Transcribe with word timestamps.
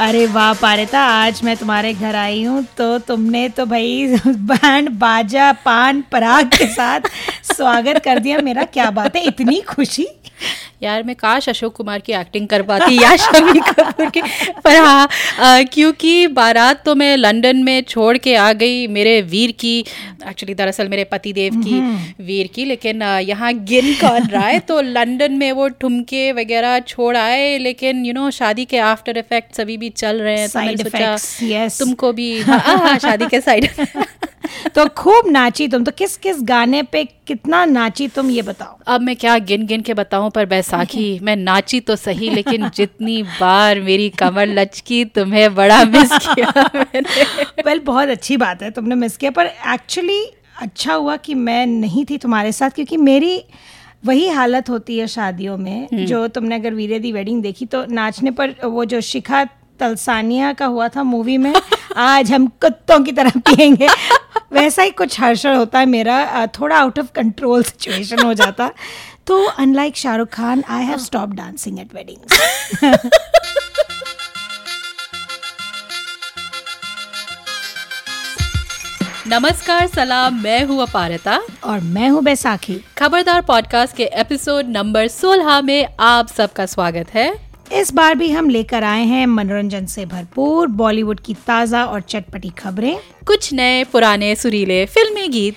अरे 0.00 0.24
वाह, 0.26 0.52
पारिता, 0.52 1.00
आज 1.00 1.40
मैं 1.44 1.56
तुम्हारे 1.56 1.92
घर 1.94 2.14
आई 2.14 2.42
हूँ 2.44 2.62
तो 2.76 2.98
तुमने 2.98 3.48
तो 3.48 3.64
भाई 3.66 4.16
बैंड 4.26 4.88
बाजा, 4.98 5.52
पान, 5.64 6.02
पराग 6.12 6.48
के 6.48 6.66
साथ 6.66 7.08
स्वागत 7.54 8.02
कर 8.04 8.18
दिया, 8.18 8.38
मेरा 8.38 8.64
क्या 8.64 8.90
बात 8.90 9.16
है, 9.16 9.22
इतनी 9.22 9.60
खुशी? 9.60 10.06
यार 10.82 11.02
मैं 11.02 11.14
काश 11.16 11.48
अशोक 11.48 11.74
कुमार 11.74 12.00
की 12.00 12.12
एक्टिंग 12.14 12.46
कर 12.48 12.62
पाती 12.62 13.02
या 13.02 13.14
शमी 13.26 13.60
कपूर 13.60 14.10
की 14.10 14.20
पर 14.64 14.76
हाँ 14.76 15.64
क्योंकि 15.66 16.26
बारात 16.32 16.84
तो 16.84 16.94
मैं 16.94 17.16
लंदन 17.16 17.62
में 17.64 17.82
छोड़ 17.84 18.16
के 18.18 18.34
आ 18.36 18.52
गई 18.54 18.86
मेरे 18.88 19.20
वीर 19.24 19.52
की 19.60 19.78
एक्चुअली 19.78 20.54
दरअसल 20.54 20.88
मेरे 20.88 21.04
पति 21.06 21.32
देव 21.32 21.60
की 21.62 21.72
हम्म। 21.72 22.24
वीर 22.24 22.46
की 22.54 22.64
लेकिन 22.64 23.02
यहाँ 23.02 23.52
गिन 23.64 23.92
कर 23.94 24.22
रहा 24.24 24.46
है 24.46 24.58
तो 24.62 24.80
लंदन 24.82 25.32
में 25.34 25.50
वो 25.52 25.68
ठुमके 25.80 26.30
वगैरह 26.34 26.78
छोड़ 26.86 27.16
आए 27.16 27.56
लेकिन 27.58 27.98
यू 27.98 28.04
you 28.04 28.14
नो 28.14 28.20
know, 28.20 28.34
शादी 28.34 28.64
के 28.64 28.78
आफ्टर 28.86 29.18
इफेक्ट्स 29.18 29.60
अभी 29.60 29.76
भी 29.76 29.90
चल 29.94 30.20
रहे 30.20 30.38
हैं 30.38 30.48
तो 30.48 30.58
मैंने 30.58 30.76
सोचा 30.78 31.14
yes. 31.16 31.78
तुमको 31.78 32.12
भी 32.12 32.30
हाँ, 32.40 32.58
हाँ, 32.60 32.98
शादी 32.98 33.26
के 33.26 33.40
साइड 33.46 33.68
तो 34.74 34.86
खूब 34.96 35.28
नाची 35.28 35.66
तुम 35.68 35.84
तो 35.84 35.92
किस 35.94 36.16
किस 36.18 36.36
गाने 36.44 36.82
पे 36.84 37.04
कितना 37.26 37.64
नाची 37.66 38.08
तुम 38.10 38.30
ये 38.30 38.42
बताओ 38.44 38.78
अब 38.86 39.00
मैं 39.00 39.16
क्या 39.16 39.36
गिन 39.44 39.66
गिन 39.66 39.82
के 39.82 39.94
बताऊँ 39.94 40.30
पर 40.30 40.46
बैसाखी 40.46 41.18
मैं 41.22 41.36
नाची 41.38 41.80
तो 41.82 41.96
सही 41.98 42.30
लेकिन 42.30 42.68
जितनी 42.76 43.22
बार 43.22 43.80
मेरी 43.82 44.08
कमर 44.18 44.46
लचकी 44.48 45.04
तुम्हें 45.12 45.54
बड़ा 45.54 45.84
मिस 45.86 46.12
किया 46.24 46.70
मैंने 46.74 47.62
वेल 47.62 47.80
बहुत 47.84 48.08
अच्छी 48.10 48.36
बात 48.38 48.62
है 48.62 48.70
तुमने 48.72 48.94
मिस 48.96 49.16
किया 49.16 49.30
पर 49.32 49.46
एक्चुअली 49.74 50.24
अच्छा 50.58 50.94
हुआ 50.94 51.16
कि 51.18 51.34
मैं 51.36 51.64
नहीं 51.68 52.04
थी 52.04 52.18
तुम्हारे 52.18 52.52
साथ 52.54 52.70
क्योंकि 52.70 52.96
मेरी 52.98 53.42
वही 54.04 54.28
हालत 54.30 54.68
होती 54.70 54.98
है 54.98 55.06
शादियों 55.08 55.56
में 55.58 55.76
हम्म। 55.84 56.04
जो 56.06 56.26
तुमने 56.28 56.54
अगर 56.54 56.74
वीरे 56.74 56.98
दी 56.98 57.12
वेडिंग 57.12 57.42
देखी 57.42 57.66
तो 57.66 57.84
नाचने 57.90 58.30
पर 58.30 58.54
वो 58.64 58.84
जो 58.84 59.00
शिखा 59.02 59.44
तलसानिया 59.80 60.52
का 60.52 60.66
हुआ 60.66 60.88
था 60.88 61.02
मूवी 61.02 61.38
में 61.38 61.54
आज 61.96 62.32
हम 62.32 62.46
कुत्तों 62.62 62.98
की 63.00 63.12
तरह 63.12 63.32
पियेंगे। 63.38 63.88
वैसा 64.52 64.82
ही 64.82 64.90
कुछ 64.90 65.20
हर्षण 65.20 65.56
होता 65.56 65.78
है 65.78 65.86
मेरा 65.86 66.46
थोड़ा 66.60 66.76
आउट 66.76 66.98
ऑफ़ 66.98 67.06
कंट्रोल 67.14 67.62
सिचुएशन 67.62 68.22
हो 68.22 68.34
जाता। 68.34 68.70
तो 69.26 69.44
unlike 69.44 69.96
Shahrukh 69.96 70.28
Khan 70.28 70.64
I 70.68 70.84
have 70.84 70.98
stop 70.98 71.28
dancing 71.28 71.78
at 71.80 71.94
weddings 71.94 72.40
नमस्कार 79.28 79.86
सलाम 79.86 80.34
मैं 80.42 80.62
हूँ 80.64 80.82
अपारता। 80.82 81.38
और 81.64 81.80
मैं 81.80 82.08
हूँ 82.08 82.22
बैसाखी। 82.24 82.74
खबरदार 82.98 83.40
पॉडकास्ट 83.42 83.96
के 83.96 84.04
एपिसोड 84.14 84.68
नंबर 84.68 85.08
16 85.08 85.60
में 85.62 85.88
आप 86.00 86.28
सबका 86.28 86.66
स्वागत 86.66 87.06
है। 87.14 87.45
इस 87.72 87.94
बार 87.94 88.14
भी 88.14 88.30
हम 88.30 88.48
लेकर 88.50 88.84
आए 88.84 89.04
हैं 89.04 89.26
मनोरंजन 89.26 89.86
से 89.86 90.06
भरपूर 90.06 90.66
बॉलीवुड 90.66 91.20
की 91.20 91.34
ताज़ा 91.34 91.84
और 91.84 92.00
चटपटी 92.00 92.48
खबरें। 92.48 92.98
कुछ 93.26 93.52
नए 93.52 93.84
पुराने 93.84 94.34
सुरीले 94.36 94.86
फिल्मी 94.86 95.28
गीत। 95.28 95.54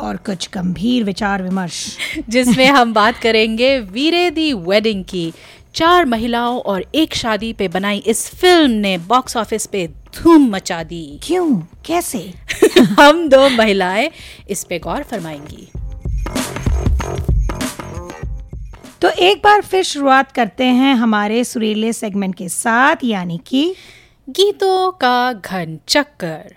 और 0.00 0.16
कुछ 0.16 0.48
गंभीर 0.54 1.04
विचार 1.04 1.42
विमर्श। 1.42 1.98
जिसमें 2.28 2.66
हम 2.66 2.94
बात 2.94 3.18
करेंगे 3.18 3.78
वीरे 3.78 4.30
दी 4.30 4.52
वेडिंग 4.52 5.04
की। 5.04 5.32
चार 5.74 6.04
महिलाओं 6.04 6.58
और 6.60 6.84
एक 6.94 7.14
शादी 7.14 7.52
पे 7.52 7.68
बनाई 7.68 7.98
इस 7.98 8.28
फ़िल्म 8.30 8.70
ने 8.70 8.98
बॉक्स 8.98 9.36
ऑफ़िस 9.36 9.66
पे 9.66 9.86
धूम 9.86 10.50
मचा 10.50 10.82
दी। 10.82 11.20
क्यों? 11.22 11.56
कैसे? 11.86 12.34
हम 12.80 13.28
दो 13.28 13.48
महिलाएँ 13.48 14.10
इस 14.50 14.64
पे 14.64 14.78
गौर 14.78 15.02
फरमाएँगी। 15.02 15.68
तो 19.02 19.08
एक 19.08 19.38
बार 19.44 19.60
फिर 19.60 19.82
शुरुआत 19.82 20.30
करते 20.32 20.64
हैं 20.64 20.94
हमारे 20.94 21.42
सुरीले 21.44 21.92
सेगमेंट 21.92 22.34
के 22.34 22.48
साथ 22.48 22.96
यानी 23.04 23.40
कि 23.46 23.74
गीतों 24.28 24.90
का 24.92 25.32
घन 25.32 25.78
चक्कर 25.88 26.54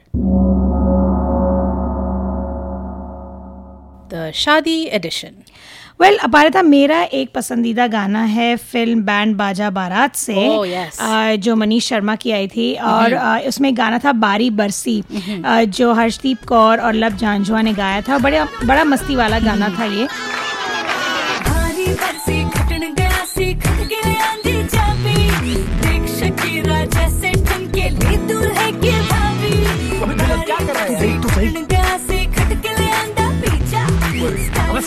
द 4.14 4.32
शादी 4.36 4.84
एडिशन 4.84 5.42
वेल 6.02 6.14
well, 6.14 6.24
अपारिता 6.24 6.62
मेरा 6.62 7.02
एक 7.14 7.32
पसंदीदा 7.36 7.88
गाना 7.88 8.24
है 8.24 8.56
फ़िल्म 8.58 9.02
बैंड 9.02 9.36
बाजा 9.36 9.70
बारात 9.70 10.16
से 10.16 10.36
oh, 10.36 10.66
yes. 10.66 11.02
जो 11.38 11.56
मनीष 11.56 11.88
शर्मा 11.88 12.16
की 12.16 12.32
आई 12.32 12.48
थी 12.48 12.74
और 12.76 13.14
mm-hmm. 13.14 13.48
उसमें 13.48 13.78
गाना 13.78 14.00
था 14.06 14.12
बारी 14.12 14.50
बरसी 14.50 15.02
mm-hmm. 15.02 15.66
जो 15.66 15.94
हर्षदीप 15.94 16.46
कौर 16.48 16.80
और 16.80 16.94
लब 16.94 17.18
जानजुआ 17.18 17.62
ने 17.62 17.74
गाया 17.74 18.02
था 18.02 18.18
बड़ा 18.18 18.48
बड़ा 18.66 18.84
मस्ती 18.84 19.16
वाला 19.16 19.40
गाना 19.40 19.68
mm-hmm. 19.68 19.82
था 19.82 19.94
ये 19.94 20.08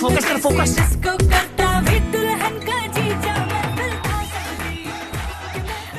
फोकस 0.01 0.25
कर 1.05 1.48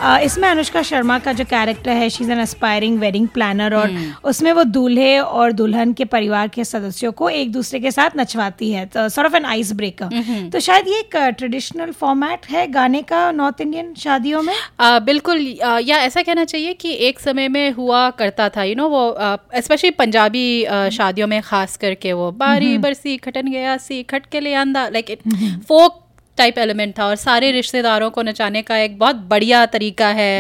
इसमें 0.04 0.48
अनुष्का 0.50 0.82
शर्मा 0.82 1.18
का 1.20 1.34
जो 1.34 1.46
कैरेक्टर 1.46 1.92
है 1.92 2.10
she 2.10 2.24
is 2.24 2.32
an 2.32 2.40
aspiring 2.40 3.00
wedding 3.00 3.28
planner 3.28 3.76
और 3.76 3.90
hmm. 3.90 4.24
उसमें 4.24 4.52
वो 4.54 4.64
दूल्हे 4.64 5.20
और 5.20 5.52
दुल्हन 5.52 5.94
के 5.94 6.06
परिवार 6.06 6.48
के 6.48 6.64
सदस्यों 6.64 7.12
को 7.12 7.30
एक 7.30 7.52
दूसरे 7.52 7.80
के 7.80 7.92
साथ 7.92 8.18
नचवाती 8.18 8.72
है 8.72 8.86
तो 8.86 9.08
sort 9.10 9.28
of 9.28 9.36
an 9.36 9.46
ice 9.46 9.74
breaker 9.74 10.50
तो 10.50 10.60
शायद 10.60 10.88
ये 10.88 11.00
एक 11.00 11.16
ट्रेडिशनल 11.38 11.92
फॉर्मेट 11.92 12.46
है 12.50 12.68
गाने 12.72 13.02
का 13.02 13.32
नॉर्थ 13.32 13.62
इंडियन 13.62 13.94
शादियों 13.94 14.42
में? 14.42 14.54
आ, 14.80 15.00
बिल्कुल 15.00 15.56
आ, 15.64 15.80
या 15.80 15.98
ऐसा 15.98 16.22
कहना 16.22 16.46
चाहिए 16.46 16.74
कि 16.74 16.94
एक 16.94 17.20
समय 17.20 17.48
में 17.48 17.72
हुआ 17.72 18.10
करता 18.10 18.50
था 18.50 18.64
यू 18.64 18.76
you 18.76 18.78
नो 18.78 18.88
know, 18.88 18.98
वो 18.98 19.62
स्पेशली 19.62 19.92
पंजाबी 19.92 20.64
आ, 20.64 20.90
शादियों 20.90 21.28
में 21.28 21.42
खास 21.42 21.78
करके 21.78 22.14
वो 22.14 22.32
बारी 22.32 22.78
बरसी 22.78 23.18
खटन 23.18 23.52
गया 23.52 23.78
सी 23.78 24.04
खट 24.04 24.26
के 24.26 24.40
ले 24.40 24.54
आंदा 24.54 24.88
like 24.88 25.12
it 25.12 25.20
folk 25.64 26.06
type 26.40 26.58
element 26.60 26.98
था 27.00 27.06
और 27.06 27.16
सारे 27.18 27.52
रिश्तेदारों 27.52 28.10
को 28.10 28.22
नचाने 28.24 28.62
का 28.62 28.78
एक 28.80 28.98
बहुत 29.00 29.16
बढ़िया 29.30 29.66
तरीका 29.68 30.08
है। 30.20 30.32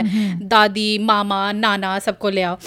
दादी 0.48 0.88
मामा 1.04 1.42
नाना 1.54 1.98
सबको 2.00 2.30
ले 2.30 2.42
आओ। 2.42 2.58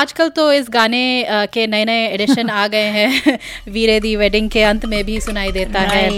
आजकल 0.00 0.28
तो 0.36 0.52
इस 0.52 0.66
गाने 0.70 1.04
के 1.52 1.66
नए 1.66 1.84
नए 1.84 2.06
एडिशन 2.08 2.50
आ 2.50 2.66
गए 2.68 2.88
हैं। 2.96 3.38
वीरे 3.68 4.00
दी 4.00 4.16
वेडिंग 4.16 4.50
के 4.50 4.62
अंत 4.64 4.86
में 4.86 5.04
भी 5.04 5.20
सुनाई 5.20 5.52
देता 5.52 5.80
है। 5.90 6.08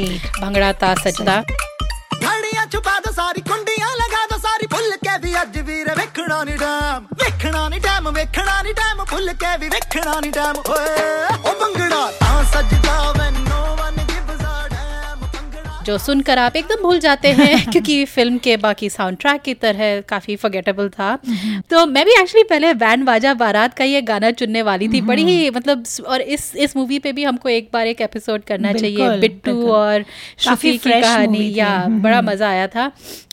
भंगड़ा 0.40 0.72
ता 0.74 0.94
सजदा। 1.02 1.42
छुपा 2.72 2.92
दो 3.04 3.10
सारी 3.12 3.40
कुंडियाँ 3.48 3.88
लगा 3.96 4.20
दो 4.26 4.36
सारी 4.38 4.66
भुल 4.72 4.90
के 5.04 5.16
भी 5.18 5.32
अज 5.34 5.58
वीर 5.66 5.90
वेखना 5.98 6.38
नी 6.44 6.54
डैम 6.62 7.06
वेखना 7.22 7.68
नी 7.68 7.78
डैम 7.86 8.08
वेखना 8.16 8.60
नी 8.62 8.72
डैम 8.72 9.04
भुल 9.10 9.28
के 9.42 9.56
भी 9.58 9.68
वेखना 9.68 10.18
नी 10.20 10.30
डैम 10.30 10.56
ओए 10.72 10.96
ओ 11.28 11.52
भंगड़ा 11.60 12.04
ता 12.20 12.30
सजदा 12.52 12.96
वैन 13.18 13.51
जो 15.86 15.98
सुनकर 15.98 16.38
आप 16.38 16.56
एकदम 16.56 16.82
भूल 16.82 16.98
जाते 16.98 17.28
हैं 17.28 17.64
क्योंकि 17.72 18.04
फ़िल्म 18.04 18.38
के 18.38 18.56
बाकी 18.56 18.90
साउंड 18.90 19.18
ट्रैक 19.18 19.42
की 19.42 19.54
तरह 19.54 20.00
काफ़ी 20.00 20.36
फॉरगेटेबल 20.36 20.88
था। 20.88 21.16
तो 21.70 21.86
मैं 21.86 22.04
भी 22.06 22.12
एक्चुअली 22.12 22.44
पहले 22.44 22.74
बैंड 22.74 23.04
बाजा 23.04 23.34
बारात 23.34 23.74
का 23.74 23.84
ये 23.84 24.02
गाना 24.02 24.30
चुनने 24.30 24.62
वाली 24.62 24.88
थी। 24.88 25.00
बड़ी 25.00 25.24
ही 25.24 25.50
मतलब 25.50 25.84
और 26.06 26.20
इस 26.20 26.54
इस 26.56 26.76
मूवी 26.76 26.98
पे 26.98 27.12
भी 27.12 27.24
हमको 27.24 27.48
एक 27.48 27.70
बार 27.72 27.86
एक 27.86 28.00
एपिसोड 28.00 28.44
करना 28.44 28.72
चाहिए। 28.72 29.18
बिट्टू 29.18 29.66
और 29.72 30.04
शफी 30.38 30.78
की 30.78 31.00
कहानी 31.00 31.52
या 31.54 31.86
बड़ा 31.88 32.22
मज़ा 32.22 32.48
आया 32.48 32.66
था। 32.66 32.90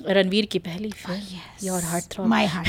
रणवीर 0.07 0.45
की 0.45 0.59
पहली 0.59 0.89
film 0.89 1.48
your 1.63 1.83
heart 1.83 2.05
throw 2.11 2.25
my 2.25 2.45
heart 2.45 2.67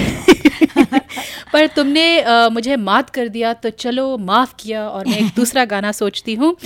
पर 1.52 1.66
तुमने 1.66 2.04
uh, 2.22 2.50
मुझे 2.52 2.76
मात 2.76 3.08
कर 3.10 3.28
दिया 3.28 3.52
तो 3.52 3.70
चलो 3.82 4.16
माफ़ 4.18 4.52
किया 4.58 4.82
और 4.88 5.06
मैं 5.06 5.16
एक 5.18 5.30
दूसरा 5.36 5.64
गाना 5.64 5.90
सोचती 5.92 6.34
हूँ। 6.34 6.54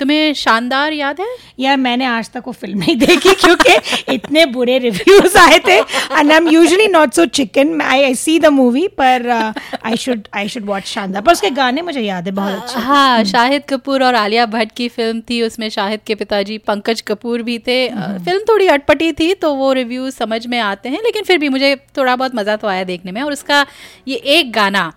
तुम्हें 0.00 0.32
शानदार 0.34 0.92
याद 0.92 1.20
है? 1.20 1.26
यार 1.60 1.76
मैंने 1.76 2.04
आज 2.04 2.30
तक 2.30 2.42
वो 2.46 2.52
फ़िल्म 2.52 2.78
नहीं 2.78 2.96
देखी 2.96 3.34
क्योंकि 3.34 3.76
इतने 4.14 4.44
बुरे 4.46 4.78
रिव्यूज़ 4.78 5.36
आए 5.38 5.58
थे 5.68 5.76
and 5.78 6.30
I 6.30 6.36
am 6.36 6.48
usually 6.48 6.86
not 6.88 7.12
so 7.14 7.26
chicken 7.38 7.80
I 7.80 8.02
I 8.02 8.14
see 8.14 8.38
the 8.38 8.46
movie 8.52 8.86
पर 9.00 9.28
I 9.30 9.96
should 9.96 10.22
I 10.34 10.48
should 10.48 10.64
watch 10.66 10.84
Shaandaar. 10.84 11.22
पर 11.22 11.32
उसके 11.32 11.50
गाने 11.50 11.82
मुझे 11.82 12.00
याद 12.00 12.26
है 12.26 12.32
बहुत 12.32 12.62
अच्छे। 12.62 12.80
हाँ 12.80 13.24
शाहिद 13.24 13.62
कपूर 13.68 14.04
और 14.04 14.14
आलिया 14.14 14.46
भट्ट 14.46 14.72
की 14.76 14.88
फ़िल्म 14.88 15.20
थी 15.30 15.42
उसमें 15.42 15.68
शाहिद 15.70 16.00
के 16.06 16.14
पिताजी 16.14 16.58
पंकज 16.66 17.00
कपूर 17.06 17.42
भी 17.42 17.58
थे। 17.58 17.78
फ़िल्म 17.90 18.40
थोड़ी 18.48 18.66
अटपटी 18.68 19.12
थी 19.12 19.32
तो 19.34 19.54
वो 19.54 19.72
रिव्यूज़ 19.72 20.14
समझ 20.14 20.46
में 20.46 20.58
आते 20.60 20.88
हैं 20.88 21.02
लेकिन 21.04 21.21
फिर 21.22 21.38
भी 21.38 21.48
मुझे 21.48 21.74
थोड़ा 21.96 22.16
बहुत 22.16 22.34
मज़ा 22.34 22.56
तो 22.56 22.68
आया 22.68 22.84
देखने 22.84 23.12
में 23.12 23.22
और 23.22 23.32
उसका 23.32 23.64
ये 24.08 24.16
एक 24.16 24.52
गाना 24.52 24.92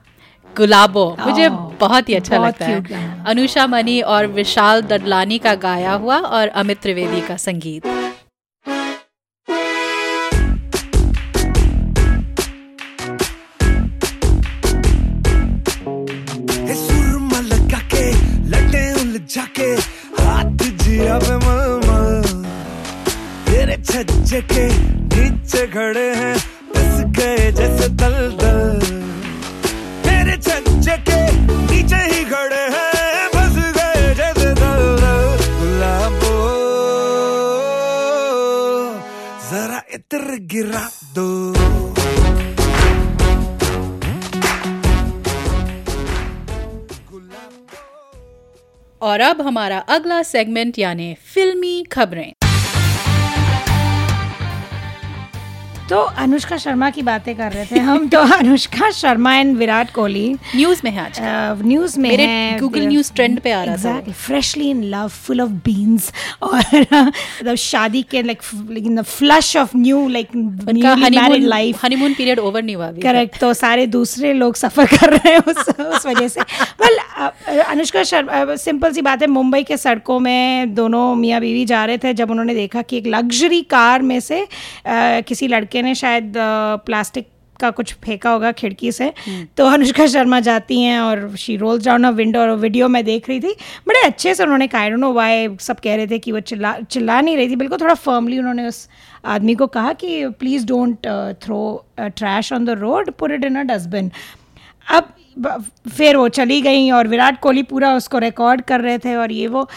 गुलाबो 0.55 1.05
मुझे 1.19 1.49
बहुत 1.79 2.09
ही 2.09 2.13
अच्छा 2.13 2.37
लगता 2.37 2.65
है। 2.65 3.23
अनुषा 3.25 3.65
मनी 3.67 3.99
और 4.01 4.27
विशाल 4.27 4.81
ददलानी 4.81 5.37
का 5.37 5.53
गाया 5.63 5.93
हुआ 5.93 6.17
और 6.19 6.47
अमित 6.47 6.81
त्रिवेदी 6.81 7.21
का 7.21 7.37
संगीत। 7.37 7.87
छज्जे 23.95 24.39
के 24.51 24.63
नीचे 24.67 25.65
खड़े 25.73 26.07
हैं 26.15 26.35
बस 26.71 26.95
गए 27.17 27.51
जैसे 27.51 27.87
दल 27.99 28.15
दल 28.41 28.81
तेरे 30.03 30.35
छज्जे 30.37 30.97
के 31.09 31.19
नीचे 31.47 32.01
ही 32.11 32.23
खड़े 32.31 32.63
हैं 32.73 33.29
फंस 33.35 33.55
गए 33.77 34.13
जैसे 34.15 34.51
दलदल। 34.59 35.23
गुलाबो 35.59 36.33
जरा 39.49 39.81
इतर 39.95 40.27
गिरा 40.53 40.85
दो। 41.15 41.29
और 49.01 49.19
अब 49.21 49.41
हमारा 49.41 49.77
अगला 49.95 50.23
सेगमेंट 50.23 50.79
यानी 50.79 51.13
फिल्मी 51.33 51.83
खबरें। 51.91 52.33
तो 55.89 55.97
अनुष्का 55.97 56.57
शर्मा 56.57 56.89
की 56.89 57.01
बातें 57.01 57.35
कर 57.37 57.51
रहे 57.51 57.65
थे 57.65 57.79
हम 57.79 58.07
तो 58.09 58.19
अनुष्का 58.35 58.89
शर्मा 58.91 59.35
एंड 59.35 59.55
विराट 59.57 59.91
कोहली 59.93 60.33
न्यूज़ 60.55 60.81
में 60.83 60.91
है 60.91 60.99
आज। 60.99 61.17
न्यूज़ 61.61 61.99
में 61.99 62.09
मेरे 62.09 62.57
Google 62.61 62.87
News 62.91 63.11
trend 63.17 63.41
पे 63.41 63.51
आ 63.51 63.63
रहा 63.63 63.75
था 63.75 63.89
exactly 63.89 64.13
freshly 64.13 64.69
in 64.69 64.83
love 64.83 65.07
full 65.07 65.41
of 65.41 65.51
beans 65.65 66.11
और 66.41 66.81
मतलब 66.81 67.55
शादी 67.55 68.01
के 68.11 68.21
like 68.21 68.41
in 68.77 68.95
the 68.95 69.01
flush 69.01 69.55
of 69.57 69.77
new 69.77 70.07
like 70.07 70.29
honeymoon 71.03 71.41
life 71.41 71.83
honeymoon 71.85 72.13
period 72.13 72.39
over 72.39 72.63
नहीं 72.63 72.75
हुआ 72.75 72.87
अभी 72.87 73.01
करेक्ट 73.01 73.39
तो 73.39 73.53
सारे 73.53 73.85
दूसरे 73.87 74.33
लोग 74.33 74.55
सफ़र 74.55 74.85
कर 74.95 75.13
रहे 75.13 75.33
हैं 75.33 75.39
उस 75.39 75.69
उस 75.79 76.05
वजह 76.05 76.27
से। 76.27 76.41
वेल 76.81 76.97
अनुष्का 77.59 78.03
शर्मा 78.03 78.55
सिंपल 78.55 78.91
सी 78.91 79.01
बात 79.01 79.21
है 79.21 79.27
मुंबई 79.27 79.63
के 79.63 79.77
सड़कों 79.77 80.19
में 80.19 80.73
दोनों 80.75 81.05
मियाँ 81.15 81.41
बीवी 81.41 81.65
जा 81.65 81.85
रहे 81.85 81.97
थे 81.97 82.13
जब 82.13 82.31
उन्होंने 82.31 82.55
देखा 82.55 82.81
कि 82.81 82.97
एक 82.97 83.07
लग्जरी 83.07 83.61
कार 83.69 84.01
में 84.01 84.19
से 84.19 84.45
किसी 84.87 85.47
लड़के 85.47 85.74
ने 85.81 85.95
शायद 85.95 86.33
प्लास्टिक 86.85 87.29
का 87.59 87.69
कुछ 87.71 87.93
फेंका 87.95 88.29
होगा 88.29 88.51
खिड़की 88.51 88.91
से। 88.91 89.11
तो 89.57 89.65
अनुष्का 89.65 90.05
शर्मा 90.07 90.39
जाती 90.39 90.81
हैं 90.81 90.99
और 90.99 91.35
she 91.37 91.55
rolls 91.57 91.85
down 91.85 92.03
a 92.03 92.09
window 92.11 92.39
और 92.39 92.51
वीडियो 92.57 92.87
मैं 92.87 93.03
देख 93.05 93.29
रही 93.29 93.39
थी। 93.39 93.55
बड़े 93.87 94.01
अच्छे 94.01 94.33
से 94.35 94.43
उन्होंने 94.43 94.67
कहा 94.67 94.87
नो 94.89 95.11
वाई 95.13 95.47
सब 95.61 95.79
कह 95.79 95.95
रहे 95.95 96.07
थे 96.07 96.19
कि 96.19 96.31
वो 96.31 96.39
चिल्ला 96.41 96.77
चिल्ला 96.81 97.19
नहीं 97.21 97.37
रही 97.37 97.49
थी। 97.49 97.55
बिल्कुल 97.55 97.79
थोड़ा 97.81 97.93
फर्मली 97.95 98.39
उन्होंने 98.39 98.67
उस 98.67 98.87
आदमी 99.25 99.55
को 99.55 99.67
कहा 99.67 99.93
कि 99.93 100.27
please 100.29 100.65
don't 100.67 101.07
throw 101.43 101.85
trash 101.99 102.53
on 102.53 102.65
the 102.65 102.79
road 102.79 103.11
put 103.11 103.31
it 103.31 103.45
in 103.45 103.55
a 103.55 103.63
dustbin 103.73 104.11
अब 104.87 105.13
फिर 105.87 106.17
वो 106.17 106.27
चली 106.29 106.61
गई 106.61 106.89
और 106.91 107.07
विराट 107.07 107.39
कोहली 107.41 107.63
पूरा 107.63 107.93
उसको 107.95 108.19
रिकॉर्ड 108.19 108.61
कर 108.61 108.81
रहे 108.81 108.97
थे 108.97 109.15
और 109.15 109.31
ये 109.31 109.47
वो। 109.47 109.67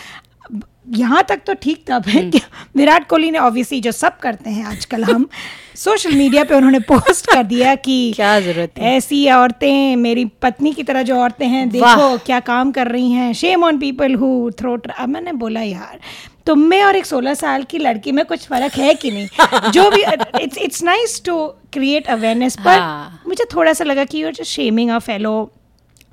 यहाँ 0.97 1.25
तक 1.29 1.41
तो 1.47 1.55
ठीक 1.55 1.91
था 1.91 1.99
फिर 1.99 2.31
कि 2.31 2.41
विराट 2.77 3.07
कोहली 3.07 3.31
ने 3.31 3.39
ऑब्वियसली 3.39 3.81
जो 3.81 3.93
सब 3.93 4.19
करते 4.19 4.51
हैं 4.51 4.65
आजकल 4.65 5.05
हम 5.05 5.29
सोशल 5.77 6.13
मीडिया 6.13 6.45
पे 6.45 6.55
उन्होंने 6.55 6.79
पोस्ट 6.79 7.27
कर 7.27 7.43
दिया 7.43 7.75
कि 7.75 8.13
क्या 8.17 8.41
ज़रूरत 8.41 8.69
थी? 8.69 8.81
ऐसी 8.81 9.31
औरतें 9.31 9.97
मेरी 9.97 10.25
पत्नी 10.25 10.73
की 10.73 10.83
तरह 10.83 11.03
जो 11.03 11.17
औरतें 11.17 11.47
हैं 11.47 11.69
देखो 11.71 12.19
क्या 12.19 12.41
काम 12.41 12.73
कर 12.73 12.89
रही 12.89 13.13
हैं। 13.13 13.33
Shame 13.33 13.65
on 13.65 13.79
people 13.79 14.15
who 14.15 14.51
throw 14.59 14.79
अब 14.99 15.09
मैंने 15.09 15.33
बोला 15.33 15.61
यार 15.61 16.01
तुम 16.47 16.61
में 16.61 16.83
और 16.85 16.97
एक 16.97 17.07
सोलह 17.07 17.35
साल 17.35 17.63
की 17.63 17.79
लड़की 17.79 18.13
में 18.13 18.25
कुछ 18.25 18.47
फ़र्क 18.47 18.73
है 18.73 18.95
कि 18.95 19.11
नहीं? 19.11 19.71
जो 19.71 19.91
भी 19.91 20.03
it's 20.43 20.59
it's 20.59 20.83
nice 20.83 21.23
to 21.25 21.47
create 21.73 22.07
awareness 22.07 22.57
पर 22.57 22.79
हाँ। 22.79 23.23
मुझे 23.29 23.45
थोड़ा 23.45 23.73
सा 23.73 23.85
लगा 23.85 24.05
कि 24.05 24.23
you 24.23 24.27
are 24.27 24.33
just 24.33 24.51
shaming 24.51 24.91
a 24.91 24.99
fellow 24.99 25.53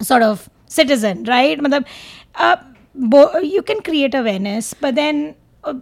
sort 0.04 0.24
of 0.24 0.48
citizen 0.69 1.25
right 1.25 1.62
मतलब 1.62 1.86
you 3.45 3.62
can 3.62 3.80
create 3.86 4.15
awareness 4.15 4.75
but 4.83 4.94
then 4.94 5.33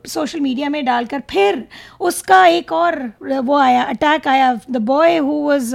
social 0.07 0.39
media 0.39 0.67
में 0.69 0.85
डालकर 0.85 1.21
फिर 1.29 1.63
उसका 1.99 2.45
एक 2.47 2.71
और 2.71 2.95
वो 3.21 3.55
आया 3.57 3.81
अटैक 3.83 4.27
आया 4.27 4.53
द 4.71 4.77
बॉय 4.81 5.17
हु 5.17 5.33
वाज 5.47 5.73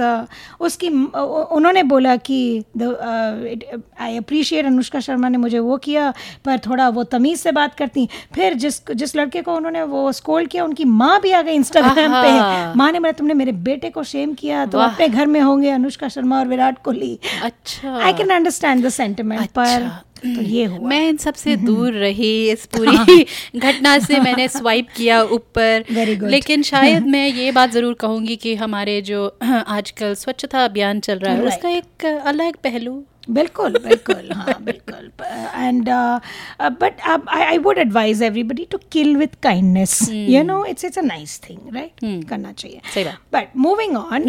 उसकी 0.59 0.89
उन्होंने 0.89 1.83
बोला 1.83 2.15
कि 2.15 2.39
आई 2.81 4.17
अप्रिशिएट 4.17 4.65
अनुष्का 4.65 4.99
शर्मा 4.99 5.29
ने 5.29 5.37
मुझे 5.37 5.59
वो 5.59 5.77
किया 5.77 6.09
पर 6.45 6.59
थोड़ा 6.65 6.89
वो 6.89 7.03
तमीज़ 7.03 7.39
से 7.39 7.51
बात 7.51 7.75
करती। 7.75 8.07
फिर 8.35 8.53
जिस 8.55 8.81
जिस 8.91 9.15
लड़के 9.15 9.41
को 9.41 9.55
उन्होंने 9.55 9.83
वो 9.83 10.11
स्कोल 10.11 10.45
किया 10.45 10.63
उनकी 10.63 10.85
माँ 10.85 11.19
भी 11.21 11.31
आ 11.31 11.41
गई 11.41 11.53
इंस्टाग्राम 11.53 12.11
पे। 12.13 12.77
माँ 12.77 12.91
ने 12.91 12.99
बोला 12.99 13.11
तुमने 13.11 13.33
मेरे 13.33 13.51
बेटे 13.69 13.89
को 13.89 14.03
शेम 14.05 14.33
किया 14.33 14.65
तो 14.65 14.79
अपने 14.79 15.07
घर 15.07 15.25
में 15.27 15.39
होंगे 15.41 15.69
अनुष्का 15.71 16.07
शर्मा 16.09 16.39
और 16.39 16.47
विराट 16.47 16.83
कोहली। 16.83 17.17
अच्छा। 17.43 17.97
I 17.97 18.13
can 18.13 18.29
understand 18.29 18.85
the 18.85 18.89
sentiment 18.89 19.49
पर 19.49 19.61
अच्छा। 19.65 20.01
तो 20.23 20.41
ये 20.41 20.65
हुआ। 20.65 20.87
मैं 20.89 21.09
इन 21.09 21.17
सबसे 21.17 21.55
दूर 21.55 21.93
रही 21.93 22.51
इस 22.51 22.65
पूरी 22.75 23.25
घटना 23.59 23.97
से 23.99 24.19
मैंने 24.19 24.47
स्वाइप 24.47 24.87
किया 24.95 25.21
ऊपर। 25.23 25.83
लेकिन 26.29 26.61
शायद 26.63 27.07
मैं 27.07 27.27
ये 27.27 27.51
बात 27.51 27.71
ज़रूर 27.71 27.93
कहूँगी 27.93 28.35
कि 28.35 28.55
हमारे 28.55 29.01
जो 29.01 29.25
आजकल 29.43 30.13
स्वच्छता 30.13 30.65
अभियान 30.65 30.99
चल 30.99 31.19
रहा 31.19 31.33
है 31.33 31.39
Right. 31.39 31.55
उसका 31.55 31.69
एक 31.69 32.05
अलग 32.25 32.55
पहलू 32.63 33.03
बिल्कुल 33.27 33.73
बिल्कुल 33.83 34.31
हाँ 34.35 34.55
बिल्कुल। 34.63 35.09
And 35.55 35.89
but 36.81 37.01
I 37.07 37.41
I 37.43 37.57
would 37.57 37.77
advise 37.77 38.21
everybody 38.23 38.65
to 38.71 38.77
kill 38.91 39.15
with 39.17 39.29
kindness 39.43 39.99
you 40.11 40.43
know 40.43 40.63
it's 40.65 40.85
it's 40.85 40.97
a 40.97 41.01
nice 41.01 41.39
thing 41.49 41.75
right 41.75 41.91
करना 42.29 42.51
चाहिए। 42.51 42.81
बट 43.33 43.47
मूविंग 43.57 43.97
ऑन 43.97 44.23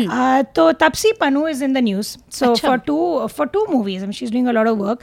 तो 0.57 0.71
Taapsee 0.73 1.13
Pannu 1.13 1.47
is 1.49 1.65
in 1.65 1.73
the 1.73 1.79
news 1.79 2.07
so. 2.31 2.47
For 2.69 2.79
two 2.79 3.27
for 3.27 3.47
two 3.47 3.67
movies 3.71 4.11
she 4.11 4.25
is 4.25 4.33
doing 4.33 4.49
a 4.49 4.53
lot 4.53 4.67
of 4.67 4.79
work 4.79 5.01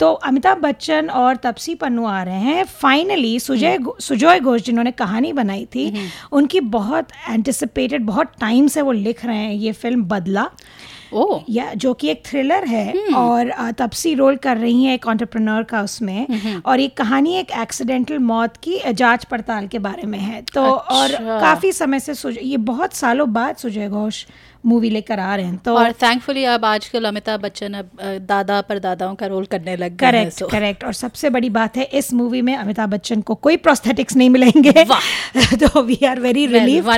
तो 0.00 0.12
अमिताभ 0.12 0.58
बच्चन 0.58 1.08
और 1.10 1.36
तपसी 1.36 1.74
पन्नू 1.74 2.04
आ 2.06 2.22
रहे 2.22 2.40
हैं। 2.40 2.64
Finally 2.64 3.38
Sujay 3.40 3.78
घो- 3.78 4.00
सुजॉय 4.00 4.40
घोष 4.40 4.62
जिन्होंने 4.62 4.90
कहानी 4.90 5.32
बनाई 5.32 5.64
थी 5.74 5.88
उनकी 6.32 6.60
बहुत 6.60 7.08
एंटिसिपेटेड 7.30 8.06
बहुत 8.06 8.32
टाइम 8.40 8.66
से 8.68 8.82
वो 8.82 8.92
लिख 8.92 9.24
रहे 9.24 9.36
हैं 9.36 9.52
ये 9.52 9.72
फ़िल्म 9.72 10.04
बदला। 10.04 10.50
या 11.50 11.72
जो 11.74 11.92
कि 11.94 12.08
एक 12.08 12.22
थ्रिलर 12.26 12.64
है 12.64 12.92
और 13.16 13.50
तपसी 13.78 14.14
रोल 14.14 14.36
कर 14.36 14.56
रही 14.56 14.84
है 14.84 14.94
एक 14.94 15.06
ऑन्टरप्रनर 15.06 15.62
का 15.62 15.82
उसमें 15.82 16.60
और 16.60 16.80
ये 16.80 16.88
कहानी 16.88 17.34
एक 17.36 17.50
एक्सीडेंटल 17.50 18.18
मौत 18.18 18.56
की 18.56 18.78
जाँच 18.92 19.24
पड़ताल 19.24 19.66
के 19.66 19.78
बारे 19.78 20.06
में 20.06 20.18
है। 20.18 20.42
तो 20.54 20.62
और 20.62 21.10
अच्छा। 21.10 21.40
काफ़ी 21.40 21.72
समय 21.72 22.00
से 22.00 22.14
सुजय 22.14 22.40
ये 22.42 22.56
बहुत 22.70 22.94
सालों 22.94 23.32
बाद 23.32 23.56
सुजय 23.56 23.88
घोष। 23.88 24.24
मूवी 24.66 24.90
लेकर 24.90 25.20
आ 25.20 25.36
रहे 25.36 25.46
हैं 25.46 25.56
तो 25.56 25.74
और 25.76 25.92
थैंकफुली 25.92 26.44
अब 26.44 26.64
आजकल 26.64 27.04
अमिताभ 27.04 27.40
बच्चन 27.40 27.72
अब 27.72 27.90
दादा 28.02 28.60
पर 28.60 28.78
दादाओं 28.78 29.14
का 29.14 29.26
रोल 29.26 29.44
करने 29.44 29.76
लग 29.76 29.96
गए 29.96 30.10
करेक्ट 30.10 30.38
so- 30.38 30.50
करेक्ट 30.50 30.84
और 30.84 30.92
सबसे 30.92 31.30
बड़ी 31.30 31.50
बात 31.50 31.76
है 31.76 31.84
इस 31.84 32.12
मूवी 32.12 32.42
में 32.42 32.56
अमिताभ 32.56 32.88
बच्चन 32.88 33.20
को 33.20 33.34
कोई 33.34 33.56
प्रोस्थेटिक्स 33.56 34.16
नहीं 34.16 34.30
मिलेंगे। 34.30 34.72
तो 35.54 35.82
we 35.82 35.98
are 36.08 36.20
very 36.20 36.46
relieve 36.46 36.90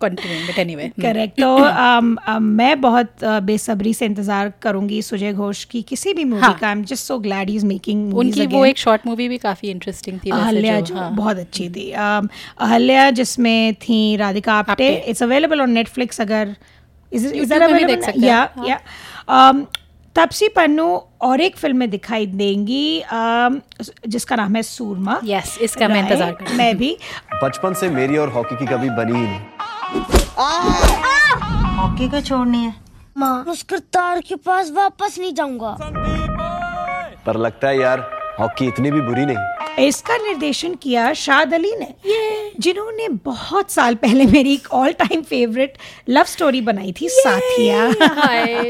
but 0.00 0.58
anyway. 0.58 0.88
Correct 1.02 1.40
तो 1.40 1.58
um, 1.58 2.16
um, 2.28 2.40
मैं 2.40 2.80
बहुत 2.80 3.12
बेसब्री 3.24 3.94
से 3.94 4.06
इंतज़ार 4.06 4.52
करूँगी 4.62 5.02
सुजय 5.02 5.32
घोष 5.32 5.64
की 5.64 5.82
किसी 5.82 6.14
भी 6.14 6.24
मूवी 6.24 6.42
हाँ। 6.42 6.58
का। 6.58 6.66
I 6.66 6.72
am 6.72 6.84
just 6.84 7.04
so 7.04 7.18
glad 7.18 7.50
is 7.50 7.66
making 7.66 8.14
उनकी 8.14 8.46
वो 8.46 8.66
एक 8.66 8.78
शॉर्ट 8.78 9.06
मूवी 9.06 9.28
भी 9.28 9.38
काफ़ी 9.38 9.70
इंटरेस्टिंग 9.70 10.18
थी 10.26 10.30
अहल्या 10.30 10.80
जो, 10.80 10.94
हाँ। 10.94 11.14
बहुत 11.14 11.38
अच्छी 11.38 11.68
थी। 11.68 11.92
um, 11.92 12.28
अहल्या 12.60 13.10
जिसमें 13.10 13.74
थी 13.74 14.16
Radhika 14.16 14.54
Apte 14.54 14.72
Apte. 14.72 15.10
It's 15.10 15.22
available 15.22 15.60
on 15.60 15.70
Netflix 15.70 16.20
अगर 16.30 16.56
इज़ 17.12 17.26
इज़ 17.26 17.54
भी 17.54 17.84
देख 17.84 18.02
सकते 18.02 18.20
हैं, 18.20 18.26
या 18.26 18.48
हाँ। 18.56 18.66
या 18.68 18.80
um, 19.28 19.64
तपसी 20.16 20.48
पन्नू 20.48 20.86
और 21.22 21.40
एक 21.40 21.56
फ़िल्म 21.56 21.76
में 21.76 21.90
दिखाई 21.90 22.26
देंगी 22.26 23.02
um, 23.14 23.60
जिसका 24.06 24.36
नाम 24.36 24.56
है 24.56 24.62
सूरमा। 24.62 25.20
Yes, 25.20 25.58
इसका 25.58 25.88
मैं 25.88 26.02
इंतज़ार 26.02 26.32
कर 26.32 26.54
मैं 26.56 26.76
भी। 26.78 26.96
बचपन 27.42 27.74
से 27.74 27.88
मेरी 27.90 28.16
और 28.16 28.28
हॉकी 28.32 28.56
की 28.56 28.66
कभी 28.66 28.90
बनी 28.90 29.18
ही 29.18 29.26
नहीं। 29.26 29.40
हॉकी 31.78 32.08
को 32.08 32.20
छोड़नी 32.20 32.64
है। 32.64 32.74
माँ 33.18 33.44
उस 33.48 33.62
करतार 33.62 34.20
के 34.20 34.34
पास 34.36 34.70
वापस 34.70 35.18
नहीं 35.18 35.34
जाऊँगा। 35.34 35.76
पर 37.26 37.36
लगता 37.36 37.68
है 37.68 37.78
यार 37.78 38.10
हॉकी 38.40 38.66
इतनी 38.66 38.90
भी 38.90 39.00
बुरी 39.00 39.24
नहीं। 39.26 39.59
इसका 39.78 40.16
निर्देशन 40.16 40.74
किया 40.74 41.12
शाद 41.14 41.54
अली 41.54 41.72
ने। 41.76 41.94
जिन्होंने 42.60 43.08
बहुत 43.24 43.70
साल 43.70 43.94
पहले 43.94 44.24
मेरी 44.24 44.52
एक 44.54 44.68
all 44.72 44.92
time 44.92 45.22
favourite 45.22 45.74
love 46.08 46.24
story 46.24 46.60
बनाई 46.60 46.92
थी 47.00 47.08
साथिया। 47.10 47.90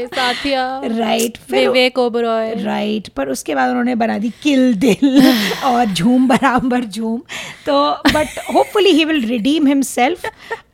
साथिया। 0.07 0.65
राइट 0.85 1.37
फिर 1.37 1.59
विवेक 1.59 1.99
ओबरॉय। 1.99 2.53
राइट 2.55 3.07
पर 3.07 3.29
उसके 3.29 3.55
बाद 3.55 3.69
उन्होंने 3.69 3.95
बना 3.95 4.17
दी 4.17 4.29
किल 4.43 4.73
दिल 4.75 5.33
और 5.63 5.85
झूम 5.85 6.27
बराबर 6.27 6.83
झूम। 6.83 7.21
तो 7.65 7.91
but 8.07 8.39
hopefully 8.55 8.89
he 8.89 9.05
will 9.05 9.25
redeem 9.25 9.67
himself 9.67 10.25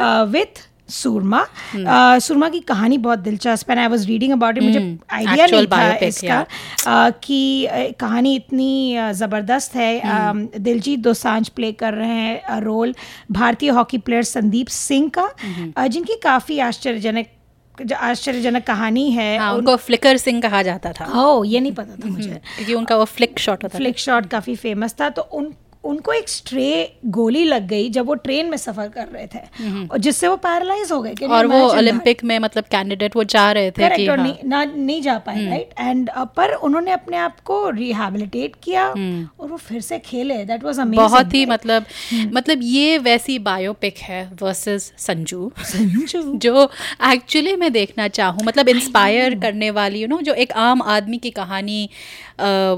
with 0.01 0.67
Soorma 0.89 1.45
Uh, 1.67 2.19
Soorma 2.23 2.47
की 2.49 2.59
कहानी 2.59 2.97
बहुत 2.97 3.19
दिलचस्प 3.19 3.71
है 3.71 3.77
I 3.79 3.87
was 3.87 4.05
reading 4.07 4.31
about 4.33 4.57
it 4.57 4.63
मुझे 4.63 4.79
आइडिया 5.13 5.45
नहीं 5.45 5.67
था 5.67 5.95
इसका 6.05 6.45
uh, 6.45 7.13
कि 7.23 7.67
uh, 7.67 7.93
कहानी 7.99 8.35
इतनी 8.35 8.97
uh, 8.97 9.11
ज़बरदस्त 9.11 9.75
है। 9.75 10.01
Um, 10.01 10.59
दिलजीत 10.59 10.99
दोसांझ 10.99 11.47
प्ले 11.49 11.71
कर 11.71 11.93
रहे 11.93 12.07
हैं 12.09 12.59
रोल 12.61 12.93
भारतीय 13.31 13.69
हॉकी 13.69 13.97
प्लेयर 13.97 14.23
संदीप 14.23 14.67
सिंह 14.67 15.09
का 15.17 15.29
uh, 15.73 15.87
जिनकी 15.87 16.15
काफ़ी 16.23 16.59
आश्चर्यजनक 16.59 17.27
जो 17.75 17.95
आश्चर्यजनक 17.95 18.65
कहानी 18.67 19.09
है। 19.11 19.37
हाँ 19.37 19.53
उनको 19.53 19.75
फ्लिकर 19.77 20.17
सिंह 20.17 20.41
कहा 20.41 20.61
जाता 20.63 20.91
था। 20.91 21.11
ओ 21.21 21.43
ये 21.43 21.59
नहीं 21.59 21.71
पता 21.71 21.95
था 21.95 22.09
मुझे। 22.09 22.29
क्योंकि 22.29 22.73
उनका 22.73 22.95
वो 22.95 23.05
फ्लिक 23.05 23.39
शॉट 23.39 23.63
होता 23.63 23.77
फ्लिक 23.77 23.99
शॉट 23.99 24.25
काफ़ी 24.25 24.55
फ़ेमस 24.55 24.95
था। 25.01 25.09
तो 25.09 25.21
उन 25.21 25.53
उनको 25.83 26.13
एक 26.13 26.29
स्ट्रे 26.29 26.69
गोली 27.05 27.43
लग 27.43 27.67
गई 27.67 27.89
जब 27.89 28.05
वो 28.07 28.13
ट्रेन 28.15 28.49
में 28.49 28.57
सफ़र 28.57 28.87
कर 28.87 29.07
रहे 29.07 29.25
थे। 29.27 29.39
और 29.87 29.97
जिससे 29.97 30.27
वो 30.27 30.35
पैरालाइज 30.35 30.91
हो 30.91 31.01
गए 31.01 31.27
और 31.27 31.47
वो 31.47 31.59
ओलंपिक 31.67 32.23
में 32.23 32.37
मतलब 32.39 32.63
कैंडिडेट 32.71 33.15
वो 33.15 33.23
जा 33.23 33.51
रहे 33.51 33.71
थे 33.71 33.89
कि 33.95 34.07
और 34.07 34.19
हाँ, 34.19 34.27
नहीं 34.27 34.49
ना 34.49 34.63
नहीं 34.65 35.01
जा 35.01 35.17
पाए 35.17 35.45
राइट 35.45 35.69
एंड 35.79 36.09
पर 36.37 36.53
उन्होंने 36.53 36.91
अपने 36.91 37.17
आप 37.17 37.39
को 37.39 37.69
रिहैबिलिटेट 37.69 38.55
किया 38.63 38.87
और 38.87 39.47
वो 39.47 39.57
फिर 39.57 39.81
से 39.81 39.99
खेले। 39.99 40.43
दैट 40.45 40.63
वाज 40.63 40.79
अमेजिंग 40.79 41.07
बहुत 41.07 41.33
ही 41.33 41.45
मतलब 41.45 41.85
मतलब 42.33 42.59
ये 42.63 42.97
वैसी 42.97 43.39
बायोपिक 43.39 43.97
है 43.97 44.23
वर्सेस 44.41 44.91
संजू। 44.97 45.51
जो 46.37 46.69
एक्चुअली 47.11 47.55
मैं 47.55 47.71
देखना 47.73 48.07
चाहूँ 48.07 48.45
मतलब 48.45 48.69
इंस्पायर 48.69 49.39
करने 49.39 49.69
वाली 49.71 50.01
यू 50.01 50.07
नो 50.07 50.21
जो 50.21 50.33
एक 50.33 50.51
आम 50.51 50.81
आदमी 50.81 51.17
की 51.17 51.29
कहानी 51.29 51.89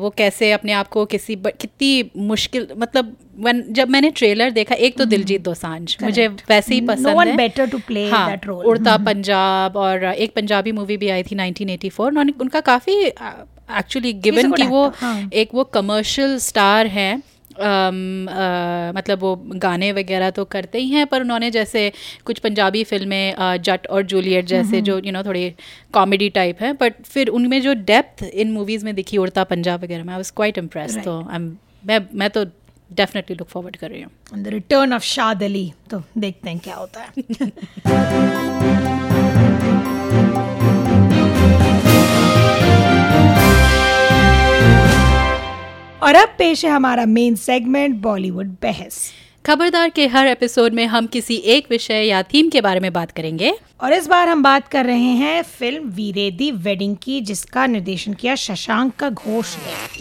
वो 0.02 0.10
कैसे 0.10 0.52
अपने 0.52 0.72
आप 0.72 0.88
को 0.88 1.06
किसी 1.06 1.36
कितनी 1.36 2.12
मुश्किल 2.18 2.68
मतलब 2.78 3.18
when, 3.42 3.62
जब 3.70 3.90
मैंने 3.90 4.10
ट्रेलर 4.10 4.52
देखा 4.52 4.76
एक 4.76 4.98
तो 4.98 5.06
दिलजीत 5.06 5.42
दोसांझ 5.42 5.98
मुझे 6.04 6.28
वैसे 6.28 6.76
ही 6.76 6.82
No 6.82 6.88
पसंद 6.88 7.08
one 7.08 7.28
है। 7.28 8.10
हाँ, 8.10 8.38
that 8.38 8.50
role. 8.50 8.66
उड़ता 8.66 8.98
पंजाब 8.98 9.76
और 9.76 10.04
एक 10.04 10.34
पंजाबी 10.36 10.72
मूवी 10.72 10.98
भी 10.98 11.10
आई 11.10 11.24
थी 11.24 11.36
1984 11.36 12.00
उन्होंने 12.00 12.34
उनका 12.42 12.60
काफ़ी 12.60 12.94
एक्चुअली 13.72 14.14
गिवन 14.14 14.52
कि 14.52 14.64
वो 14.64 14.88
हाँ। 14.88 15.30
एक 15.34 15.50
वो 15.54 15.64
कमर्शियल 15.64 16.38
स्टार 16.38 16.88
हैं। 16.88 17.24
मतलब 18.96 19.20
वो 19.20 19.36
गाने 19.56 19.92
वगैरह 19.92 20.30
तो 20.30 20.46
करते 20.46 20.80
ही 20.80 20.90
हैं 20.90 21.06
पर 21.08 21.22
उन्होंने 21.22 21.52
जैसे 21.52 21.92
कुछ 22.26 22.40
पंजाबी 22.40 22.84
फ़िल्में 22.84 23.36
जट 23.62 23.88
और 23.88 24.04
जूलियट 24.04 24.46
जैसे 24.46 24.82
जो 24.82 25.00
यू 25.00 25.12
नो 25.12 25.24
थोड़ी 25.24 25.50
कॉमेडी 25.94 26.30
टाइप 26.30 26.62
है 26.62 26.74
बट 26.74 26.94
फिर 27.04 27.28
उनमें 27.30 27.62
जो 27.62 27.74
डेप्थ 27.74 28.24
इन 28.24 28.52
मूवीज़ 28.52 28.86
में 28.86 28.96
दिखी 28.96 29.18
उड़ता 29.18 29.44
पंजाब 29.44 29.84
वगैरह 29.84 30.04
में 30.04 30.14
आई 30.14 30.18
वाज 30.18 30.32
क्वाइट 30.32 30.58
इम्प्रेस. 30.58 30.98
तो 30.98 31.20
I'm- 31.22 31.52
मैं 31.86 32.00
मैं 32.14 32.30
तो 32.30 32.46
डेफिनेटली 32.92 33.36
लुक 33.36 33.48
फॉरवर्ड 33.48 33.76
कर 33.76 33.90
रही 33.90 34.02
हूँ। 34.02 34.44
द 34.44 34.48
रिटर्न 34.48 34.94
ऑफ़ 34.94 35.04
शाद 35.04 35.44
अली 35.44 35.72
तो 35.92 36.02
देखते 36.18 36.50
हैं 36.50 36.60
क्या 36.60 36.76
होता 36.76 37.02
है। 37.02 37.10
और 46.04 46.16
अब 46.16 46.28
पेश 46.38 46.66
है 46.66 46.72
हमारा 46.72 47.06
मेन 47.06 47.36
सेगमेंट 47.36 47.96
बॉलीवुड 47.96 48.48
बहस। 48.48 49.12
खबरदार 49.46 49.90
के 49.90 50.08
हर 50.08 50.28
एपिसोड 50.28 50.74
में 50.74 50.86
हम 50.86 51.08
किसी 51.08 51.36
एक 51.36 51.68
विषय 51.70 52.04
या 52.04 52.24
थीम 52.24 52.50
के 52.50 52.62
बारे 52.62 52.80
में 52.80 52.94
बात 52.94 53.12
करेंगे। 53.12 53.54
और 53.82 53.94
इस 53.94 54.08
बार 54.08 54.30
हम 54.30 54.44
बात 54.44 54.68
कर 54.68 54.86
रहे 54.86 55.12
हैं 55.14 55.42
फ़िल्म 55.44 55.90
वीरे 55.90 56.32
दी 56.32 56.52
वेडिंग 56.52 56.96
की 57.04 57.22
जिसका 57.22 57.66
निर्देशन 57.66 58.14
किया 58.14 58.36
शशांक 58.36 58.96
का 58.96 59.10
घोष 59.10 59.56
ने। 59.58 60.00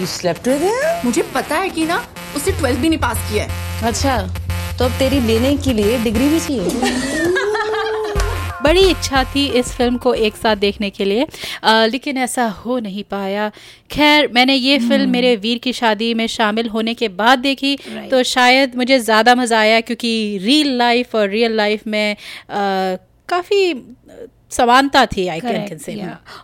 You 0.00 0.06
slept 0.06 0.48
with 0.48 0.62
him? 0.62 1.04
मुझे 1.04 1.22
पता 1.34 1.56
है 1.56 1.68
कि 1.68 1.86
ना 1.86 2.06
उसने 2.36 2.58
ट्वेल्थ 2.58 2.78
भी 2.78 2.88
नहीं 2.88 2.98
पास 2.98 3.30
किया 3.32 3.44
है। 3.44 3.86
अच्छा 3.86 4.16
तो 4.78 4.84
अब 4.84 4.90
तेरी 4.90 5.20
लेने 5.20 5.56
के 5.56 5.72
लिए 5.72 5.98
डिग्री 5.98 6.28
भी 6.28 6.40
चाहिए। 6.40 7.25
बड़ी 8.62 8.80
इच्छा 8.90 9.22
थी 9.24 9.46
इस 9.58 9.72
फ़िल्म 9.72 9.96
को 9.96 10.12
एक 10.16 10.36
साथ 10.36 10.56
देखने 10.56 10.90
के 10.90 11.04
लिए। 11.04 11.26
अ, 11.62 11.86
लेकिन 11.86 12.18
ऐसा 12.18 12.46
हो 12.58 12.78
नहीं 12.78 13.04
पाया। 13.10 13.50
खैर 13.90 14.28
मैंने 14.34 14.54
ये 14.54 14.78
फ़िल्म 14.78 15.10
मेरे 15.10 15.34
वीर 15.38 15.58
की 15.58 15.72
शादी 15.72 16.12
में 16.14 16.26
शामिल 16.28 16.68
होने 16.68 16.94
के 16.94 17.08
बाद 17.16 17.38
देखी। 17.40 17.76
तो 18.10 18.22
शायद 18.26 18.76
मुझे 18.76 18.98
ज़्यादा 19.00 19.34
मज़ा 19.34 19.58
आया 19.58 19.80
क्योंकि 19.80 20.38
रियल 20.42 20.76
लाइफ 20.78 21.14
और 21.14 21.28
रियल 21.28 21.56
लाइफ 21.56 21.86
में 21.86 22.16
काफ़ी 23.28 23.74
समानता 24.50 25.04
थी 25.06 25.26
आई 25.28 25.40
कैन 25.40 25.66
कैन 25.66 25.78
से 25.78 25.94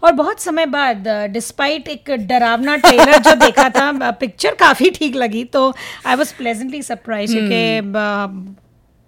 और 0.04 0.12
बहुत 0.12 0.40
समय 0.40 0.66
बाद 0.66 1.04
डिस्पाइट 1.32 1.88
एक 1.88 2.10
डरावना 2.28 2.76
ट्रेलर 2.76 3.18
जो 3.18 3.34
देखा 3.36 3.68
था 3.70 4.10
पिक्चर 4.12 4.54
काफ़ी 4.60 4.90
ठीक 4.90 5.16
लगी। 5.16 5.44
तो 5.46 5.72
आई 6.06 6.14
वाज 6.14 6.32
प्लेजेंटली 6.32 6.82
सरप्राइज़ 6.82 7.32
क्योंकि 7.32 7.80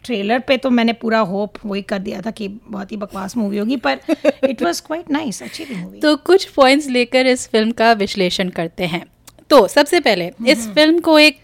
ट्रेलर 0.04 0.38
पे 0.38 0.56
तो 0.56 0.70
मैंने 0.70 0.92
पूरा 0.92 1.18
होप 1.30 1.58
वही 1.64 1.82
कर 1.82 1.99
दिया 1.99 2.20
था 2.20 2.30
कि 2.30 2.49
बहुत 2.49 2.92
ही 2.92 2.96
बकवास 2.96 3.37
मूवी 3.37 3.58
होगी 3.58 3.76
पर 3.76 4.00
इट 4.44 4.62
वाज 4.62 4.80
क्वाइट 4.80 5.11
नाइस 5.11 5.42
अच्छी 5.42 5.64
थी 5.64 5.75
मूवी 5.75 6.00
तो 6.00 6.16
कुछ 6.26 6.44
पॉइंट्स 6.50 6.88
लेकर 6.88 7.26
इस 7.26 7.49
फ़िल्म 7.49 7.70
का 7.73 7.92
विश्लेषण 7.92 8.49
करते 8.49 8.84
हैं। 8.84 9.04
तो 9.50 9.66
सबसे 9.68 10.00
पहले 10.00 10.30
इस 10.49 10.66
फ़िल्म 10.68 10.99
को 11.00 11.18
एक 11.18 11.42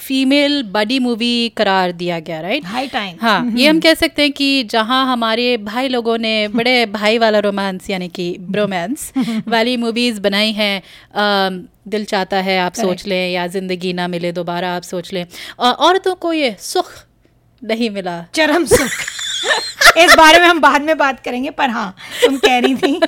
फीमेल 0.00 0.62
बडी 0.62 0.98
मूवी 0.98 1.48
करार 1.56 1.92
दिया 1.92 2.18
गया 2.20 2.40
राइट 2.40 2.66
हाई 2.66 2.86
टाइम 2.88 3.16
हाँ 3.20 3.52
ये 3.56 3.68
हम 3.68 3.80
कह 3.80 3.94
सकते 3.94 4.22
हैं 4.22 4.32
कि 4.32 4.62
जहाँ 4.64 5.04
हमारे 5.06 5.56
भाई 5.56 5.88
लोगों 5.88 6.16
ने 6.18 6.48
बड़े 6.54 6.74
भाई 6.86 7.18
वाला 7.18 7.38
रोमांस 7.38 7.88
यानी 7.90 8.08
कि 8.08 8.36
ब्रोमांस 8.50 9.12
वाली 9.48 9.76
मूवीज़ 9.76 10.20
बनाई 10.20 10.52
हैं। 10.52 10.82
दिल 11.88 12.04
चाहता 12.04 12.36
है 12.40 12.58
आप 12.58 12.74
सोच 12.74 13.06
लें 13.06 13.30
या 13.32 13.46
ज़िंदगी 13.46 13.92
ना 13.92 14.06
मिले 14.08 14.32
दोबारा 14.32 14.74
आप 14.76 14.82
सोच 14.82 15.12
लें। 15.12 15.24
औरतों 15.60 16.14
को 16.14 16.32
ये 16.32 16.54
सुख 16.60 16.92
नहीं 17.62 17.90
मिला। 17.90 18.24
चरम 18.34 18.64
सुख। 18.66 18.90
इस 19.98 20.14
बारे 20.16 20.38
में 20.40 20.46
हम 20.46 20.60
बाद 20.60 20.82
में 20.82 20.96
बात 20.98 21.18
करेंगे 21.20 21.50
पर 21.50 21.70
हाँ 21.70 21.94
तुम 22.24 22.36
कह 22.36 22.58
रही 22.58 22.74
थी। 22.74 23.00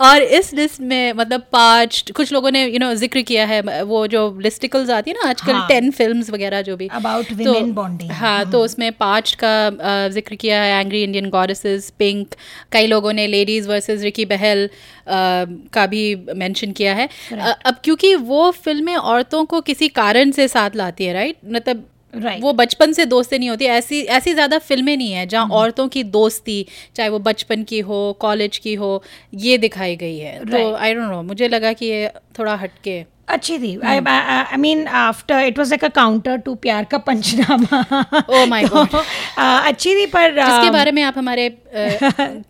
और 0.00 0.22
इस 0.22 0.52
लिस्ट 0.54 0.80
में 0.80 1.12
मतलब 1.12 1.42
पाँच 1.52 2.12
कुछ 2.16 2.32
लोगों 2.32 2.50
ने 2.50 2.64
यू 2.66 2.78
नो 2.78 2.92
ज़िक्र 2.94 3.22
किया 3.22 3.44
है 3.46 3.82
वो 3.82 4.06
जो 4.06 4.22
लिस्टिकल्स 4.42 4.90
आती 4.90 5.10
है 5.10 5.16
ना 5.16 5.28
आजकल 5.30 5.52
हाँ। 5.52 5.66
टेन 5.68 5.90
फिल्म्स 5.90 6.30
वगैरह 6.30 6.62
जो 6.62 6.76
भी। 6.76 6.88
About 6.88 7.32
तो- 7.42 7.56
bonding. 7.74 8.12
हाँ 8.12 8.50
तो 8.52 8.62
उसमें 8.64 8.90
पाँच 8.92 9.36
का 9.44 10.08
ज़िक्र 10.08 10.34
किया 10.34 10.62
है 10.62 10.80
एंग्री 10.80 11.02
इंडियन 11.02 11.28
गॉडेसेस 11.30 11.90
पिंक 11.98 12.34
कई 12.72 12.86
लोगों 12.86 13.12
ने 13.12 13.26
लेडीज़ 13.26 13.68
वर्सेस 13.68 14.02
रिकी 14.02 14.24
बहल 14.24 14.68
का 15.08 15.86
भी 15.86 16.04
मेंशन 16.34 16.72
किया 16.72 16.94
है। 16.94 17.08
अब 17.42 17.80
क्योंकि 17.84 18.14
वो 18.14 18.50
फ़िल्में 18.64 18.96
औरतों 18.96 19.44
को 19.44 19.60
किसी 19.60 19.88
कारण 19.88 20.30
से 20.30 20.48
साथ 20.48 20.76
लाती 20.76 21.04
है 21.04 21.12
राइट 21.14 21.36
मतलब 21.52 21.88
Right. 22.14 22.42
वो 22.42 22.52
बचपन 22.52 22.92
से 22.92 23.04
दोस्ती 23.06 23.38
नहीं 23.38 23.50
होती 23.50 23.64
ऐसी 23.64 24.00
ऐसी 24.12 24.32
ज़्यादा 24.34 24.58
फ़िल्में 24.58 24.96
नहीं 24.96 25.12
है 25.12 25.26
जहाँ 25.26 25.48
औरतों 25.52 25.86
की 25.88 26.02
दोस्ती 26.04 26.66
चाहे 26.96 27.08
वो 27.08 27.18
बचपन 27.18 27.62
की 27.62 27.78
हो 27.80 28.00
कॉलेज 28.20 28.58
की 28.58 28.74
हो 28.74 29.02
ये 29.34 29.56
दिखाई 29.58 29.96
गई 29.96 30.18
है। 30.18 30.38
तो 30.44 30.74
आई 30.74 30.94
डोंट 30.94 31.10
नो 31.10 31.22
मुझे 31.22 31.48
लगा 31.48 31.72
कि 31.72 31.86
ये 31.86 32.10
थोड़ा 32.38 32.54
हटके 32.54 33.02
अच्छी 33.32 33.58
थी। 33.58 33.76
I 33.84 34.56
mean 34.58 34.86
after 34.86 35.40
it 35.40 35.58
was 35.58 35.68
like 35.70 35.84
a 35.84 35.88
counter 35.94 36.36
to 36.36 36.54
Pyaar 36.64 36.84
Ka 36.84 36.98
Punchnama. 36.98 37.80
Oh 38.38 38.44
my 38.52 38.62
तो, 38.68 38.84
uh, 38.84 39.66
अच्छी 39.66 39.94
थी 39.94 40.06
पर 40.06 40.38
uh, 40.38 40.70
बारे 40.72 40.92
में 40.92 41.02
आप 41.02 41.18
हमारे 41.18 41.46
अ, 41.72 41.98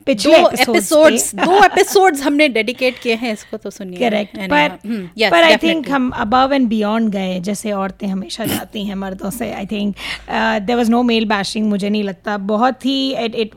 पिछले 0.07 0.37
एपिसोड्स 0.63 1.35
दो 1.35 1.63
एपिसोड्स 1.65 2.23
हमने 2.23 2.49
डेडिकेट 2.49 2.99
किए 2.99 3.15
हैं 3.15 3.33
इसको 3.33 3.57
तो 3.57 3.71
सुनिए। 3.71 3.99
करेक्ट 3.99 4.37
पर 4.51 4.71
हम्म, 4.87 5.31
पर 5.31 5.43
आई 5.43 5.57
थिंक 5.57 5.91
हम 5.91 6.11
अबव 6.11 6.53
एंड 6.53 6.69
बियॉन्ड 6.69 7.13
गए 7.13 7.39
जैसे 7.41 7.73
औरतें 7.73 8.07
हमेशा 8.07 8.45
जाती 8.45 8.85
हैं 8.87 8.95
मर्दों 8.95 9.31
से 9.31 9.53
I 9.53 9.67
think 9.67 9.95
there 10.67 10.77
was 10.77 10.91
no 10.91 11.03
male 11.03 11.25
bashing 11.27 11.69
मुझे 11.69 11.89
नहीं 11.91 12.03
लगता। 12.05 12.37
बहुत 12.53 12.87
ही 12.87 12.99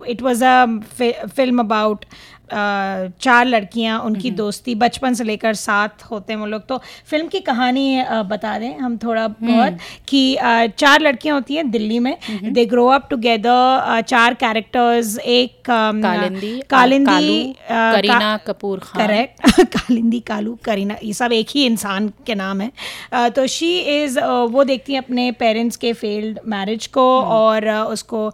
it 0.07 0.21
was 0.21 0.43
a 0.45 0.65
film 1.01 1.59
about 1.59 2.05
चार 2.51 3.45
लड़कियाँ 3.45 3.99
उनकी 4.01 4.31
दोस्ती 4.33 4.75
बचपन 4.75 5.13
से 5.13 5.23
लेकर 5.23 5.53
साथ 5.55 6.03
होते 6.11 6.33
हैं 6.33 6.39
वो 6.39 6.45
लोग। 6.45 6.65
तो 6.67 6.77
फ़िल्म 7.09 7.27
की 7.27 7.39
कहानी 7.41 8.03
बता 8.29 8.57
दें 8.59 8.77
हम 8.77 8.97
थोड़ा 8.97 9.27
बहुत 9.29 9.77
कि 10.07 10.37
चार 10.77 11.01
लड़कियाँ 11.01 11.35
होती 11.35 11.55
हैं 11.55 11.69
दिल्ली 11.71 11.99
में। 11.99 12.15
दे 12.43 12.65
ग्रो 12.65 12.87
अप 12.89 13.07
टुगेदर 13.09 14.01
चार 14.07 14.33
कैरेक्टर्स 14.35 15.17
एक 15.19 15.55
कालिंदी 15.67 16.59
कालिंदी 16.69 17.55
करीना 17.69 18.35
कपूर 18.47 18.79
करेक्ट 18.95 19.59
कालिंदी 19.75 20.19
कालू 20.27 20.57
करीना 20.65 20.95
ये 21.03 21.13
सब 21.13 21.31
एक 21.33 21.47
ही 21.55 21.65
इंसान 21.65 22.11
के 22.27 22.35
नाम 22.35 22.61
है। 22.61 23.29
तो 23.31 23.47
शी 23.47 23.77
इज़ 23.95 24.19
वो 24.51 24.63
देखती 24.63 24.93
है 24.93 24.99
अपने 24.99 25.31
पेरेंट्स 25.39 25.77
के 25.77 25.93
फेल्ड 25.95 26.39
मैरिज 26.47 26.87
को 26.87 27.07
और 27.21 27.69
उसको 27.69 28.31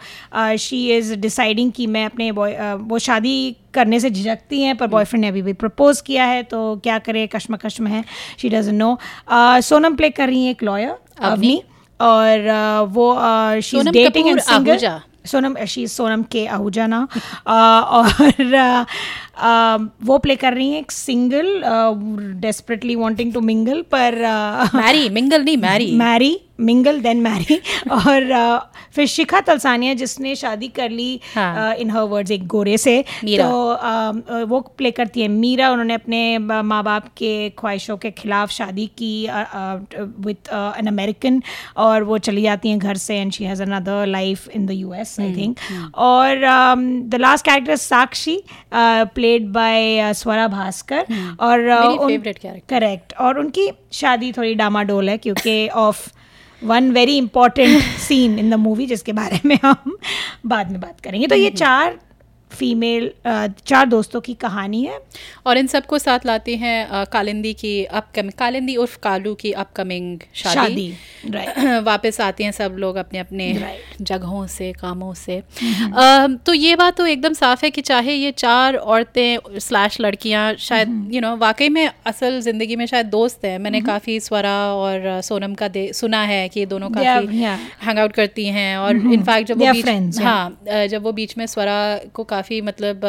शी 0.60 0.88
इज़ 0.98 1.13
डिसाइडिंग 1.18 1.72
कि 1.72 1.88
मैं 1.88 2.06
अपने 2.06 2.32
वो 2.32 3.00
शादी 3.00 3.56
करने 3.74 4.00
से 4.00 4.10
झिझकती 4.10 4.62
हैं 4.62 4.75
पर 4.78 4.88
बॉयफ्रेंड 4.88 5.22
ने 5.22 5.30
अभी 5.30 5.42
भी 5.42 5.54
प्रपोज 5.54 6.01
किया 6.01 6.25
है 6.25 6.42
तो 6.44 6.60
क्या 6.84 6.98
करे 7.00 7.28
कश्म 7.28 7.56
कश्म 7.58 7.88
है 7.88 8.04
she 8.38 8.50
doesn't 8.50 8.75
know 8.75 8.98
Sonam 9.62 9.96
play 9.96 10.10
कर 10.10 10.28
रही 10.28 10.44
है 10.46 10.51
एक 10.51 10.63
लॉयर 10.63 10.96
अवनी। 11.22 11.62
और 12.00 12.50
वो 12.90 13.13
she 13.62 13.78
is 13.78 13.90
dating 13.90 14.28
and 14.30 14.40
single 14.42 15.00
Sonam 15.25 15.56
she 15.66 15.86
Sonam 15.88 16.22
के 16.32 16.46
आहूजा 16.48 16.86
ना। 16.88 17.08
और 17.48 18.86
वो 19.38 20.18
प्ले 20.18 20.36
कर 20.36 20.54
रही 20.54 20.70
हैं 20.72 20.80
एक 20.80 20.92
single 20.92 21.62
desperately 22.42 22.96
wanting 22.96 23.34
to 23.34 23.42
mingle 23.42 23.82
पर 23.92 24.16
मैरी 24.76 25.10
मिंगल 25.10 25.44
नहीं 25.44 25.58
marry 25.58 25.92
marry 25.98 26.40
mingle 26.60 27.00
then 27.02 27.18
marry 27.22 27.56
और 27.92 28.32
अ, 28.32 28.60
फिर 28.96 29.06
शिखा 29.08 29.40
तलसानिया 29.42 29.94
जिसने 30.02 30.36
शादी 30.36 30.68
कर 30.76 30.90
ली। 30.90 31.14
इन 31.82 31.90
हर 31.92 32.02
वर्ड्स 32.12 32.32
एक 32.32 32.46
गोरे 32.48 32.78
से 32.78 33.04
तो 33.48 33.70
अ, 33.72 34.44
वो 34.50 34.60
प्ले 34.78 34.92
करती 34.92 35.22
है 35.22 35.28
मीरा। 35.28 35.70
उन्होंने 35.72 35.94
अपने 35.94 36.38
माँ 36.38 36.84
बाप 36.84 37.08
के 37.18 37.32
ख्वाहिशों 37.60 37.98
के 37.98 38.12
खिलाफ 38.12 38.50
शादी 38.52 38.86
की 39.02 39.14
विथ 40.28 40.50
एन 40.80 40.88
अमेरिकन 40.88 41.42
और 41.86 42.04
वो 42.04 42.18
चली 42.30 42.42
जाती 42.42 42.70
हैं 42.70 42.80
घर 42.80 42.98
से 43.06 43.18
and 43.20 43.32
she 43.32 43.44
has 43.44 43.64
another 43.64 44.06
life 44.08 44.48
in 44.50 44.66
the 44.66 44.72
US 44.72 45.20
I 45.20 45.34
think 45.38 45.58
और 46.12 46.46
the 47.10 47.16
last 47.22 47.46
character 47.46 47.76
Sakshi 47.88 48.42
played 48.74 49.30
played 49.32 49.52
by 49.54 50.14
Swara 50.14 50.48
Bhaskar 50.48 51.06
और 51.40 51.62
फेवरेट 52.08 52.40
character. 52.40 52.70
करेक्ट 52.70 53.14
और 53.14 53.40
उनकी 53.40 53.70
शादी 53.92 54.32
थोड़ी 54.32 54.54
डामाडोल 54.56 55.10
है 55.10 55.18
क्योंकि 55.18 55.68
of 55.70 56.08
one 56.62 56.92
very 56.92 57.18
important 57.18 57.82
scene 57.82 58.38
in 58.40 58.50
the 58.50 58.54
movie 58.54 58.86
जिसके 58.86 59.14
बारे 59.14 59.40
में 59.46 59.58
हम 59.64 59.98
बाद 60.46 60.72
में 60.72 60.80
बात 60.82 61.02
करेंगे। 61.02 61.28
तो 61.28 61.36
ये 61.36 61.50
चार 61.50 61.98
फीमेल 62.51 63.12
चार 63.27 63.86
दोस्तों 63.86 64.22
की 64.22 64.34
कहानी 64.41 64.84
है। 64.84 65.00
और 65.46 65.58
इन 65.58 65.67
सबको 65.67 66.00
साथ 66.00 66.25
लाती 66.25 66.55
हैं 66.58 67.05
कालिंदी 67.13 67.53
की 67.53 67.84
अपकमिंग 67.86 68.31
कालिंदी 68.39 68.75
उर्फ़ 68.75 68.98
कालू 69.03 69.34
की 69.36 69.51
अपकमिंग 69.51 70.20
शादी, 70.36 70.55
शादी 70.55 71.79
वापस 71.86 72.20
आते 72.22 72.43
हैं 72.43 72.51
सब 72.51 72.75
लोग 72.79 72.96
अपने 72.96 73.20
अपने 73.20 73.48
जगहों 74.01 74.46
से 74.48 74.72
कामों 74.81 75.13
से। 75.13 75.38
अम, 75.38 76.36
तो 76.46 76.53
ये 76.53 76.75
बात 76.75 76.98
तो 76.98 77.05
एकदम 77.05 77.34
साफ़ 77.34 77.65
है 77.65 77.70
कि 77.72 77.81
चाहे 77.81 78.13
ये 78.13 78.31
चार 78.31 78.75
औरतें 78.75 79.60
स्लैश 79.60 80.00
लड़कियाँ 80.01 80.53
शायद 80.60 81.10
यू 81.13 81.22
नो 81.22 81.36
वाकई 81.38 81.70
में 81.70 81.89
असल 82.05 82.39
ज़िंदगी 82.41 82.75
में 82.75 82.86
शायद 82.86 83.05
दोस्त 83.05 83.46
हैं। 83.46 83.58
मैंने 83.60 83.79
काफ़ी 83.81 84.20
स्वरा 84.20 84.55
और 84.74 85.22
सोनम 85.22 85.53
का 85.53 85.67
दे 85.67 85.91
सुना 85.93 86.22
है 86.24 86.48
कि 86.50 86.60
ये 86.60 86.65
दोनों 86.65 86.89
काफ़ी 86.89 87.27
हैंग 87.84 88.00
आउट 88.00 88.12
करती 88.12 88.46
हैं 88.48 88.77
और 88.77 88.96
इनफैक्ट 89.13 89.48
जब 89.48 89.58
वो 89.60 89.65
बीच 89.74 89.86
हाँ 90.24 90.88
जब 90.88 91.03
वो 91.03 91.12
बीच 91.12 91.38
में 91.38 91.46
स्वरा 91.46 91.77
को 92.13 92.24
काफ़ी 92.24 92.40
मतलब 92.62 93.01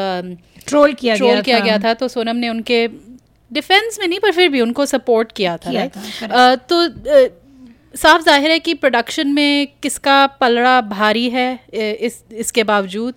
ट्रोल 0.66 0.92
किया 0.92 1.16
ट्रोल 1.16 1.30
गया 1.30 1.40
किया 1.40 1.58
था। 1.60 1.64
गया 1.64 1.78
था 1.78 1.94
तो 1.94 2.08
सोनम 2.08 2.36
ने 2.36 2.48
उनके 2.48 2.86
डिफेंस 3.50 3.98
में 4.00 4.06
नहीं 4.08 4.18
पर 4.20 4.32
फिर 4.32 4.48
भी 4.48 4.60
उनको 4.60 4.86
सपोर्ट 4.86 5.32
किया 5.32 5.56
था 5.56 5.70
किया? 5.70 5.86
था, 5.88 6.54
तो 6.56 7.40
साफ़ 7.94 8.22
ज़ाहिर 8.22 8.50
है 8.50 8.58
कि 8.58 8.72
प्रोडक्शन 8.74 9.28
में 9.28 9.66
किसका 9.82 10.26
पलड़ा 10.40 10.80
भारी 10.80 11.28
है 11.30 11.48
इस 11.74 12.22
इसके 12.32 12.62
बावजूद 12.64 13.14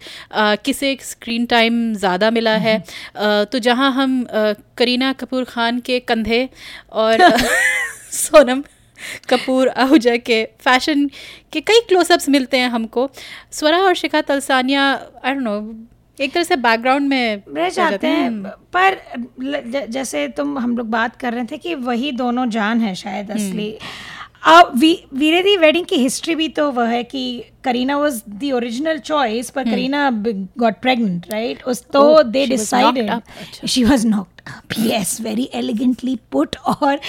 किसे 0.65 0.97
स्क्रीन 1.01 1.45
टाइम 1.45 1.93
ज़्यादा 1.93 2.31
मिला 2.31 2.55
है। 2.55 2.77
अ, 3.15 3.43
तो 3.43 3.59
जहाँ 3.59 3.91
हम 3.93 4.23
अ, 4.23 4.53
करीना 4.77 5.11
कपूर 5.13 5.43
खान 5.43 5.79
के 5.79 5.99
कंधे 5.99 6.47
और 6.93 7.17
सोनम 8.11 8.63
कपूर 9.29 9.67
आहूजा 9.69 10.15
के 10.17 10.43
फ़ैशन 10.63 11.09
के 11.53 11.61
कई 11.61 11.79
क्लोजअप्स 11.87 12.29
मिलते 12.29 12.57
हैं 12.57 12.69
हमको। 12.69 13.09
स्वरा 13.51 13.77
और 13.77 13.95
Shikha 13.95 14.21
Talsania 14.21 14.83
I 15.25 15.33
don't 15.33 15.43
know 15.43 15.59
एक 16.21 16.33
तरह 16.33 16.43
से 16.43 16.55
बैकग्राउंड 16.55 17.07
में 17.07 17.43
रह 17.47 17.69
जाते 17.69 18.07
हैं। 18.07 18.31
पर 18.75 18.97
ज- 19.71 19.85
जैसे 19.89 20.27
तुम 20.27 20.59
हम 20.59 20.77
लोग 20.77 20.87
बात 20.87 21.15
कर 21.15 21.33
रहे 21.33 21.45
थे 21.45 21.57
कि 21.57 21.75
वही 21.75 22.11
दोनों 22.11 22.49
जान 22.49 22.81
है 22.81 22.95
शायद 22.95 23.31
असली। 23.31 23.77
अब 24.47 24.71
वीरे 25.13 25.41
दी 25.43 25.57
वेडिंग 25.57 25.85
की 25.85 25.95
हिस्ट्री 25.95 26.35
भी 26.35 26.49
तो 26.49 26.71
वह 26.71 26.87
है 26.87 27.03
कि 27.03 27.43
Kareena 27.63 27.97
was 27.97 28.23
the 28.29 28.51
original 28.53 28.97
choice 28.97 29.49
पर 29.49 29.63
करीना 29.63 30.09
गॉट 30.57 30.73
प्रेग्नेंट 30.73 31.25
राइट 31.31 31.63
उस 31.63 31.83
तो 31.83 32.23
they 32.23 32.45
decided. 32.47 33.67
She 33.67 33.83
was 33.83 34.05
knocked 34.05 34.41
up 34.47 34.73
yes 34.79 35.21
very 35.21 35.49
elegantly 35.53 36.19
put 36.31 36.55
और 36.55 36.99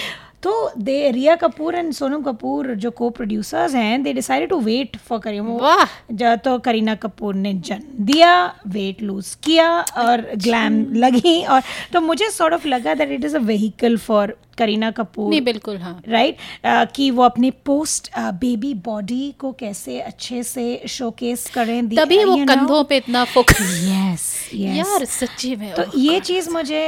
तो 0.43 0.71
दे 0.77 1.09
रिया 1.11 1.35
कपूर 1.35 1.75
एंड 1.75 1.91
सोनम 1.93 2.21
कपूर 2.21 2.73
जो 2.75 2.91
को 2.91 3.09
प्रोड्यूसर्स 3.09 3.75
हैं 3.75 4.03
they 4.03 4.13
decided 4.13 4.49
to 4.49 4.59
wait 4.59 4.97
for 4.97 5.21
वाह! 5.41 6.35
तो 6.35 6.57
करीना 6.59 6.95
कपूर 6.95 7.35
ने 7.35 7.53
जन्म 7.53 8.05
दिया 8.05 8.33
वेट 8.67 9.01
लूज 9.01 9.33
किया 9.43 9.69
और 9.97 10.21
ग्लैम 10.35 10.83
लगी 10.95 11.43
और 11.45 11.61
तो 11.93 12.01
मुझे 12.01 12.29
सॉर्ट 12.29 12.53
ऑफ़ 12.53 12.67
लगा 12.67 12.93
that 12.93 13.11
it 13.11 13.25
is 13.25 13.35
a 13.35 13.39
vehicle 13.39 13.97
for 13.97 14.35
Kareena 14.57 14.91
Kapoor 14.91 15.29
नहीं 15.29 15.41
बिल्कुल 15.41 15.77
हाँ। 15.77 16.01
Right 16.07 16.35
right? 16.35 16.87
uh, 16.87 16.95
कि 16.95 17.09
वो 17.11 17.23
अपने 17.23 17.51
पोस्ट 17.65 18.09
बेबी 18.17 18.73
बॉडी 18.85 19.31
को 19.39 19.51
कैसे 19.51 19.99
अच्छे 20.01 20.43
से 20.43 20.81
शोकेस 20.87 21.49
करें 21.49 21.89
तभी 21.89 22.23
वो 22.23 22.35
कंधों 22.45 22.83
पे 22.83 22.97
इतना 22.97 23.23
फोकस 23.25 23.59
यस 23.83 24.49
यस 24.53 24.77
यार 24.77 25.05
सच्ची 25.05 25.55
में 25.55 25.73
तो 25.73 25.99
ये 25.99 26.19
चीज़ 26.21 26.49
मुझे 26.49 26.85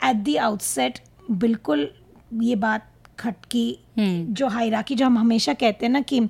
एट 0.00 0.16
द 0.16 0.36
आउटसेट 0.40 0.98
बिल्कुल 1.30 1.88
ये 2.32 2.56
बात 2.58 2.86
खटकी 3.18 3.66
हम्म। 3.98 4.34
जो 4.34 4.46
हायराकी 4.48 4.94
जो 4.94 5.06
हम 5.06 5.18
हमेशा 5.18 5.52
कहते 5.52 5.86
हैं 5.86 5.92
ना 5.92 6.00
कि 6.02 6.20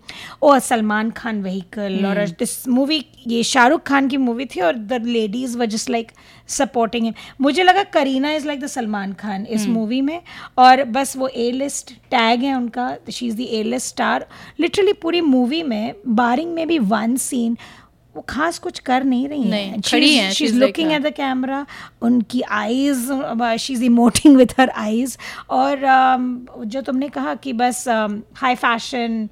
ओ 0.43 0.59
सलमान 0.61 1.11
खान 1.11 1.43
व्हीकल 1.43 2.07
और 2.07 2.19
हम्म। 2.19 2.35
दिस 2.39 2.69
मूवी 2.69 3.05
ये 3.27 3.43
शाहरुख 3.43 3.83
खान 3.83 4.09
की 4.09 4.17
मूवी 4.19 4.47
थी 4.47 4.61
और 4.61 4.77
the 4.85 5.01
ladies 5.07 5.57
were 5.59 5.67
just 5.67 5.91
like 5.91 6.11
supporting 6.49 7.05
him 7.05 7.15
मुझे 7.41 7.63
लगा 7.63 7.83
Kareena 7.93 8.33
is 8.33 8.47
like 8.47 8.61
the 8.61 8.67
Salman 8.69 9.13
Khan 9.15 9.47
इस 9.47 9.63
हम्म। 9.63 9.73
मूवी 9.73 10.01
में 10.01 10.21
और 10.59 10.85
बस 10.91 11.17
वो 11.17 11.29
ए 11.29 11.51
लिस्ट 11.53 11.95
टैग 12.11 12.43
है 12.43 12.55
उनका 12.55 12.95
she 13.11 13.27
is 13.27 13.37
the 13.37 13.47
A 13.51 13.63
list 13.65 13.89
star 13.89 14.27
literally 14.61 14.93
पूरी 15.03 15.21
मूवी 15.29 15.63
में 15.65 15.95
बारिंग 16.17 16.53
में 16.55 16.67
भी 16.69 16.79
वन 16.89 17.17
सीन 17.21 17.57
वो 18.17 18.25
खास 18.29 18.59
कुछ 18.59 18.79
कर 18.79 19.05
नहीं 19.05 19.29
रही 19.29 19.45
नहीं, 19.45 19.69
हैं 19.71 19.81
खड़ी 19.81 20.15
हैं, 20.15 20.31
she 20.33 20.45
is 20.45 20.55
looking. 20.59 20.93
At 20.93 21.03
the 21.03 21.11
camera 21.17 21.65
उनकी 22.03 22.41
eyes 22.43 23.07
she 23.61 23.73
is 23.73 23.85
emoting 23.85 24.37
with 24.37 24.55
her 24.61 24.71
eyes 24.77 25.17
और 25.51 25.77
um, 25.77 26.65
जो 26.67 26.81
तुमने 26.81 27.09
कहा 27.09 27.35
कि 27.35 27.53
बस 27.53 27.85
हाई 28.37 28.55
फ़ैशन 28.55 29.29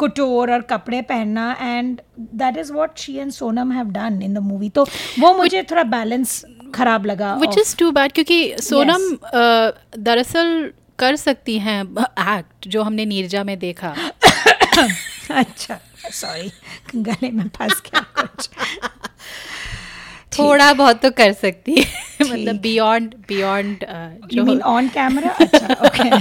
कुटोर 0.00 0.52
और 0.52 0.60
कपड़े 0.62 1.00
पहनना 1.02 1.50
and 1.60 2.00
that 2.20 2.56
is 2.56 2.72
what 2.72 2.98
she 2.98 3.16
and 3.16 3.30
Sonam 3.32 3.72
have 3.72 3.86
done 3.92 4.20
in 4.22 4.34
the 4.34 4.38
movie 4.42 4.68
तो 4.70 4.86
वो 5.18 5.32
मुझे 5.34 5.62
थोड़ा 5.70 5.82
बैलेंस 5.96 6.44
खराब 6.74 7.06
लगा। 7.06 7.34
विच 7.34 7.58
इज़ 7.58 7.76
टू 7.76 7.90
बैड 7.90 8.12
क्योंकि 8.12 8.54
सोनम 8.62 9.10
अ, 9.14 9.72
दरअसल 9.98 10.70
कर 10.98 11.16
सकती 11.16 11.58
हैं 11.58 11.80
एक्ट 11.82 12.68
जो 12.68 12.82
हमने 12.82 13.04
नीरजा 13.06 13.44
में 13.44 13.58
देखा। 13.58 13.94
अच्छा। 15.30 15.78
सॉरी 16.12 16.52
गले 16.94 17.30
में 17.30 17.48
फंस 17.48 17.82
गया 17.86 18.00
कुछ। 18.00 18.50
थोड़ा 20.38 20.72
बहुत 20.72 21.02
तो 21.02 21.10
कर 21.10 21.32
सकती 21.32 21.74
है। 21.74 22.07
मतलब 22.22 22.56
beyond 22.60 23.14
beyond 23.28 23.84
you 24.32 24.44
mean 24.44 24.60
on 24.62 24.88
camera 24.88 25.30
अच्छा 25.40 25.74
ओके 25.86 26.20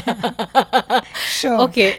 श्योर 1.29 1.59
ओके 1.59 1.91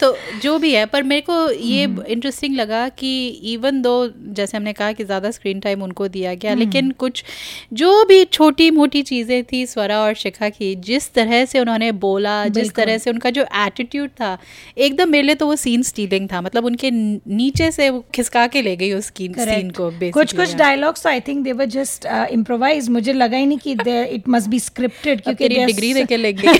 तो 0.00 0.14
जो 0.42 0.58
भी 0.58 0.72
है 0.74 0.84
पर 0.86 1.02
मेरे 1.04 1.20
को 1.20 1.36
ये। 1.52 1.82
इंटरेस्टिंग 1.84 2.56
लगा 2.56 2.88
कि 2.90 3.12
इवन 3.52 3.80
दो 3.82 3.92
जैसे 4.30 4.56
हमने 4.56 4.72
कहा 4.72 4.92
कि 4.92 5.04
ज़्यादा 5.04 5.30
स्क्रीन 5.30 5.60
टाइम 5.60 5.82
उनको 5.82 6.08
दिया। 6.08 6.34
गया 6.36 6.54
लेकिन 6.54 6.90
कुछ 6.98 7.24
जो 7.72 8.04
भी 8.04 8.24
छोटी 8.26 8.70
मोटी 8.72 9.02
चीज़ें 9.04 9.42
थी 9.44 9.64
स्वरा 9.66 10.00
और 10.00 10.14
शिखा 10.14 10.48
की 10.50 10.74
जिस 10.82 11.12
तरह 11.14 11.44
से 11.44 11.60
उन्होंने 11.60 11.90
बोला 12.02 12.36
जिस 12.50 12.74
तरह 12.74 12.98
से 12.98 13.10
उनका 13.10 13.30
जो 13.30 13.44
एटीट्यूड 13.58 14.10
था 14.20 14.36
एकदम 14.78 15.10
मेरे 15.10 15.26
लिए 15.26 15.34
तो 15.34 15.46
वो 15.46 15.56
सीन 15.56 15.82
स्टीलिंग 15.82 16.28
था। 16.32 16.40
मतलब 16.40 16.64
उनके 16.64 16.90
नीचे 16.90 17.70
से 17.70 17.90
वो 17.90 18.04
खिसका 18.14 18.46
के 18.46 18.62
ले 18.62 18.76
गई 18.76 18.92
उस 18.92 19.10
सीन 19.12 19.70
को 19.70 19.90
कुछ 20.02 20.34
कुछ। 20.36 20.54
Dialogues 20.56 21.06
I 21.06 21.20
think 21.20 21.42
they 21.44 21.52
were 21.52 21.64
just 21.72 22.06
improvise 22.32 22.88
मुझे 22.90 23.12
लगा 23.12 23.31
लगा 23.32 23.38
ही 23.38 23.46
नहीं 23.46 23.58
कि 23.58 23.72
इट 24.14 24.28
मस्ट 24.28 24.48
बी 24.48 24.60
स्क्रिप्टेड 24.60 25.20
क्योंकि 25.20 25.48
डिग्री 25.48 25.92
देके 25.94 26.16
लग। 26.16 26.40
गई 26.40 26.58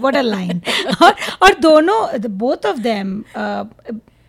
व्हाट 0.00 0.16
अ 0.16 0.20
लाइन 0.20 0.60
और 1.02 1.14
और 1.42 1.58
दोनों 1.60 2.00
both 2.38 2.66
of 2.66 2.78
them 2.80 3.22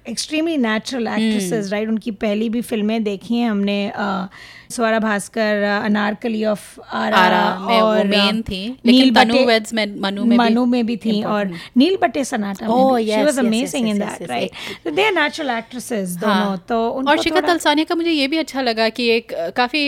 extremely 0.07 0.57
natural 0.57 1.07
actresses 1.07 1.71
right 1.71 1.89
उनकी 1.89 2.11
पहली 2.11 2.49
भी 2.49 2.61
फ़िल्में 2.61 3.03
देखी 3.03 3.35
हैं 3.35 3.49
हमने 3.49 3.79
uh, 3.95 4.25
स्वरा 4.69 4.97
भास्कर 4.99 5.61
अनारकली 5.65 6.43
ऑफ़ 6.45 6.79
आरा 6.93 7.17
आरा 7.17 7.43
में 7.59 7.79
और 7.81 8.07
main 8.09 8.41
थी, 8.49 8.59
नील 8.85 9.11
बटे- 9.11 9.45
वेड्स 9.47 9.73
में 9.73 9.85
मनु 10.01 10.23
में 10.25 10.35
मनु 10.37 10.65
में 10.65 10.85
भी 10.85 10.97
थी 11.05 11.21
और 11.23 11.51
नील 11.77 11.97
बटे 12.01 12.23
सनाटा 12.23 12.67
Oh, 12.67 12.95
भी 12.97 13.05
she 13.05 13.23
was 13.23 13.39
amazing 13.39 13.87
in 13.89 13.99
that 13.99 14.29
right 14.29 14.51
so 14.85 14.93
they 14.97 15.05
are 15.05 15.15
natural 15.15 15.49
actresses 15.55 16.13
दोनों। 16.21 16.57
तो 16.69 16.77
उनको 16.89 17.09
और 17.11 17.21
शिखा 17.23 17.41
तलसानिया 17.47 17.85
का 17.89 17.95
मुझे 17.95 18.11
ये 18.11 18.27
भी 18.27 18.37
अच्छा 18.37 18.61
लगा 18.61 18.89
कि 18.99 19.07
एक 19.09 19.33
काफ़ी 19.57 19.81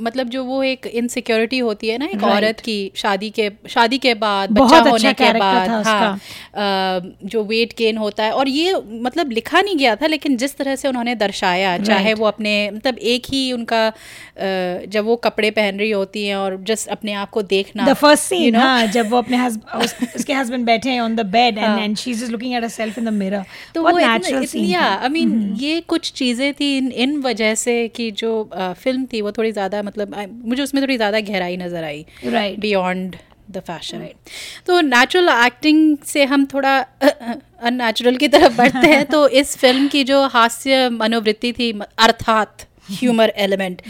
मतलब 0.00 0.28
जो 0.28 0.44
वो 0.44 0.62
एक 0.62 0.86
इनसिक्योरिटी 0.86 1.58
होती 1.58 1.88
है 1.88 1.98
ना 1.98 2.06
एक 2.14 2.22
औरत 2.24 2.60
की 2.60 2.78
शादी 2.96 3.30
के 3.40 3.50
शादी 3.68 3.98
के 3.98 4.14
बाद 4.22 4.52
बच्चा 4.52 4.78
अच्छा 4.78 4.90
होने 4.90 5.12
के 5.12 5.32
बाद 5.38 5.68
हाँ 5.86 6.18
जो 7.24 7.44
वेट 7.44 7.74
गेन 7.78 7.96
होता 7.96 8.24
है। 8.24 8.32
और 8.32 8.48
ये 8.48 8.74
मतलब 9.02 9.30
लिखा 9.30 9.60
नहीं 9.60 9.76
गया 9.76 9.96
था 9.96 10.06
लेकिन 10.06 10.36
जिस 10.36 10.56
तरह 10.56 10.76
से 10.76 10.88
उन्होंने 10.88 11.14
दर्शाया 11.14 11.76
चाहे 11.78 12.14
वो 12.14 12.26
अपने 12.26 12.54
मतलब 12.70 12.98
एक 12.98 13.26
ही 13.30 13.52
उनका 13.52 13.82
जब 14.40 15.04
वो 15.04 15.16
कपड़े 15.18 15.50
पहन 15.50 15.78
रही 15.78 15.90
होती 15.90 16.26
हैं 16.26 16.36
और 16.36 16.56
जस्ट 16.64 16.88
अपने 16.88 17.12
आप 17.14 17.30
को 17.30 17.42
देखना 17.44 17.86
द 17.86 17.94
फ़र्स्ट 17.96 18.24
सीन? 18.24 18.56
हाँ 18.56 18.86
जब 18.88 19.10
वो 19.10 19.18
अपने 19.18 19.38
husband- 19.38 19.84
उस, 19.84 19.94
उसके 20.16 20.32
हस्बैंड 20.32 20.64
बैठे 20.66 20.90
हैं 20.90 21.00
on 21.00 21.16
the 21.16 21.26
bed 21.28 21.58
and. 21.58 21.78
And 21.78 21.96
she 21.96 22.10
is 22.10 22.30
looking 22.32 22.54
at 22.54 22.62
herself 22.62 22.98
in 22.98 23.04
the 23.04 23.12
mirror 23.14 23.44
तो 23.74 23.82
वो 23.82 23.96
नेचुरल 23.98 24.44
सीन 24.46 24.74
आई 24.74 25.08
मीन 25.08 25.54
ये 25.60 25.80
कुछ 25.88 26.12
चीज़ें 26.12 26.52
थी 26.54 26.76
इन 26.78 26.90
इन 26.92 27.16
वजह 27.22 27.54
से 27.56 27.76
कि 27.88 28.10
जो 28.10 28.32
फ़िल्म 28.54 29.06
थी 29.12 29.20
वो 29.22 29.32
थोड़ी 29.32 29.52
ज़्यादा 29.52 29.82
मतलब 29.82 30.14
मुझे 30.44 30.62
उसमें 30.62 30.82
थोड़ी 30.82 30.96
ज़्यादा 30.96 31.20
गहराई 31.22 31.56
नज़र 31.56 31.84
आई। 31.84 32.04
राइट 32.26 32.60
बियॉन्ड 32.60 33.16
द 33.50 33.60
फ़ैशन 33.66 34.08
तो 34.66 34.80
नेचुरल 34.80 35.28
एक्टिंग 35.44 35.96
से 36.06 36.24
हम 36.24 36.44
थोड़ा 36.46 36.78
अननेचुरल 37.02 38.16
की 38.16 38.28
तरफ़ 38.28 38.56
बढ़ते 38.56 38.86
हैं। 38.88 39.04
तो 39.12 39.26
इस 39.40 39.56
फ़िल्म 39.56 39.88
की 39.88 40.02
जो 40.04 40.22
हास्य 40.28 40.88
मनोवृत्ति 40.90 41.52
थी 41.52 41.70
अर्थात 41.98 42.66
ह्यूमर 42.90 43.32
एलिमेंट 43.36 43.82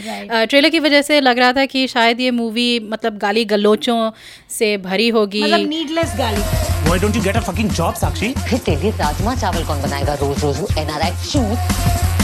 ट्रेलर 0.49 0.69
की 0.69 0.79
वजह 0.79 1.01
से 1.01 1.19
लग 1.21 1.39
रहा 1.39 1.53
था 1.53 1.65
कि 1.65 1.87
शायद 1.87 2.21
ये 2.21 2.31
मूवी 2.31 2.67
मतलब 2.89 3.17
गाली 3.17 3.45
गलोचों 3.45 4.11
से 4.49 4.75
भरी 4.77 5.09
होगी। 5.09 5.43
मतलब 5.43 5.67
नीडलेस 5.69 6.13
गाली। 6.17 6.41
Why 6.89 6.97
don't 7.01 7.17
you 7.17 7.23
get 7.25 7.37
a 7.39 7.43
fucking 7.47 7.71
job, 7.79 7.97
Sakshi? 8.03 8.33
फिर 8.49 8.59
तेरे 8.59 8.81
लिए 8.81 8.91
राजमा 8.99 9.35
चावल 9.35 9.63
कौन 9.65 9.81
बनाएगा? 9.81 10.13
रोज 10.21 10.43
रोज 10.43 10.77
एनआरआई 10.77 11.15
शूट 11.27 12.17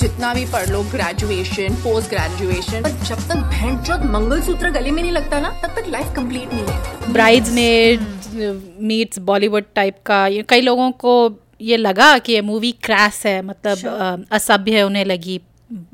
जितना 0.00 0.32
भी 0.34 0.44
पढ़ 0.52 0.68
लो 0.70 0.82
ग्रेजुएशन 0.82 1.74
पोस्ट 1.82 2.10
ग्रेजुएशन 2.10 2.82
पर 2.82 2.90
जब 3.06 3.20
तक 3.28 3.84
चौथ 3.86 4.04
मंगलसूत्र 4.12 4.70
गले 4.70 4.90
में 4.90 5.02
नहीं 5.02 5.12
लगता 5.12 5.38
ना 5.40 5.50
तब 5.62 5.74
तक 5.76 5.88
लाइफ 5.88 6.12
कंप्लीट 6.16 6.52
नहीं 6.52 6.64
है। 6.66 7.12
ब्राइड्स 7.12 7.50
में 7.52 8.76
मीट्स 8.88 9.18
बॉलीवुड 9.30 9.64
टाइप 9.74 9.96
का 10.06 10.26
ये 10.26 10.44
कई 10.48 10.60
लोगों 10.60 10.90
को 11.04 11.14
ये 11.60 11.76
लगा 11.76 12.16
कि 12.18 12.32
ये 12.32 12.40
मूवी 12.40 12.72
क्रैश 12.82 13.22
है 13.26 13.40
मतलब 13.42 13.86
अ, 13.86 14.34
असभ्य 14.34 14.82
उन्हें 14.82 15.04
लगी। 15.04 15.40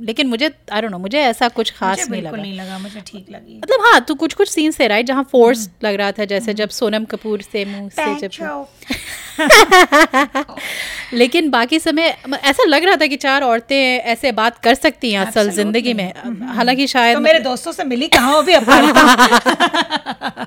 लेकिन 0.00 0.26
मुझे 0.26 0.50
आई 0.72 0.80
डोंट 0.80 0.90
नो 0.92 0.98
मुझे 0.98 1.18
ऐसा 1.20 1.48
कुछ 1.48 1.70
खास 1.70 2.08
नहीं 2.10 2.22
लगा। 2.22 2.36
नहीं 2.36 2.52
लगा 2.54 2.78
मुझे 2.78 3.00
ठीक 3.06 3.26
लगी। 3.30 3.56
मतलब 3.58 3.84
हाँ 3.86 4.00
तो 4.00 4.14
कुछ 4.14 4.34
कुछ 4.34 4.48
सीन्स 4.48 4.78
थे 4.80 4.86
राइट 4.88 5.06
जहाँ 5.06 5.24
फोर्स 5.32 5.68
लग 5.84 5.94
रहा 5.94 6.12
था 6.12 6.24
जैसे 6.24 6.54
जब 6.54 6.68
सोनम 6.78 7.04
कपूर 7.04 7.42
से 7.42 7.64
मुँह 7.64 7.88
से 7.90 8.28
जब 8.28 8.66
लेकिन 11.14 11.48
बाकी 11.50 11.78
समय 11.78 12.16
ऐसा 12.44 12.64
लग 12.68 12.84
रहा 12.84 12.96
था 12.96 13.06
कि 13.06 13.16
चार 13.16 13.42
औरतें 13.42 13.76
ऐसे 13.76 14.32
बात 14.32 14.58
कर 14.58 14.74
सकती 14.74 15.12
हैं 15.12 15.20
असल 15.20 15.50
ज़िंदगी 15.50 15.94
में। 15.94 16.12
हालाँकि 16.54 16.86
शायद 16.86 17.16
तो 17.16 17.20
मेरे 17.22 17.38
दोस्तों 17.38 17.72
से 17.72 17.84
मिली 17.84 18.06
कहाँ 18.08 18.34
हो 18.34 18.42
भी 18.42 18.52
अपारिता 18.52 20.46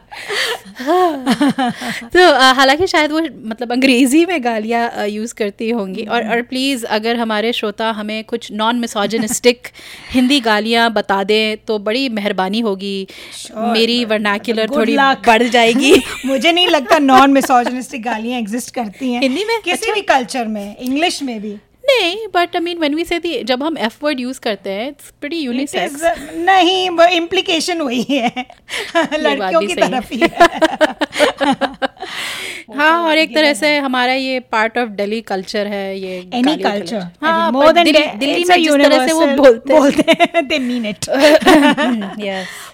तो 2.13 2.19
हालाँकि 2.55 2.87
शायद 2.87 3.11
वो 3.11 3.19
मतलब 3.21 3.71
अंग्रेज़ी 3.71 4.25
में 4.25 4.43
गालियाँ 4.43 5.07
यूज़ 5.07 5.33
करती 5.33 5.69
होंगी। 5.69 6.03
और 6.05 6.27
और 6.29 6.41
प्लीज़ 6.41 6.85
अगर 6.85 7.15
हमारे 7.15 7.53
श्रोता 7.53 7.89
हमें 7.91 8.23
कुछ 8.23 8.51
नॉन 8.51 8.79
मिसोजनिस्टिक 9.23 9.67
हिंदी 10.11 10.39
गालियाँ 10.39 10.91
बता 10.93 11.23
दें 11.23 11.57
तो 11.57 11.79
बड़ी 11.79 12.09
मेहरबानी 12.09 12.59
होगी। 12.59 13.07
Sure, 13.41 13.73
मेरी 13.73 14.05
वर्नाक्युलर 14.05 14.69
थोड़ी 14.69 14.97
बढ़ 14.97 15.43
जाएगी। 15.43 16.01
मुझे 16.25 16.51
नहीं 16.51 16.67
लगता 16.67 16.99
नॉन 16.99 17.31
मिसोजनिस्टिक 17.31 18.03
गालियाँ 18.03 18.39
एग्जिस्ट 18.39 18.75
करती 18.75 19.13
हैं। 19.13 19.21
हिंदी 19.21 19.45
में? 19.45 19.61
किसी 19.61 19.71
अच्छा। 19.71 19.93
भी 19.93 20.01
कल्चर 20.01 20.47
में 20.47 20.75
इंग्लिश 20.77 21.23
में 21.23 21.41
भी। 21.41 21.55
नहीं 21.85 22.27
but 22.27 22.55
I 22.55 22.59
mean 22.59 22.77
when 22.77 22.95
we 22.95 23.05
say 23.05 23.19
the 23.19 23.43
जब 23.43 23.63
हम 23.63 23.77
एफ़ 23.77 23.97
वर्ड 24.03 24.19
यूज़ 24.19 24.39
करते 24.39 24.69
हैं 24.69 24.87
इट्स 24.89 25.11
प्रीटी 25.21 25.37
यूनिसेक्स 25.37 26.01
नहीं 26.35 26.89
वो 26.89 27.03
इम्प्लीकेशन 27.03 27.81
वही 27.81 28.03
है। 28.03 28.45
लड़कियों 29.13 29.61
की 29.61 29.75
तरफ़ 29.75 30.13
ही 30.13 30.19
है। 30.19 30.47
हाँ 32.75 32.91
और 33.03 33.17
एक 33.17 33.33
तरह 33.35 33.53
से 33.53 33.75
हमारा 33.77 34.13
ये 34.13 34.39
पार्ट 34.51 34.77
ऑफ़ 34.77 34.89
दिल्ली 34.97 35.19
कल्चर 35.21 35.67
है 35.67 35.99
ये 35.99 36.17
एनी 36.33 36.55
कल्चर 36.57 37.01
हाँ 37.21 37.51
मोर 37.51 37.71
देन 37.71 37.83
दिल्ली 37.85 38.05
दिल्ली 38.17 38.43
में 38.49 38.55
जिस 38.57 38.73
तरह 38.73 39.07
से 39.07 39.13
वो 39.13 39.25
बोलते 39.35 39.73
बोलते 39.73 40.11
हैं 40.21 40.45
दे 40.47 40.59
मीन 40.59 40.85
इट 40.85 41.09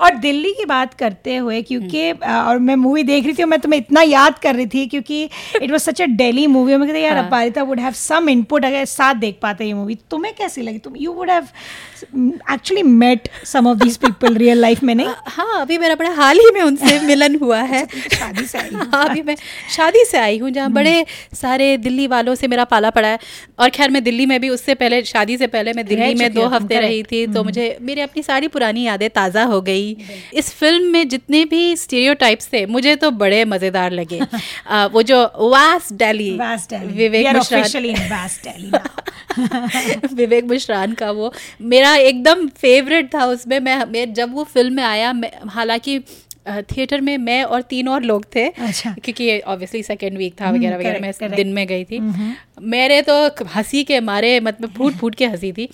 और 0.01 0.15
दिल्ली 0.17 0.53
की 0.53 0.65
बात 0.65 0.93
करते 0.93 1.35
हुए 1.35 1.61
क्योंकि 1.61 2.11
और 2.11 2.59
मैं 2.59 2.75
मूवी 2.75 3.03
देख 3.03 3.25
रही 3.25 3.33
थी 3.33 3.43
और 3.43 3.49
मैं 3.49 3.59
तुम्हें 3.59 3.79
इतना 3.79 4.01
याद 4.01 4.39
कर 4.39 4.55
रही 4.55 4.67
थी 4.67 4.85
क्योंकि 4.87 5.23
it 5.61 5.71
was 5.71 5.81
such 5.81 6.01
a 6.01 6.05
Delhi 6.21 6.45
movie 6.47 6.75
मैं 6.75 6.87
कहते 6.87 7.01
यार 7.01 7.17
हाँ। 7.17 7.25
Aparita 7.27 7.63
would 7.63 7.79
have 7.79 7.93
some 7.93 8.29
input 8.29 8.65
अगर 8.65 8.85
साथ 8.85 9.15
देख 9.15 9.39
पाते 9.41 9.65
ये 9.65 9.73
मूवी 9.73 9.95
तुम्हें 10.11 10.33
कैसी 10.35 10.61
लगी? 10.61 10.77
तुम 10.77 10.95
you 10.97 11.13
would 11.13 11.29
have 11.29 11.47
actually 12.53 12.83
met 12.83 13.27
some 13.45 13.67
of 13.67 13.77
these 13.77 13.97
people 13.97 14.35
real 14.35 14.57
life 14.57 14.83
में 14.83 14.93
नहीं? 14.95 15.07
हाँ 15.27 15.61
अभी 15.61 15.77
मेरा 15.77 15.95
बड़ा 15.95 16.09
हाल 16.13 16.39
ही 16.39 16.51
में 16.53 16.61
उनसे 16.61 16.99
मिलन 17.07 17.35
हुआ 17.35 17.59
है। 17.61 17.85
शादी 17.85 18.45
से 18.45 18.57
हो। 18.75 19.18
अभी 19.19 19.27
मैं 19.27 19.35
शादी 19.75 20.03
से 20.05 20.17
आई 20.17 20.37
हूँ 20.39 20.49
जहाँ 20.51 20.71
बड़े 20.71 21.05
सारे 21.33 21.75
दिल्ली 21.79 22.07
वालों 22.07 22.35
से 22.35 22.47
मेरा 22.47 22.63
पाला 22.65 22.89
पड़ा 22.89 23.07
है। 23.07 23.19
और 23.59 23.69
खैर 23.69 23.89
मैं 23.89 24.03
दिल्ली 24.03 24.25
में 24.25 24.39
भी 24.41 24.49
उससे 24.49 24.73
पहले 24.75 25.03
शादी 25.05 25.37
से 25.37 25.47
पहले 25.47 25.73
मैं 25.73 25.85
दिल्ली 25.85 26.13
में 26.15 26.33
दो 26.33 26.45
हफ़्ते 26.47 26.79
रही 26.79 27.03
थी 27.03 27.25
तो 27.27 27.43
मुझे 27.43 27.77
मेरी 27.81 28.01
अपनी 28.01 28.23
सारी 28.23 28.47
पुरानी 28.47 28.83
यादें 28.83 29.09
ताज़ा 29.09 29.43
हो 29.43 29.61
गई। 29.61 29.91
इस 30.33 30.53
फ़िल्म 30.53 30.91
में 30.91 31.07
जितने 31.09 31.43
भी 31.45 31.75
स्टीरियोटाइप्स 31.75 32.47
थे 32.53 32.65
मुझे 32.67 32.95
तो 32.95 33.11
बड़े 33.13 33.43
मज़ेदार 33.45 33.91
लगे। 33.91 34.19
वो 34.93 35.01
जो 35.03 35.21
वास 35.49 35.91
डेली 35.93 36.29
विवेक. 36.87 37.25
विवेक 40.13 40.43
मुश्रान 40.45 40.93
का 40.93 41.09
वो 41.11 41.31
मेरा 41.61 41.95
एकदम 41.97 42.47
फेवरेट 42.57 43.13
था 43.13 43.25
उसमें। 43.25 43.59
मैं, 43.59 44.13
जब 44.13 44.33
वो 44.35 44.43
फ़िल्म 44.45 44.73
में 44.73 44.83
आया 44.83 45.13
हालाँकि 45.49 45.97
थिएटर 46.45 47.01
में 47.01 47.17
मैं 47.17 47.43
और 47.43 47.61
तीन 47.61 47.87
और 47.87 48.03
लोग 48.03 48.25
थे 48.35 48.47
अच्छा। 48.47 48.95
क्योंकि 49.03 49.39
ऑब्वियसली 49.39 49.81
सेकेंड 49.83 50.17
वीक 50.17 50.33
था 50.41 50.49
वगैरह 50.51 50.77
वगैरह 50.77 50.99
मैं. 51.01 51.35
दिन 51.35 51.53
में 51.53 51.65
गई 51.67 51.83
थी। 51.83 51.99
मेरे 52.61 53.01
तो 53.01 53.45
हँसी 53.55 53.83
के 53.83 53.99
मारे 53.99 54.39
मतलब 54.39 54.69
फूट 54.69 54.93
फूट 54.93 55.15
के 55.15 55.25
हँसी 55.25 55.51
थी। 55.51 55.65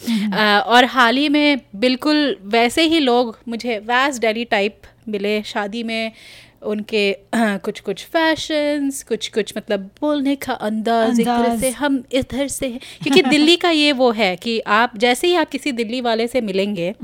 और 0.67 0.85
हाल 0.85 1.17
ही 1.17 1.29
में 1.29 1.59
बिल्कुल 1.75 2.37
वैसे 2.45 2.83
ही 2.83 2.99
लोग 2.99 3.37
मुझे 3.47 3.77
वैस 3.79 4.19
डेली 4.19 4.45
टाइप 4.45 4.81
मिले। 5.09 5.41
शादी 5.43 5.83
में 5.83 6.11
उनके 6.61 7.01
कुछ 7.35 7.79
कुछ 7.79 8.03
फैशंस 8.05 9.01
कुछ 9.03 9.27
कुछ 9.27 9.53
मतलब 9.57 9.79
बोलने 10.01 10.35
का 10.35 10.53
अंदाज 10.53 11.19
एक 11.19 11.27
तरह 11.27 11.57
से 11.59 11.69
हम 11.69 12.03
इधर 12.11 12.47
से 12.47 12.69
क्योंकि 13.03 13.21
दिल्ली 13.21 13.55
का 13.55 13.69
ये 13.69 13.91
वो 13.91 14.11
है 14.11 14.35
कि 14.35 14.59
आप 14.59 14.97
जैसे 14.97 15.27
ही 15.27 15.35
आप 15.35 15.49
किसी 15.49 15.71
दिल्ली 15.71 16.01
वाले 16.01 16.27
से 16.27 16.41
मिलेंगे 16.41 16.93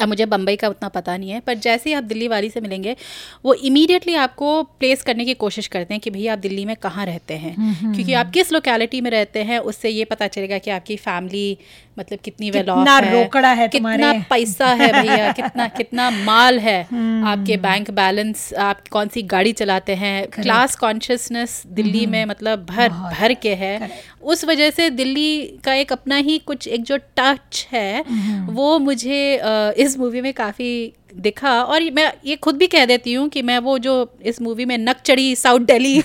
अब 0.00 0.08
मुझे 0.08 0.26
बम्बई 0.26 0.56
का 0.56 0.68
उतना 0.68 0.88
पता 0.88 1.16
नहीं 1.16 1.30
है 1.30 1.40
पर 1.40 1.54
जैसे 1.54 1.90
ही 1.90 1.94
आप 1.94 2.04
दिल्ली 2.04 2.28
वाली 2.28 2.50
से 2.50 2.60
मिलेंगे 2.60 2.96
वो 3.44 3.54
इमीडिएटली 3.54 4.14
आपको 4.14 4.62
प्लेस 4.62 5.02
करने 5.02 5.24
की 5.24 5.34
कोशिश 5.34 5.66
करते 5.66 5.94
हैं 5.94 6.00
कि 6.00 6.10
भैया 6.10 6.32
आप 6.32 6.38
दिल्ली 6.38 6.64
में 6.64 6.76
कहाँ 6.76 7.06
रहते 7.06 7.34
हैं। 7.34 7.54
क्योंकि 7.94 8.12
आप 8.12 8.30
किस 8.30 8.52
लोकेलिटी 8.52 9.00
में 9.00 9.10
रहते 9.10 9.42
हैं 9.42 9.58
उससे 9.58 9.88
ये 9.88 10.04
पता 10.04 10.26
चलेगा 10.26 10.58
कि 10.58 10.70
आपकी 10.70 10.96
फैमिली 10.96 11.58
मतलब 11.98 12.18
कितनी 12.18 12.50
वेल 12.50 12.70
ऑफ़ 12.70 12.88
है 13.04 13.12
रोकड़ा 13.12 13.52
है 13.52 13.68
कितना 13.68 14.12
पैसा 14.30 14.66
है 14.66 14.92
भैया 14.92 15.32
कितना 15.32 15.68
कितना 15.68 16.10
माल 16.10 16.58
है 16.58 16.80
आपके 17.24 17.56
बैंक 17.56 17.90
बैलेंस 17.90 18.52
आप 18.54 18.88
कौन 18.88 19.08
सी 19.08 19.22
गाड़ी 19.22 19.52
चलाते 19.52 19.94
हैं। 19.94 20.26
क्लास 20.42 20.76
कॉन्शियसनेस 20.76 21.62
दिल्ली 21.66 22.04
में 22.06 22.24
मतलब 22.24 22.66
भर 22.66 22.88
भर 22.88 23.34
के 23.34 23.54
है। 23.54 23.90
उस 24.22 24.44
वजह 24.44 24.70
से 24.70 24.90
दिल्ली 24.90 25.58
का 25.64 25.74
एक 25.74 25.92
अपना 25.92 26.16
ही 26.16 26.38
कुछ 26.38 26.68
एक 26.68 26.82
जो 26.82 26.96
टच 27.18 27.66
है 27.72 28.04
वो 28.50 28.78
मुझे 28.78 29.40
इस 29.86 29.98
मूवी 29.98 30.20
में 30.20 30.32
काफ़ी 30.34 30.92
दिखा 31.16 31.62
और 31.62 31.90
मैं 31.90 32.12
ये 32.26 32.36
खुद 32.36 32.56
भी 32.56 32.66
कह 32.66 32.86
देती 32.86 33.12
हूँ 33.12 33.28
कि 33.28 33.42
मैं 33.42 33.58
वो 33.58 33.78
जो 33.78 33.94
इस 34.22 34.42
मूवी 34.42 34.64
में 34.64 34.78
नक 34.78 34.96
चढ़ी 35.04 35.36
साउथ 35.36 35.60
दिल्ली 35.60 36.02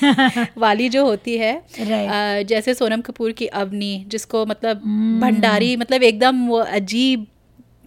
वाली 0.57 0.89
जो 0.89 1.05
होती 1.05 1.37
है 1.37 1.61
Right. 1.61 2.09
आ, 2.09 2.41
जैसे 2.41 2.73
सोनम 2.73 3.01
कपूर 3.01 3.31
की 3.31 3.45
अवनी 3.45 4.05
जिसको 4.07 4.45
मतलब 4.45 4.77
mm. 4.77 5.21
भंडारी 5.21 5.75
मतलब 5.75 6.03
एकदम 6.03 6.47
वो 6.47 6.57
अजीब 6.57 7.27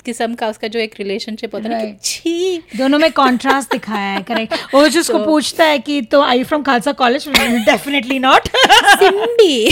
किस्म 0.05 0.35
का 0.35 0.49
उसका 0.49 0.69
जो 0.69 0.79
एक 0.79 0.95
रिलेशनशिप 0.99 1.55
होता 1.55 1.69
है. 1.69 1.97
छी। 2.03 2.59
दोनों 2.77 2.99
में 2.99 3.11
कॉन्ट्रास्ट 3.12 3.73
दिखाया 3.73 4.12
है 4.12 4.23
करेक्ट 4.23 4.75
वो 4.75 4.87
जो 4.88 5.01
उसको 5.01 5.19
पूछता 5.25 5.64
है 5.64 5.79
कि 5.79 6.01
तो 6.03 6.23
I 6.23 6.43
from 6.45 6.62
Khalsa 6.62 6.93
college 6.93 7.29
definitely 7.29 8.19
not 8.19 8.49
Symbi 8.49 9.71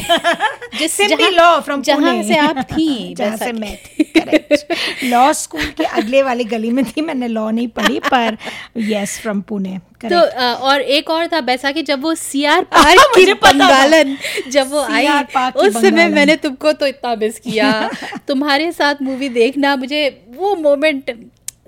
जिस 0.79 0.93
सिम्बी 0.93 1.31
लॉ 1.31 1.61
फ्रॉम 1.61 1.83
जहाँ 1.83 2.23
से 2.23 2.37
आप 2.37 2.63
थी 2.73 3.15
जहाँ 3.19 3.37
से 3.37 3.53
मैं 3.53 3.77
थी 3.77 5.09
लॉ 5.09 5.33
स्कूल 5.33 5.65
के 5.77 5.85
अगले 5.85 6.23
वाली 6.23 6.45
गली 6.45 6.71
में 6.71 6.85
थी 6.85 7.01
मैंने 7.01 7.29
लॉ 7.29 7.51
नहीं 7.51 7.69
पढ़ी 7.69 7.99
पर 8.11 8.37
यस 8.77 9.19
फ्रॉम 9.21 9.41
पुणे 9.41 9.79
तो 10.09 10.21
और 10.67 10.81
एक 10.81 11.11
और 11.11 11.27
था 11.27 11.41
बैसाखी 11.41 11.83
जब 11.83 12.03
वो 12.03 12.15
सीआर 12.15 12.63
पार्क 12.63 13.13
की। 13.17 13.33
बंगालन 13.33 14.17
जब 14.49 14.71
वो 14.71 14.81
आई 14.81 15.09
उस 15.57 15.81
समय 15.81 16.09
मैंने 16.09 16.37
तुमको 16.37 16.73
तो 16.73 16.87
इतना 16.87 17.15
मिस 17.15 17.39
किया। 17.39 17.91
तुम्हारे 18.29 18.73
साथ 18.73 18.95
मूवी 19.03 19.29
देखना 19.29 19.77
मुझे 19.77 20.25
वो 20.37 20.55
मोमेंट 20.57 21.11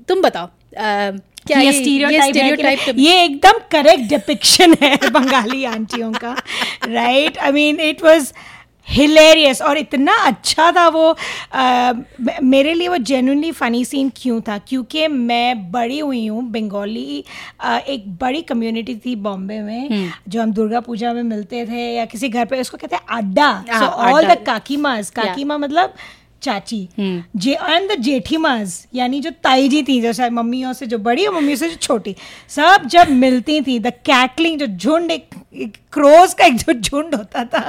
तुम 0.09 0.21
बताओ 0.21 0.49
क्या 1.47 1.59
ये 1.59 1.73
स्टीरियोटाइप 1.73 2.95
ये 2.97 3.25
एकदम 3.25 3.59
करेक्ट 3.73 4.03
डिपिक्शन 4.03 4.75
है 4.83 4.97
बंगाली 5.11 5.65
आंटियों 5.65 6.13
का 6.13 6.33
right 6.89 7.39
I 7.39 7.53
mean 7.53 7.81
it 7.81 8.03
was 8.03 8.33
hilarious 8.89 9.63
और 9.63 9.79
इतना 9.79 10.15
अच्छा 10.17 10.73
था 10.73 10.89
वो 10.89 11.17
आ, 11.55 11.93
मेरे 12.43 12.75
लिए 12.75 12.89
वो 12.89 12.97
जेनुनली 12.97 13.53
फ़नी 13.53 13.85
सीन 13.85 14.13
क्यों 14.17 14.41
था? 14.41 14.59
क्योंकि 14.59 15.07
मैं 15.09 15.73
बड़ी 15.73 15.99
हुई 15.99 16.27
हूँ 16.27 16.43
बंगाली 16.51 17.25
एक 17.89 18.05
बड़ी 18.21 18.43
कम्युनिटी 18.43 18.97
थी 18.97 19.17
बॉम्बे 19.17 19.61
में 19.61 19.89
हुँ. 19.91 20.13
जो 20.29 20.43
हम 20.43 20.53
दुर्गा 20.53 20.81
पूजा 20.81 21.13
में 21.13 21.23
मिलते 21.23 21.67
थे 21.67 21.95
या 21.95 22.05
किसी 22.05 22.29
घर 22.29 22.45
पे 22.45 22.61
उसको 22.61 22.77
कहते 22.77 22.97
हैं 22.97 23.07
अड्डा 23.11 23.65
सो 23.69 23.85
ऑल 23.85 24.27
द 24.27 24.39
काकीमास 24.47 25.11
काकीमा 25.11 25.59
मतलब 25.59 25.95
चाची 26.47 26.81
जे 27.45 27.53
एंड 27.55 27.91
द 27.93 28.01
जेठीमाज 28.03 28.75
यानी 28.95 29.21
जो 29.21 29.31
ताई 29.45 29.69
जी 29.69 29.83
थी 29.89 30.01
जैसे 30.01 30.29
मम्मियों 30.31 30.73
से 30.81 30.87
जो 30.87 30.99
बड़ी 31.09 31.27
और 31.27 31.35
मम्मियों 31.35 31.57
से 31.59 31.69
जो 31.69 31.77
छोटी 31.89 32.15
सब 32.57 32.87
जब 32.97 33.11
मिलती 33.25 33.61
थी 33.67 33.79
द 33.79 33.93
कैकलिंग 34.07 34.59
जो 34.61 34.67
झुंड 34.67 35.11
एक, 35.11 35.29
एक 35.55 35.77
क्रोज 35.93 36.33
का 36.39 36.45
एक 36.47 36.57
जो 36.57 36.73
झुंड 36.73 37.15
होता 37.15 37.45
था 37.55 37.61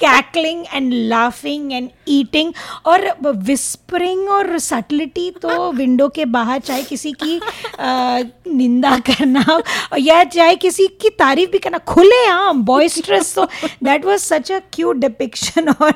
cackling 0.00 0.64
and 0.74 0.92
laughing 1.08 1.72
and 1.72 1.88
eating 2.08 2.52
और 2.86 3.06
विस्परिंग 3.48 4.28
और 4.30 4.58
सटलिटी 4.58 5.30
तो 5.42 5.70
विंडो 5.72 6.08
के 6.18 6.24
बाहर 6.36 6.60
चाहे 6.60 6.82
किसी 6.82 7.12
की 7.22 7.38
अ, 7.78 8.22
निंदा 8.46 8.96
करना 9.08 9.60
या 9.98 10.22
चाहे 10.24 10.54
किसी 10.64 10.86
की 11.02 11.08
तारीफ़ 11.18 11.50
भी 11.50 11.58
करना 11.58 11.78
खुले 11.92 12.24
आम 12.30 12.62
बॉइस्ट्रस 12.64 13.34
तो 13.34 13.44
that 13.84 14.04
was 14.04 14.18
such 14.20 14.52
a 14.52 14.58
cute 14.74 14.96
depiction 14.98 15.68
और 15.70 15.92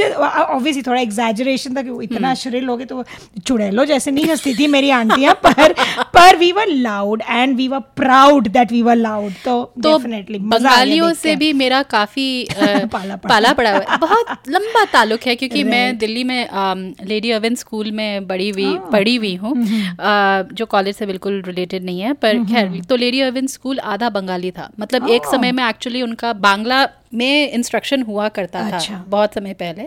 ऑब्वियसली 0.00 0.82
थोड़ा 0.82 1.00
एग्जैजरेशन 1.00 1.76
था 1.76 1.82
कि 1.82 1.90
वो 1.90 2.00
इतना 2.02 2.34
श्रिल 2.34 2.68
हो 2.68 2.76
गए 2.76 2.84
तो 2.84 3.04
चुड़ैलो 3.46 3.84
जैसे 3.84 4.10
नहीं 4.10 4.24
हंसती 4.24 4.54
थी 4.54 4.66
मेरी 4.66 4.90
आंटियाँ 4.90 5.34
पर 5.46 5.72
पर 6.14 6.36
we 6.36 6.50
were 6.52 6.68
loud 6.68 7.22
and 7.28 7.56
we 7.56 7.68
were 7.68 7.78
proud 7.96 8.48
that 8.48 8.72
we 8.72 8.82
were 8.82 8.96
loud 8.96 9.32
तो 9.44 9.62
तो 9.82 9.96
डेफिनेटली 9.96 10.38
बंगालियों 10.38 11.12
से 11.12 11.36
भी 11.36 11.52
मेरा 11.52 11.82
काफ़ी 11.82 12.28
पाला 12.52 13.16
पड़ा। 13.16 13.28
पाला 13.28 13.52
पड़ा 13.52 13.70
हुआ 13.76 13.96
बहुत 13.96 14.26
लंबा 14.48 14.84
ताल्लुक 14.84 15.26
है 15.26 15.36
क्योंकि 15.36 15.64
मैं 15.64 15.98
दिल्ली 15.98 16.24
में 16.24 16.94
लेडी 17.06 17.30
अवन 17.30 17.54
स्कूल 17.54 17.90
में 17.92 18.26
बड़ी 18.26 18.48
हुई 18.50 18.64
हाँ। 18.64 18.88
पढ़ी 18.92 19.16
हुई 19.16 19.34
हूँ। 19.34 19.54
जो 20.52 20.66
कॉलेज 20.66 20.96
से 20.96 21.06
बिल्कुल 21.06 21.42
रिलेटेड 21.46 21.84
नहीं 21.84 22.00
है 22.00 22.12
पर 22.12 22.44
खैर 22.44 22.80
तो 22.88 22.96
लेडी 22.96 23.20
अवन 23.20 23.46
स्कूल 23.46 23.78
आधा 23.78 24.08
बंगाली 24.10 24.50
था। 24.50 24.70
मतलब 24.80 25.08
एक 25.08 25.26
समय 25.26 25.52
में 25.52 25.64
एक्चुअली 25.68 26.02
उनका 26.02 26.32
बांग्ला 26.32 26.86
में 27.14 27.50
इंस्ट्रक्शन 27.52 28.02
हुआ 28.02 28.28
करता 28.28 28.60
अच्छा। 28.68 28.94
था 28.94 29.04
बहुत 29.08 29.34
समय 29.34 29.54
पहले। 29.54 29.82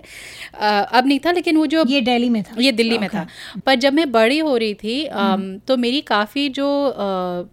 अब 0.97 1.07
नहीं 1.07 1.19
था 1.19 1.31
लेकिन 1.31 1.57
वो 1.57 1.65
जो 1.67 1.83
ये 1.87 2.01
दिल्ली 2.01 2.29
में 2.29 2.41
था। 2.43 2.55
ये 2.61 2.71
दिल्ली 2.71 2.97
में 2.97 3.07
था। 3.09 3.25
पर 3.65 3.75
जब 3.75 3.93
मैं 3.93 4.11
बड़ी 4.11 4.37
हो 4.39 4.55
रही 4.57 4.73
थी 4.73 5.03
अम, 5.05 5.43
तो 5.67 5.77
मेरी 5.77 6.01
काफ़ी 6.07 6.47
जो 6.49 6.67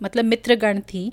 मतलब 0.02 0.24
मित्रगण 0.24 0.80
थी 0.92 1.04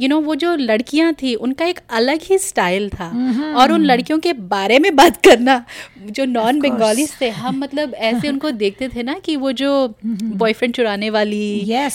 यू 0.00 0.08
नो 0.08 0.20
वो 0.20 0.34
जो 0.34 0.54
लड़कियाँ 0.56 1.12
थी 1.22 1.34
उनका 1.36 1.66
एक 1.66 1.80
अलग 1.92 2.20
ही 2.22 2.38
स्टाइल 2.38 2.88
था। 2.90 3.08
और 3.56 3.72
उन 3.72 3.84
लड़कियों 3.84 4.18
के 4.18 4.32
बारे 4.50 4.78
में 4.78 4.94
बात 4.96 5.16
करना 5.26 5.62
जो 6.10 6.24
नॉन 6.24 6.60
बंगाली 6.60 7.06
थे 7.20 7.28
हम 7.30 7.58
मतलब 7.58 7.94
ऐसे 8.10 8.28
उनको 8.28 8.50
देखते 8.52 8.88
थे 8.88 9.02
ना 9.02 9.14
कि 9.24 9.36
वो 9.36 9.52
जो 9.52 9.70
बॉयफ्रेंड 10.04 10.74
चुराने 10.74 11.10
वाली 11.10 11.42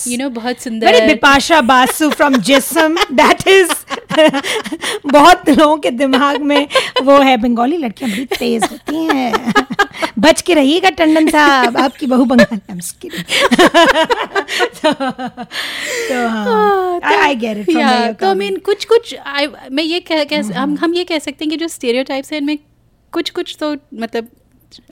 यू 0.08 0.18
नो 0.18 0.30
बहुत 0.32 0.60
सुंदर। 0.60 1.06
Bipasha 1.08 1.62
Basu 1.62 2.10
from 2.10 2.36
Jism 2.50 2.96
that 3.12 3.48
is 3.48 3.74
बहुत 5.08 5.50
लोगों 5.66 5.78
के 5.80 5.92
दिमाग 5.94 6.42
में 6.44 6.68
वो 7.04 7.20
है 7.22 7.36
बंगाली 7.40 7.78
लड़कियाँ 7.78 8.12
बड़ी 8.12 8.26
तेज 8.38 8.64
होती 8.64 9.06
हैं 9.08 9.54
बच 10.20 10.42
के 10.42 10.54
रहिएगा 10.54 10.90
टंडन 10.98 11.30
साहब 11.30 11.78
आपकी 11.78 12.08
बहू 12.08 12.26
बंगाली 12.26 12.62
I'm 12.66 12.80
just 12.80 13.00
kidding. 13.00 13.26
तो 14.76 14.92
तो 16.10 16.28
हाँ 16.28 17.00
आई 17.04 17.36
गेट 17.36 17.58
इट 17.60 18.20
तो 18.20 18.28
आई 18.28 18.36
मीन 18.36 18.58
कुछ 18.66 18.86
कुछ 18.86 19.16
मैं 19.72 19.84
ये 19.84 20.00
कह, 20.02 20.24
कह 20.24 20.54
हम 20.54 20.78
हम 20.78 20.94
ये 20.94 21.04
कह 21.04 21.20
सकते 21.20 21.46
हैं 21.46 21.50
कि 21.50 21.58
जो 21.58 21.68
स्टेरियोटाइप्स 21.70 22.32
हैं 22.34 22.40
इनमें 22.40 22.58
कुछ 23.14 23.30
कुछ 23.30 23.56
तो 23.60 23.76
मतलब 23.96 24.28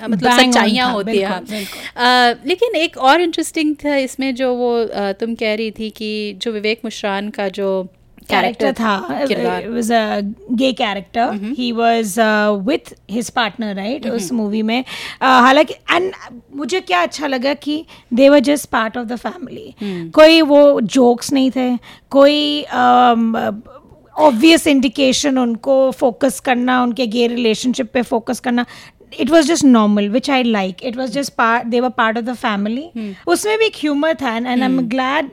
मतलब 0.02 0.32
सच्चाइयाँ 0.32 0.92
होती 0.92 1.18
हैं 1.18 1.30
हाँ। 1.30 2.34
लेकिन 2.46 2.76
एक 2.76 2.98
और 3.00 3.22
इंटरेस्टिंग 3.22 3.76
था 3.76 3.96
इसमें 3.98 4.34
जो 4.36 4.54
वो 4.56 4.72
तुम 5.20 5.36
कह 5.36 5.54
रही 5.54 5.72
थी 5.72 5.90
कि 5.98 6.12
जो 6.38 6.52
विवेक 6.52 6.82
मुश्रान 6.86 7.30
का 7.30 7.48
जो 7.50 7.70
कैरेक्टर 8.30 8.74
था 8.74 8.96
was 9.70 9.92
a 9.92 10.20
gay 10.52 10.72
character 10.74 11.54
he 11.58 11.72
was 11.72 12.16
with 12.68 12.94
his 13.12 13.30
partner 13.32 13.76
right 13.76 14.08
उस 14.08 14.32
मूवी 14.32 14.62
में. 14.62 14.84
Uh, 14.84 15.22
हालाँकि 15.22 15.74
एंड 15.92 16.12
मुझे 16.56 16.82
क्या 16.82 17.02
अच्छा 17.02 17.28
लगा 17.28 17.54
कि 17.56 17.84
they 18.14 18.30
were 18.30 18.40
just 18.42 18.70
part 18.70 18.98
of 18.98 19.06
the 19.08 19.16
family 19.18 20.10
कोई 20.16 20.42
वो 20.44 20.80
जोक्स 20.82 21.34
नहीं 21.34 21.52
थे. 21.52 21.70
कोई 22.12 22.64
ऑब्वियस 24.16 24.68
इंडिकेशन 24.68 25.38
उनको 25.38 25.76
फोकस 25.92 26.40
करना 26.40 26.82
उनके 26.84 27.08
गे 27.08 27.28
रिलेशनशिप 27.28 27.92
पे 27.94 28.02
फोकस 28.02 28.40
करना. 28.40 28.66
It 29.20 29.30
was 29.30 29.48
just 29.48 29.66
normal 29.66 30.10
which 30.10 30.30
I 30.30 30.44
like 30.44 30.84
it 30.84 30.98
was 30.98 31.12
just 31.12 31.34
part 31.38 31.68
they 31.68 31.80
were 31.80 31.90
part 31.98 32.18
of 32.18 32.26
the 32.26 32.34
family 32.36 33.14
उसमें 33.28 33.58
भी 33.58 33.66
एक 33.66 33.76
ह्यूमर 33.78 34.14
था 34.22 34.36
एंड 34.36 34.48
आई 34.48 34.60
एम 34.60 34.80
ग्लैड 34.90 35.30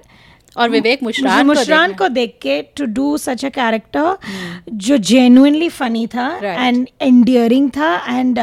और 0.56 0.70
विवेक 0.70 1.02
मुश्रान 1.02 1.38
को 1.38 1.46
मुश्रान 1.46 1.92
को 1.94 2.08
देख 2.08 2.38
के 2.42 2.60
to 2.76 2.84
do 2.92 3.16
such 3.18 3.44
a 3.44 3.48
character 3.48 4.16
जो 4.84 4.96
जेन्युइनली 5.10 5.68
फनी 5.70 6.06
था 6.06 6.28
एंड 6.42 6.86
एंडियरिंग 7.02 7.70
था 7.70 7.94
and 8.08 8.38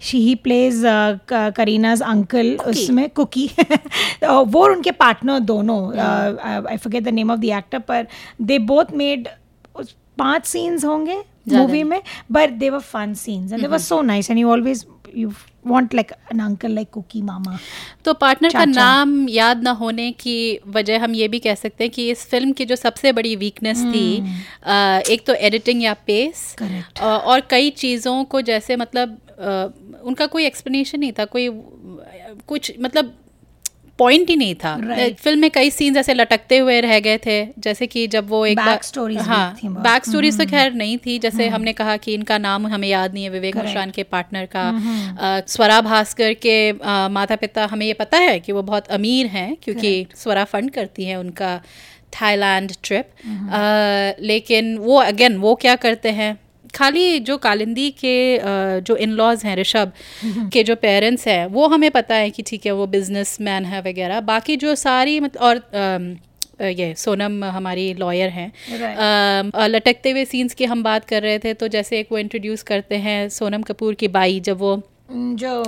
she 0.00 0.20
he 0.20 0.34
plays 0.44 0.82
Kareena's 1.30 2.02
uncle 2.04 2.54
उसमें 2.66 3.08
कुकी 3.10 3.48
वो 4.24 4.66
उनके 4.66 4.90
पार्टनर 4.96 5.38
दोनों 5.44 5.80
I 5.92 6.76
forget 6.76 7.02
the 7.04 7.14
name 7.14 7.30
of 7.30 7.40
the 7.40 7.52
actor 7.58 7.78
पर 7.88 8.06
दे 8.42 8.58
बोथ 8.66 8.92
मेड 8.94 9.28
पाँच 10.18 10.46
सीन्स 10.46 10.84
होंगे 10.84 11.22
मूवी 11.48 11.82
में 11.82 12.00
but 12.32 12.50
they 12.58 12.70
were 12.70 12.80
fun 12.92 13.14
scenes 13.16 13.52
and 13.52 13.60
they 13.62 13.68
were 13.68 13.78
so 13.80 14.00
nice 14.02 14.30
and 14.30 14.40
you 14.40 14.50
always 14.50 14.86
you 15.14 15.32
want 15.66 15.94
like 15.94 16.12
an 16.32 16.40
uncle 16.40 16.72
like 16.72 16.90
Kuki 16.90 17.22
मामा 17.22 17.58
तो 18.04 18.14
partner 18.14 18.52
का 18.52 18.64
नाम 18.64 19.28
याद 19.28 19.62
ना 19.62 19.70
होने 19.70 20.10
की 20.12 20.58
वजह 20.66 21.02
हम 21.04 21.14
ये 21.14 21.28
भी 21.28 21.38
कह 21.38 21.54
सकते 21.54 21.84
हैं 21.84 21.90
कि 21.90 22.10
इस 22.10 22.26
फ़िल्म 22.26 22.52
की 22.52 22.64
जो 22.64 22.76
सबसे 22.76 23.12
बड़ी 23.12 23.36
वीकनेस 23.36 23.82
hmm. 23.82 23.94
थी 23.94 24.22
आ, 24.66 24.98
एक 24.98 25.26
तो 25.26 25.34
एडिटिंग 25.34 25.82
या 25.82 25.94
पेस 25.94 26.56
Correct. 26.62 27.00
और 27.02 27.40
कई 27.50 27.70
चीज़ों 27.70 28.24
को 28.24 28.40
जैसे 28.40 28.76
मतलब 28.76 29.18
आ, 29.40 30.00
उनका 30.02 30.26
कोई 30.26 30.44
एक्सप्लेनेशन 30.44 31.00
नहीं 31.00 31.12
था 31.12 31.24
कोई 31.24 31.50
कुछ 32.46 32.72
मतलब 32.80 33.16
पॉइंट 33.98 34.30
ही 34.30 34.36
नहीं 34.36 34.54
था। 34.54 34.78
Right. 34.78 35.18
फ़िल्म 35.20 35.38
में 35.38 35.50
कई 35.50 35.70
सीन्स 35.70 35.96
ऐसे 35.96 36.14
लटकते 36.14 36.58
हुए 36.58 36.80
रह 36.80 37.00
गए 37.00 37.18
थे 37.18 37.46
जैसे 37.58 37.86
कि 37.86 38.06
जब 38.06 38.28
वो 38.28 38.46
एक 38.46 38.56
बैक 38.58 38.82
भी 38.84 39.14
हाँ 39.24 39.56
बैक 39.82 40.04
स्टोरीज 40.04 40.38
तो 40.38 40.46
खैर 40.46 40.72
नहीं 40.72 40.98
थी 40.98 41.18
जैसे 41.18 41.48
हमने 41.48 41.72
कहा 41.72 41.96
कि 41.96 42.14
इनका 42.14 42.38
नाम 42.38 42.66
हमें 42.66 42.88
याद 42.88 43.14
नहीं 43.14 43.24
है 43.24 43.30
विवेक 43.30 43.54
Correct. 43.54 43.92
के 43.92 44.02
पार्टनर 44.02 44.46
का। 44.56 44.68
अ, 45.20 45.40
स्वरा 45.46 45.80
भास्कर 45.80 46.34
के 46.34 46.72
माता 47.08 47.36
पिता 47.36 47.66
हमें 47.66 47.86
ये 47.86 47.92
पता 47.92 48.18
है 48.18 48.40
कि 48.40 48.52
वो 48.52 48.62
बहुत 48.62 48.86
अमीर 48.88 49.26
हैं 49.26 49.56
क्योंकि 49.62 50.06
स्वरा 50.16 50.44
फंड 50.44 50.70
करती 50.70 51.04
है 51.04 51.16
उनका 51.16 51.60
थाईलैंड 52.20 52.72
ट्रिप 52.82 53.08
लेकिन 54.20 54.78
वो 54.78 54.96
अगेन 54.96 55.36
वो 55.36 55.54
क्या 55.54 55.76
करते 55.76 56.08
हैं? 56.08 56.38
खाली 56.74 57.18
जो 57.20 57.36
कालिंदी 57.38 57.90
के 58.04 58.14
जो 58.80 58.96
इन 58.96 59.10
लॉज 59.12 59.44
हैं 59.44 59.56
ऋषभ 59.56 59.92
के 60.52 60.62
जो 60.64 60.76
पेरेंट्स 60.76 61.26
हैं 61.28 61.46
वो 61.46 61.66
हमें 61.68 61.90
पता 61.90 62.14
है 62.14 62.30
कि 62.30 62.42
ठीक 62.46 62.66
है 62.66 62.72
वो 62.72 62.86
बिज़नेस 62.86 63.36
मैन 63.40 63.64
है 63.64 63.80
वगैरह। 63.82 64.20
बाकी 64.20 64.56
जो 64.56 64.74
सारी 64.74 65.18
मतलब 65.20 65.42
और 65.42 66.16
ये 66.62 66.94
सोनम 66.94 67.44
हमारी 67.44 67.92
लॉयर 67.94 68.28
हैं 68.30 68.52
लटकते 69.68 70.10
हुए 70.10 70.24
सीन्स 70.24 70.54
की 70.54 70.64
हम 70.64 70.82
बात 70.82 71.04
कर 71.04 71.22
रहे 71.22 71.38
थे 71.38 71.54
तो 71.54 71.68
जैसे 71.68 71.98
एक 72.00 72.08
वो 72.12 72.18
इंट्रोड्यूस 72.18 72.62
करते 72.62 72.96
हैं 73.06 73.28
सोनम 73.28 73.62
कपूर 73.62 73.94
की 73.94 74.08
बाई 74.08 74.40
जब 74.40 74.58
वो 74.58 74.76
जो 75.10 75.62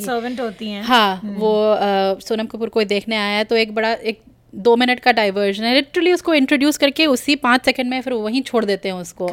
सर्वेंट 0.00 0.40
होती 0.40 0.68
हैं। 0.70 0.82
हाँ 0.82 1.20
वो 1.24 1.52
अ, 1.72 2.18
सोनम 2.20 2.46
कपूर 2.46 2.68
को 2.68 2.84
देखने 2.84 3.16
आया 3.16 3.36
है 3.38 3.44
तो 3.44 3.56
एक 3.56 3.74
बड़ा 3.74 3.92
एक 3.92 4.20
दो 4.52 4.74
मिनट 4.76 5.00
का 5.00 5.12
डाइवर्जन 5.12 5.64
है। 5.64 5.74
लिटरली 5.74 6.12
उसको 6.12 6.34
इंट्रोड्यूस 6.34 6.76
करके 6.76 7.06
उसी 7.06 7.34
पाँच 7.38 7.64
सेकंड 7.64 7.90
में 7.90 8.00
फिर 8.02 8.12
वहीं 8.14 8.42
छोड़ 8.42 8.64
देते 8.64 8.88
हैं 8.88 8.94
उसको. 8.96 9.28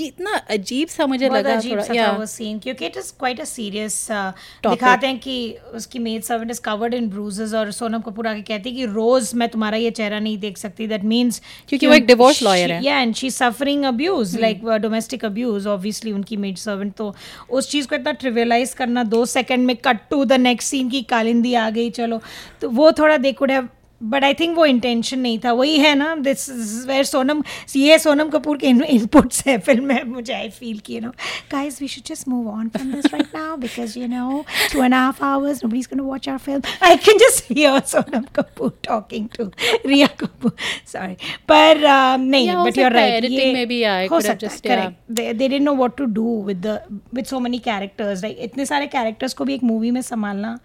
इतना 0.00 0.36
अजीब 0.50 0.88
सा 0.88 1.06
मुझे 1.06 1.28
लगा 1.28 1.54
अजीब 1.54 1.80
सा 1.80 1.94
था 1.94 2.10
वो 2.12 2.26
सीन 2.26 2.58
क्योंकि 2.58 2.86
it 2.86 2.96
is 2.96 3.12
quite 3.18 3.40
a 3.40 3.44
serious 3.44 4.06
दिखाते 4.10 5.06
हैं 5.06 5.18
कि 5.18 5.36
उसकी 5.74 5.98
maid 5.98 6.22
servant 6.22 6.50
is 6.50 6.60
covered 6.60 6.94
in 6.94 7.08
bruises 7.10 7.54
और 7.54 7.70
सोनम 7.72 8.00
कपूर 8.00 8.26
आके 8.26 8.42
कहती 8.42 8.70
है 8.70 8.76
कि 8.76 8.86
रोज 8.86 9.30
मैं 9.34 9.48
तुम्हारा 9.48 9.76
ये 9.78 9.90
चेहरा 9.90 10.18
नहीं 10.18 10.38
देख 10.38 10.58
सकती। 10.58 10.86
दैट 10.86 11.04
मींस 11.04 11.40
क्योंकि 11.68 11.86
वो 11.86 11.94
एक 11.94 12.06
divorce 12.06 12.42
lawyer 12.42 12.70
है। 12.70 12.82
या 12.84 12.98
and 13.00 13.14
she 13.14 13.30
suffering 13.30 13.84
abuse 13.84 14.36
like 14.40 14.64
domestic 14.82 15.24
abuse 15.24 15.66
obviously 15.66 16.12
उनकी 16.12 16.36
मेड 16.36 16.56
सर्वेंट 16.56 16.94
तो 16.94 17.14
उस 17.50 17.70
चीज़ 17.70 17.88
को 17.88 17.96
इतना 17.96 18.12
ट्रिवियलाइज 18.14 18.74
करना 18.74 19.04
दो 19.04 19.24
सेकंड 19.26 19.66
में 19.66 19.76
cut 19.76 20.08
to 20.10 20.24
the 20.24 20.32
next 20.40 20.70
scene 20.70 20.90
की 20.90 21.02
कालिंदी 21.10 21.54
आ 21.54 21.70
गई 21.70 21.90
चलो। 21.92 22.20
तो 22.60 22.70
वो 22.70 22.92
थोड़ा 22.92 23.16
they 23.16 23.32
could 23.32 23.50
have 23.50 23.68
but 24.04 24.24
I 24.24 24.34
think 24.34 24.56
वो 24.56 24.64
इंटेंशन 24.66 25.18
नहीं 25.18 25.38
था। 25.44 25.52
वही 25.52 25.76
है 25.78 25.94
ना 25.94 26.14
दिस 26.16 26.48
इज़ 26.50 26.86
वेयर 26.88 27.04
सोनम 27.04 27.42
ये 27.76 27.98
सोनम 27.98 28.28
कपूर 28.28 28.58
के 28.58 28.66
इनपुट्स 28.66 29.46
है 29.46 29.56
फ़िल्म 29.58 29.84
में 29.84 30.02
मुझे 30.04 30.32
आई 30.32 30.48
फील 30.50 30.78
की 30.86 31.00
no 31.00 31.10
guys 31.52 31.80
we 31.82 31.88
should 31.88 32.04
just 32.06 32.28
move 32.28 32.48
on 32.50 32.68
from 32.68 32.92
this 32.92 33.06
right 33.12 33.34
now 33.34 33.56
because 33.56 33.98
you 33.98 34.06
know 34.08 34.44
two 34.72 34.84
and 34.84 34.94
half 34.94 35.24
hours 35.24 35.64
no 35.64 35.74
is 35.76 35.88
gonna 35.92 36.02
watch 36.02 36.28
our 36.28 36.38
film 36.38 36.86
I 36.86 36.96
can 37.06 37.18
just 37.18 37.52
hear 37.52 37.80
Sonam 37.86 38.24
Kapoor 38.36 38.72
talking 38.88 39.28
to 39.36 39.50
Rhea 39.86 40.06
Kapoor 40.20 40.52
sorry 40.92 41.14
पर 41.48 41.82
नहीं 42.18 42.50
but 42.56 42.78
you 42.78 42.84
are 42.84 42.92
right 42.92 43.24
editing 43.24 43.52
maybe 43.66 43.82
I 43.92 44.08
could 44.08 44.22
have 44.22 44.36
just 44.40 44.66
correct 44.66 45.12
they 45.12 45.32
didn't 45.32 45.62
know 45.62 45.74
what 45.74 45.96
to 45.96 46.04
do 46.20 46.42
with 46.46 46.66
the 46.66 47.00
with 47.14 47.24
so 47.24 47.40
many 47.40 47.58
characters 47.64 48.22
like 48.22 48.38
इतने 48.42 48.66
सारे 48.66 48.86
characters 48.96 49.34
को 49.34 49.44
भी 49.44 49.54
एक 49.54 49.64
movie 49.64 49.90
में 49.90 50.00
संभालना 50.02 50.58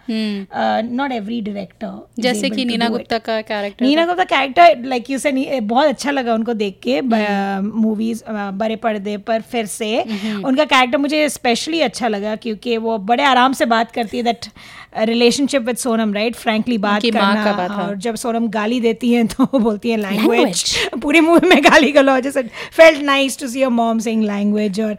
not 0.91 1.12
every 1.12 1.41
director 1.41 2.21
जैसे 2.21 2.49
कि 2.49 2.65
नीना 2.65 2.88
गुप्ता 2.89 3.17
का 3.30 3.42
character 3.44 3.86
Nina 3.86 4.06
Gupta 4.06 4.24
character 4.26 4.88
like 4.88 5.10
you 5.10 5.18
say 5.20 5.60
बहुत 5.62 5.88
अच्छा 5.88 6.12
लगा 6.12 6.34
उनको 6.34 6.54
देख 6.56 6.80
के 6.84 7.00
मूवीज़ 7.02 8.24
बड़े 8.30 8.76
पर्दे 8.84 9.18
पर 9.28 9.42
फिर 9.52 9.65
से। 9.68 9.89
उनका 10.02 10.65
कैरेक्टर 10.65 10.98
मुझे 10.98 11.28
स्पेशली 11.30 11.82
अच्छा 11.82 12.08
लगा 12.08 12.36
क्योंकि 12.38 12.78
वो 12.80 12.98
बड़े 13.10 13.24
आराम 13.26 13.54
से 13.54 13.65
बात 13.68 13.92
करती 13.92 14.18
है 14.18 14.24
that 14.24 14.46
relationship 15.08 15.62
with 15.62 15.78
Sonam 15.78 16.13
right 16.13 16.36
frankly 16.36 16.78
बात 16.80 17.02
करना 17.04 17.52
बात, 17.54 17.72
हाँ। 17.72 17.88
और 17.88 17.96
जब 17.98 18.15
सोनम 18.15 18.48
गाली 18.50 18.80
देती 18.82 19.12
हैं 19.13 19.26
तो 19.28 19.60
बोलती 19.60 19.89
है 19.89 19.98
लैंग्वेज 19.98 20.63
पूरी 21.02 21.20
मूवी 21.22 21.48
में 21.50 21.63
गाली 21.63 21.92
गलौज 21.92 22.24
जैसे 22.24 22.42
felt 22.74 23.02
nice 23.04 23.39
to 23.39 23.48
see 23.48 23.62
a 23.63 23.70
mom 23.72 24.00
saying 24.00 24.24
language 24.24 24.82
और 24.82 24.96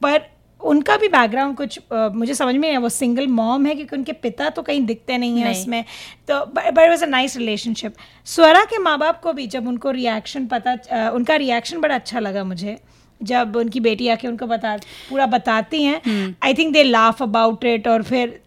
पर 0.00 0.18
उनका 0.60 0.96
भी 0.96 1.08
बैकग्राउंड 1.08 1.56
कुछ 1.56 1.78
अ, 1.78 2.08
मुझे 2.14 2.34
समझ 2.34 2.54
में 2.54 2.68
आया 2.68 2.78
वो 2.78 2.88
सिंगल 2.88 3.26
मॉम 3.26 3.66
है 3.66 3.74
क्योंकि 3.74 3.96
उनके 3.96 4.12
पिता 4.12 4.48
तो 4.50 4.62
कहीं 4.62 4.84
दिखते 4.86 5.18
नहीं 5.18 5.40
है। 5.40 5.50
उसमें। 5.50 5.84
तो 6.28 6.44
but 6.46 6.88
was 6.88 7.04
a 7.04 7.06
nice 7.06 7.36
relationship 7.36 7.94
Swara 8.26 8.64
के 8.64 8.78
माँ 8.78 8.98
बाप 8.98 9.20
को 9.22 9.32
भी 9.32 9.46
जब 9.46 9.68
उनको 9.68 9.90
रिएक्शन 9.90 10.46
पता 10.46 11.10
उनका 11.10 11.36
रिएक्शन 11.36 11.80
बड़ा 11.80 11.94
अच्छा 11.94 12.18
लगा 12.20 12.44
मुझे। 12.44 12.76
जब 13.20 13.56
उनकी 13.56 13.80
बेटी 13.80 14.08
आके 14.08 14.28
उनको 14.28 14.46
बता 14.46 14.76
पूरा 15.10 15.26
बताती 15.26 15.82
हैं 15.82 16.34
I 16.44 16.54
think 16.54 16.72
they 16.72 16.82
laugh 16.82 17.22
about 17.22 17.64
it 17.64 17.88
और 17.88 18.02
फिर 18.02 18.38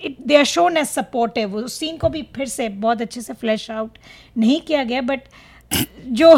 it 0.00 0.16
they 0.26 0.36
are 0.36 0.44
shown 0.44 0.76
as 0.76 0.86
supportive 0.86 1.56
उस 1.56 1.78
सीन 1.78 1.96
को 1.96 2.08
भी 2.08 2.22
फिर 2.36 2.46
से 2.48 2.68
बहुत 2.84 3.02
अच्छे 3.02 3.20
से 3.20 3.34
फ्लैश 3.34 3.70
आउट 3.70 3.98
नहीं 4.38 4.60
किया 4.60 4.84
गया 4.84 5.00
बट 5.10 5.20
जो 6.20 6.34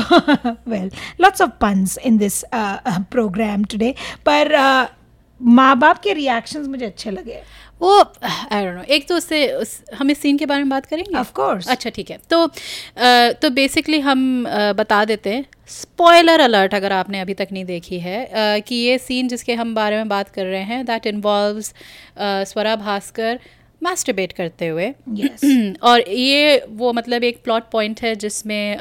well 0.69 0.91
lots 1.21 1.43
of 1.43 1.51
puns 1.61 1.99
in 1.99 2.19
this 2.19 2.45
program 2.55 3.65
today 3.65 3.95
पर 4.27 4.55
uh, 4.57 4.98
माँ 5.41 5.77
बाप 5.79 5.99
के 6.03 6.13
रिएक्शंस 6.13 6.67
मुझे 6.69 6.85
अच्छे 6.87 7.11
लगे 7.11 7.41
वो 7.81 7.99
आई 7.99 8.65
डोंट 8.65 8.75
नो 8.77 8.83
एक 8.95 9.07
तो 9.09 9.17
उससे 9.17 9.47
उस, 9.53 9.83
हम 9.95 10.11
इस 10.11 10.21
सीन 10.21 10.39
के 10.39 10.47
बारे 10.47 10.63
में 10.63 10.69
बात 10.69 10.87
करेंगे 10.87 11.19
Of 11.19 11.33
course. 11.41 11.69
अच्छा 11.71 11.91
ठीक 11.91 12.11
है 12.11 12.19
तो 12.31 12.43
अ, 12.47 13.33
तो 13.43 13.51
बेसिकली 13.51 14.01
हम 14.01 14.45
अ, 14.47 14.73
बता 14.73 15.05
देते 15.05 15.35
हैं 15.35 15.45
स्पॉइलर 15.69 16.41
अलर्ट 16.41 16.75
अगर 16.75 16.93
आपने 16.93 17.21
अभी 17.21 17.35
तक 17.35 17.49
नहीं 17.53 17.65
देखी 17.65 17.99
है 18.01 18.25
अ, 18.25 18.59
कि 18.59 18.75
ये 18.75 18.99
सीन 18.99 19.29
जिसके 19.29 19.55
हम 19.55 19.75
बारे 19.75 19.97
में 19.97 20.09
बात 20.09 20.29
कर 20.29 20.45
रहे 20.47 20.63
हैं 20.63 20.85
that 20.87 21.07
involves 21.07 21.73
Swara 22.21 22.77
Bhaskar 22.77 23.39
masturbate 23.83 24.33
करते 24.33 24.69
हुए 24.69 24.93
Yes. 25.15 25.45
और 25.83 26.09
ये 26.09 26.65
वो 26.69 26.93
मतलब 26.93 27.25
एक 27.25 27.43
प्लॉट 27.45 27.71
पॉइंट 27.73 28.03
है 28.03 28.15
जिसमें 28.17 28.79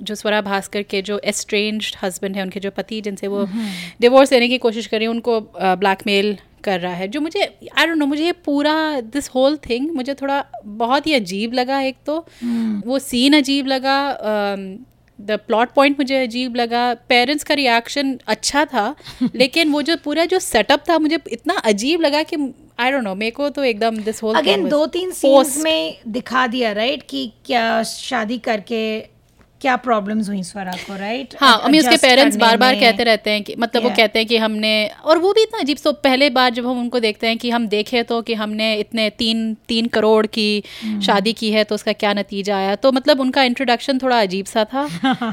जो 0.00 0.14
स्वरा 0.14 0.40
भास्कर 0.40 0.82
के 0.84 1.02
जो 1.02 1.20
एस्ट्रेंज 1.24 1.92
हस्बैंड 2.02 2.36
है 2.36 2.42
उनके 2.42 2.60
जो 2.60 2.70
पति 2.70 3.00
जिनसे 3.00 3.28
वो 3.28 3.46
डिवोर्स 4.00 4.32
लेने 4.32 4.48
की 4.48 4.58
कोशिश 4.58 4.86
कर 4.86 4.96
रही 4.96 5.04
है 5.04 5.10
उनको 5.10 5.40
ब्लैकमेल 5.76 6.36
कर 6.64 6.80
रहा 6.80 6.92
है 6.94 7.08
जो 7.08 7.20
मुझे 7.20 7.42
आई 7.42 7.86
डोंट 7.86 7.98
नो 7.98 8.06
मुझे 8.06 8.24
ये 8.24 8.32
पूरा 8.44 8.74
दिस 9.12 9.28
होल 9.28 9.56
थिंग 9.70 9.90
मुझे 9.94 10.14
थोड़ा 10.14 10.44
बहुत 10.78 11.06
ही 11.06 11.14
अजीब 11.14 11.52
लगा 11.52 11.80
एक 11.82 11.96
तो। 12.06 12.18
वो 12.86 12.98
सीन 13.00 13.36
अजीब 13.36 13.66
लगा 13.66 13.96
द 15.18 15.38
प्लॉट 15.46 15.72
पॉइंट 15.74 15.98
मुझे 15.98 16.22
अजीब 16.22 16.56
लगा 16.56 16.82
पेरेंट्स 17.08 17.44
का 17.44 17.54
रिएक्शन 17.54 18.18
अच्छा 18.26 18.64
था 18.64 18.84
लेकिन 19.34 19.72
वो 19.72 19.82
जो 19.82 19.96
पूरा 20.04 20.24
जो 20.24 20.38
सेटअप 20.40 20.84
था 20.88 20.98
मुझे 20.98 21.18
इतना 21.32 21.54
अजीब 21.64 22.00
लगा 22.00 22.22
कि 22.22 22.36
आई 22.80 22.90
डोंट 22.90 23.04
नो 23.04 23.14
मेरे 23.14 23.30
को 23.30 23.48
तो 23.48 23.64
एकदम 23.64 23.96
दिस 24.04 24.22
होल 24.22 24.34
अगेन 24.36 24.68
दो 24.68 24.84
तीन 24.94 25.10
सीन्स 25.12 25.56
में 25.64 25.98
दिखा 26.08 26.46
दिया 26.46 26.72
राइट 26.72 26.94
right? 26.94 27.10
कि 27.10 27.32
क्या 27.46 27.82
शादी 27.82 28.38
करके 28.38 28.84
क्या 29.64 29.74
प्रॉब्लम्स 29.84 30.28
हुई 30.28 30.42
स्वरा 30.42 30.72
को 30.78 30.96
राइट 30.96 31.34
हाँ 31.40 31.52
अम्मी 31.64 31.78
उसके 31.78 31.96
पेरेंट्स 31.96 32.36
बार 32.36 32.56
बार 32.56 32.74
कहते 32.80 33.04
रहते 33.04 33.30
हैं 33.30 33.42
कि 33.42 33.54
मतलब 33.58 33.82
yeah. 33.82 33.90
वो 33.90 33.96
कहते 33.96 34.18
हैं 34.18 34.28
कि 34.28 34.36
हमने 34.36 34.72
और 35.04 35.18
वो 35.18 35.32
भी 35.32 35.42
इतना 35.42 35.60
अजीब 35.60 35.76
सो 35.76 35.92
पहले 36.04 36.30
बार 36.30 36.50
जब 36.54 36.66
हम 36.66 36.80
उनको 36.80 37.00
देखते 37.00 37.26
हैं 37.26 37.38
कि 37.38 37.50
हम 37.50 37.66
देखे 37.68 38.02
तो 38.02 38.20
कि 38.22 38.34
हमने 38.34 38.74
इतने 38.76 39.08
तीन 39.18 39.42
तीन 39.68 39.86
करोड़ 39.88 40.26
की 40.28 40.48
Hmm. 40.64 41.00
शादी 41.02 41.32
की 41.32 41.50
है 41.50 41.64
तो 41.64 41.74
उसका 41.74 41.92
क्या 41.94 42.12
नतीजा 42.14 42.56
आया 42.56 42.74
तो 42.76 42.92
मतलब 42.92 43.20
उनका 43.20 43.42
इंट्रोडक्शन 43.42 43.98
थोड़ा 43.98 44.20
अजीब 44.20 44.46
सा 44.46 44.64
था 44.64 44.82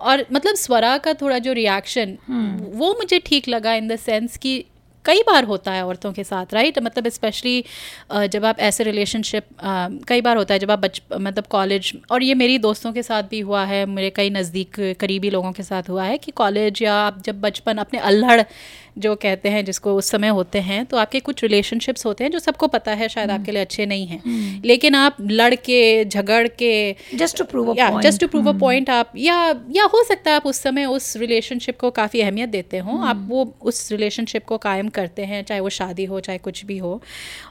और 0.00 0.24
मतलब 0.32 0.54
स्वरा 0.56 0.96
का 0.98 1.12
थोड़ा 1.14 1.38
जो 1.38 1.52
रिएक्शन 1.52 2.16
Hmm. 2.30 2.54
वो 2.78 2.92
मुझे 2.92 3.18
ठीक 3.26 3.48
लगा 3.48 3.74
इन 3.74 3.88
द 3.88 3.96
सेंस 3.96 4.36
कि 4.36 4.54
कई 5.06 5.22
बार 5.22 5.44
होता 5.44 5.72
है 5.72 5.84
औरतों 5.86 6.12
के 6.12 6.24
साथ 6.24 6.54
राइट 6.54 6.78
मतलब 6.78 7.08
स्पेशली 7.08 7.64
जब 8.12 8.44
आप 8.44 8.60
ऐसे 8.60 8.84
रिलेशनशिप 8.84 9.44
कई 10.08 10.20
बार 10.20 10.36
होता 10.36 10.54
है 10.54 10.60
जब 10.60 10.70
आप 10.70 10.78
बच 10.78 11.00
मतलब 11.18 11.46
कॉलेज 11.50 11.92
और 12.10 12.22
ये 12.22 12.34
मेरी 12.34 12.58
दोस्तों 12.58 12.92
के 12.92 13.02
साथ 13.02 13.22
भी 13.22 13.40
हुआ 13.40 13.64
है, 13.64 13.84
मेरे 13.86 14.10
कई 14.10 14.30
नज़दीक, 14.30 14.96
करीबी 15.00 15.30
लोगों 15.30 15.52
के 15.52 15.62
साथ 15.62 15.88
हुआ 15.88 16.04
है 16.04 16.18
कि 16.18 16.32
कॉलेज 16.32 16.82
या 16.82 16.94
आप 16.96 17.22
जब 17.22 17.40
बचपन 17.40 17.78
अपने 17.78 17.98
अल्हड़ 18.00 18.42
जो 18.98 19.14
कहते 19.14 19.48
हैं 19.48 19.64
जिसको 19.64 19.94
उस 19.94 20.10
समय 20.10 20.28
होते 20.28 20.58
हैं 20.58 20.84
तो 20.86 20.96
आपके 20.96 21.20
कुछ 21.20 21.42
रिलेशनशिप्स 21.42 22.06
होते 22.06 22.24
हैं 22.24 22.30
जो 22.30 22.38
सबको 22.38 22.66
पता 22.66 22.92
है 22.92 23.08
शायद 23.08 23.30
आपके 23.30 23.52
लिए 23.52 23.62
अच्छे 23.62 23.86
नहीं 23.86 24.06
हैं। 24.06 24.62
लेकिन 24.64 24.94
आप 24.94 25.16
लड़ 25.20 25.54
के 25.54 26.04
झगड़ 26.04 26.46
के 26.48 26.72
जस्ट 27.14 27.38
टू 27.38 27.44
प्रूव 27.44 27.74
या 27.78 27.88
just 28.00 28.20
to 28.20 28.26
prove 28.28 28.48
a 28.48 28.52
point 28.58 28.90
आप 28.90 29.12
या 29.16 29.36
या 29.70 29.84
हो 29.84 30.02
सकता 30.04 30.30
है 30.30 30.36
आप 30.36 30.46
उस 30.46 30.60
समय 30.60 30.84
उस 30.86 31.16
रिलेशनशिप 31.16 31.78
को 31.80 31.90
काफ़ी 31.90 32.20
अहमियत 32.20 32.48
देते 32.48 32.78
हो। 32.78 32.98
आप 32.98 33.26
वो 33.28 33.44
उस 33.62 33.90
रिलेशनशिप 33.92 34.44
को 34.44 34.58
कायम 34.58 34.88
करते 34.88 35.24
हैं 35.24 35.42
चाहे 35.44 35.60
वो 35.60 35.68
शादी 35.70 36.04
हो 36.04 36.20
चाहे 36.20 36.38
कुछ 36.38 36.64
भी 36.64 36.78
हो। 36.78 37.00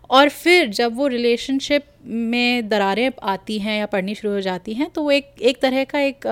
और 0.09 0.29
फिर 0.29 0.67
जब 0.69 0.95
वो 0.97 1.07
रिलेशनशिप 1.07 1.83
में 2.05 2.67
दरारें 2.69 3.09
आती 3.23 3.57
हैं 3.59 3.79
या 3.79 3.85
पड़नी 3.85 4.15
शुरू 4.15 4.33
हो 4.33 4.41
जाती 4.41 4.73
हैं 4.73 4.89
तो 4.89 5.03
वो 5.03 5.11
एक 5.11 5.29
एक 5.41 5.61
तरह 5.61 5.83
का 5.83 5.99
एक 5.99 6.27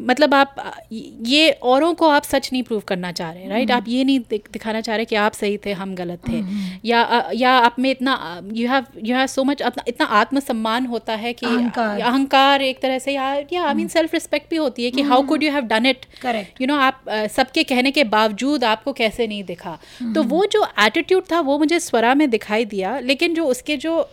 मतलब 0.00 0.34
आप 0.34 0.56
ये 0.92 1.50
औरों 1.62 1.92
को 1.94 2.08
आप 2.08 2.24
सच 2.24 2.48
नहीं 2.52 2.62
प्रूव 2.62 2.80
करना 2.88 3.10
चाह 3.12 3.30
रहे 3.32 3.48
राइट 3.48 3.70
आप 3.70 3.84
ये 3.88 4.04
नहीं 4.04 4.20
दिखाना 4.30 4.80
चाह 4.80 4.96
रहे 4.96 5.04
कि 5.04 5.16
आप 5.16 5.32
सही 5.32 5.56
थे 5.66 5.72
हम 5.72 5.94
गलत 5.94 6.22
थे। 6.28 6.42
या 6.84 7.30
या 7.34 7.50
आप 7.58 7.76
में 7.78 7.90
इतना 7.90 8.14
you 8.52 8.68
have 8.68 8.86
you 9.04 9.16
have 9.16 9.26
so 9.26 9.44
much 9.44 9.62
इतना 9.88 10.06
आत्मसम्मान 10.20 10.86
होता 10.86 11.14
है 11.14 11.32
कि 11.32 11.46
अहंकार। 11.46 12.62
एक 12.62 12.80
तरह 12.82 12.98
से 12.98 13.12
या 13.12 13.32
या 13.52 13.64
आई 13.64 13.74
मीन 13.74 13.88
सेल्फ 13.88 14.14
रिस्पेक्ट 14.14 14.50
भी 14.50 14.56
होती 14.56 14.84
है 14.84 14.90
कि 14.90 15.02
how 15.02 15.22
could 15.26 15.42
you 15.42 15.52
have 15.52 15.64
done 15.66 15.86
it 15.86 16.06
Correct. 16.24 16.60
You 16.60 16.66
know 16.66 16.76
आप 16.78 17.04
सबके 17.08 17.62
कहने 17.64 17.90
के 17.90 18.04
बावजूद 18.06 18.64
आपको 18.64 18.92
कैसे 18.92 19.26
नहीं 19.26 19.44
दिखा। 19.44 19.78
तो 20.14 20.22
वो 20.24 20.44
जो 20.52 20.66
एटीट्यूड 20.80 21.24
था 21.32 21.40
वो 21.40 21.58
मुझे 21.58 21.80
स्वरा 21.80 22.14
में 22.14 22.28
दिखाई 22.30 22.64
दिया 22.66 22.98
लेकिन 23.00 23.34
जो 23.34 23.44
उसके 23.46 23.76
जो 23.76 24.08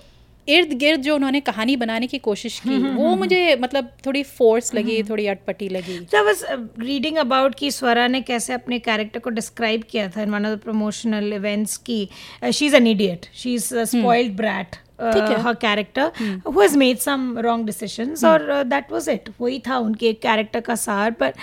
इर्द 0.50 0.74
गिर्द 0.74 1.02
जो 1.02 1.16
उन्होंने 1.16 1.40
कहानी 1.40 1.76
बनाने 1.76 2.08
की 2.08 2.18
कोशिश 2.18 2.60
की 2.60 2.78
वो 2.78 3.16
मुझे 3.16 3.56
मतलब 3.62 3.92
थोड़ी 4.06 4.24
फोर्स 4.24 4.74
लगी 4.76 5.04
थोड़ी 5.04 5.28
अटपटी 5.28 5.70
लगी। 5.70 6.00
I 6.00 6.24
was 6.30 6.44
uh, 6.44 6.58
reading 6.80 7.54
कि 7.54 7.72
स्वरा 7.72 8.08
ने 8.08 8.22
कैसे 8.22 8.54
अपने 8.54 8.80
कैरेक्टर 8.80 9.20
को 9.20 9.30
डिस्क्राइब 9.30 9.84
किया 9.92 10.10
था 10.10 10.22
in 10.22 10.30
one 10.30 10.46
of 10.46 10.56
the 10.56 10.60
promotional 10.60 11.34
events 11.34 11.78
की। 11.78 12.10
She 12.54 12.66
is 12.66 12.76
an 12.76 12.88
idiot 12.88 13.26
she 13.34 13.56
is 13.56 13.76
spoiled 13.76 14.36
brat 14.38 14.76
her 15.00 15.56
character 15.56 16.12
who 16.46 16.60
has 16.60 16.76
made 16.76 17.02
some 17.02 17.26
wrong 17.46 17.66
decisions 17.70 18.24
और 18.24 18.64
दैट 18.64 18.88
that 18.88 19.10
इट 19.10 19.30
वही 19.42 19.60
था 19.60 19.78
उनके 19.78 20.14
कैरेक्टर 20.14 20.60
का 20.60 20.76
सार 20.76 21.12
पर 21.12 21.34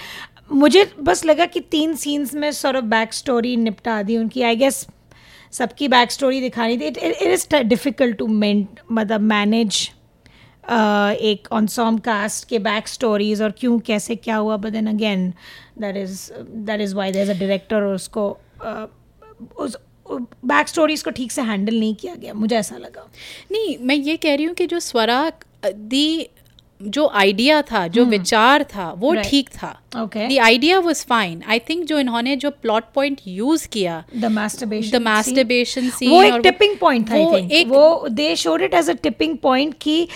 मुझे 0.53 0.91
बस 1.01 1.25
लगा 1.25 1.47
कि 1.47 1.61
तीन 1.61 1.95
सीन्स 1.95 2.35
में 2.35 2.53
सौरभ 2.53 2.85
बैक 2.85 3.13
स्टोरी 3.13 3.57
निपटा 3.57 4.03
दी 4.03 4.17
उनकी 4.17 4.43
आई 4.43 4.57
गेस 4.57 4.87
सबकी 5.55 5.89
बैक 5.89 6.11
स्टोरी 6.11 6.41
दिखानी 6.41 6.79
थी। 6.79 6.87
It 6.87 6.97
it 6.97 7.23
is 7.23 7.47
difficult 7.57 8.17
to 8.19 8.27
मेंट 8.27 8.81
मतलब 8.93 9.21
मैनेज 9.21 9.91
एक 10.65 11.49
ऑनसॉम 11.53 11.99
कास्ट 12.01 12.49
के 12.49 12.59
बैक 12.59 12.89
स्टोरीज 12.89 13.43
और 13.43 13.51
क्यों 13.59 13.79
कैसे 13.87 14.17
क्या 14.17 14.37
हुआ। 14.37 14.57
But 14.57 14.73
then 14.73 14.87
again 14.89 15.33
that 15.79 15.97
is 15.97 16.31
that 16.41 16.81
is 16.81 16.95
why 16.95 17.13
there 17.13 17.31
a 17.31 17.39
director 17.39 17.77
और 17.77 17.95
उसको 17.95 18.29
uh, 18.61 18.87
उस 19.57 19.77
बैक 20.45 20.69
स्टोरीज 20.69 21.03
को 21.03 21.11
ठीक 21.11 21.33
से 21.33 21.43
हैंडल 21.43 21.79
नहीं 21.79 21.95
किया 21.95 22.15
गया। 22.15 22.35
मुझे 22.35 22.57
ऐसा 22.57 22.77
लगा। 22.77 23.09
नहीं 23.53 23.77
मैं 23.81 23.95
ये 23.95 24.17
कह 24.17 24.35
रही 24.35 24.45
हूँ 24.45 24.55
कि 24.55 24.67
जो 24.67 24.81
स्वरा 24.81 25.33
दी 25.67 26.29
जो 26.87 27.07
आइडिया 27.15 27.61
था 27.63 27.87
जो 27.89 28.05
विचार 28.05 28.63
था 28.65 28.91
वो 28.99 29.15
ठीक 29.25 29.49
था. 29.49 29.69
The 29.97 30.39
idea 30.43 30.79
was 30.79 31.05
fine 31.07 31.43
I 31.49 31.59
think 31.59 31.85
जो 31.87 31.99
इन्होंने 31.99 32.37
जो 32.37 32.51
प्लॉट 32.51 32.85
पॉइंट 32.95 33.21
यूज़ 33.27 33.69
किया 33.69 34.03
द 34.17 34.25
मास्टरबेशन 35.03 35.91
सीन 35.91 36.11
वो 36.11 36.23
एक 36.23 36.41
टिपिंग 36.43 36.77
पॉइंट 36.79 37.11
था 37.11 37.17
वो 37.69 38.09
they 38.11 38.35
showed 38.37 38.63
it 38.63 38.75
as 38.75 38.91
a 38.91 38.95
tipping 39.03 39.37
point 39.39 39.75
कि 39.81 40.09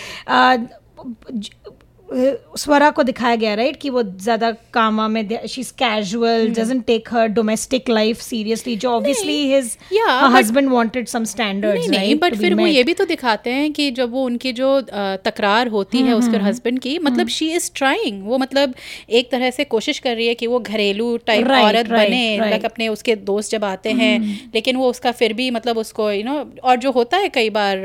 स्वरा 2.11 2.89
को 2.89 3.03
दिखाया 3.03 3.35
गया 3.35 3.53
राइट 3.53 3.75
कि 3.75 3.89
वो 3.89 4.03
ज़्यादा 4.03 4.51
कामा 4.73 5.07
में 5.07 5.27
she 5.47 5.61
is 5.61 5.71
casual 5.73 6.49
doesn't 6.49 6.85
take 6.85 7.09
her 7.13 7.27
domestic 7.29 7.89
life 7.89 8.21
seriously 8.21 8.75
जो 8.75 8.91
obviously 8.91 9.37
his 9.53 9.77
husband 10.35 10.69
wanted 10.69 11.07
some 11.07 11.23
standards 11.23 11.89
नहीं 11.89 11.99
नहीं 11.99 12.15
बट 12.15 12.35
फिर 12.35 12.55
वो 12.55 12.67
ये 12.67 12.83
भी 12.83 12.93
तो 12.93 13.05
दिखाते 13.05 13.49
हैं 13.49 13.71
कि 13.73 13.89
जब 13.91 14.11
वो 14.11 14.23
उनकी 14.25 14.53
जो 14.53 14.69
तकरार 15.25 15.67
होती 15.67 16.01
है 16.01 16.13
उसके 16.13 16.37
हस्बैंड 16.37 16.79
की 16.79 16.97
मतलब 16.99 17.27
शी 17.29 17.51
इज़ 17.51 17.71
ट्राइंग 17.75 18.23
वो 18.23 18.37
मतलब 18.37 18.73
एक 19.11 19.31
तरह 19.31 19.49
से 19.51 19.63
कोशिश 19.67 19.99
कर 19.99 20.15
रही 20.15 20.27
है 20.27 20.33
कि 20.35 20.47
वो 20.47 20.59
घरेलू 20.59 21.15
टाइप 21.17 21.47
Right, 21.49 21.65
औरत 21.65 21.87
बने. 21.87 22.37
लाइक 22.39 22.65
अपने 22.65 22.87
उसके 22.87 23.15
दोस्त 23.15 23.51
जब 23.51 23.63
आते 23.65 23.91
हैं 23.91 24.19
लेकिन 24.55 24.75
वो 24.75 24.89
उसका 24.89 25.11
फिर 25.11 25.33
भी 25.33 25.49
मतलब 25.51 25.77
उसको 25.77 26.11
यू 26.11 26.23
नो 26.23 26.35
और 26.63 26.77
जो 26.77 26.91
होता 26.91 27.17
है 27.17 27.29
कई 27.29 27.49
बार 27.49 27.77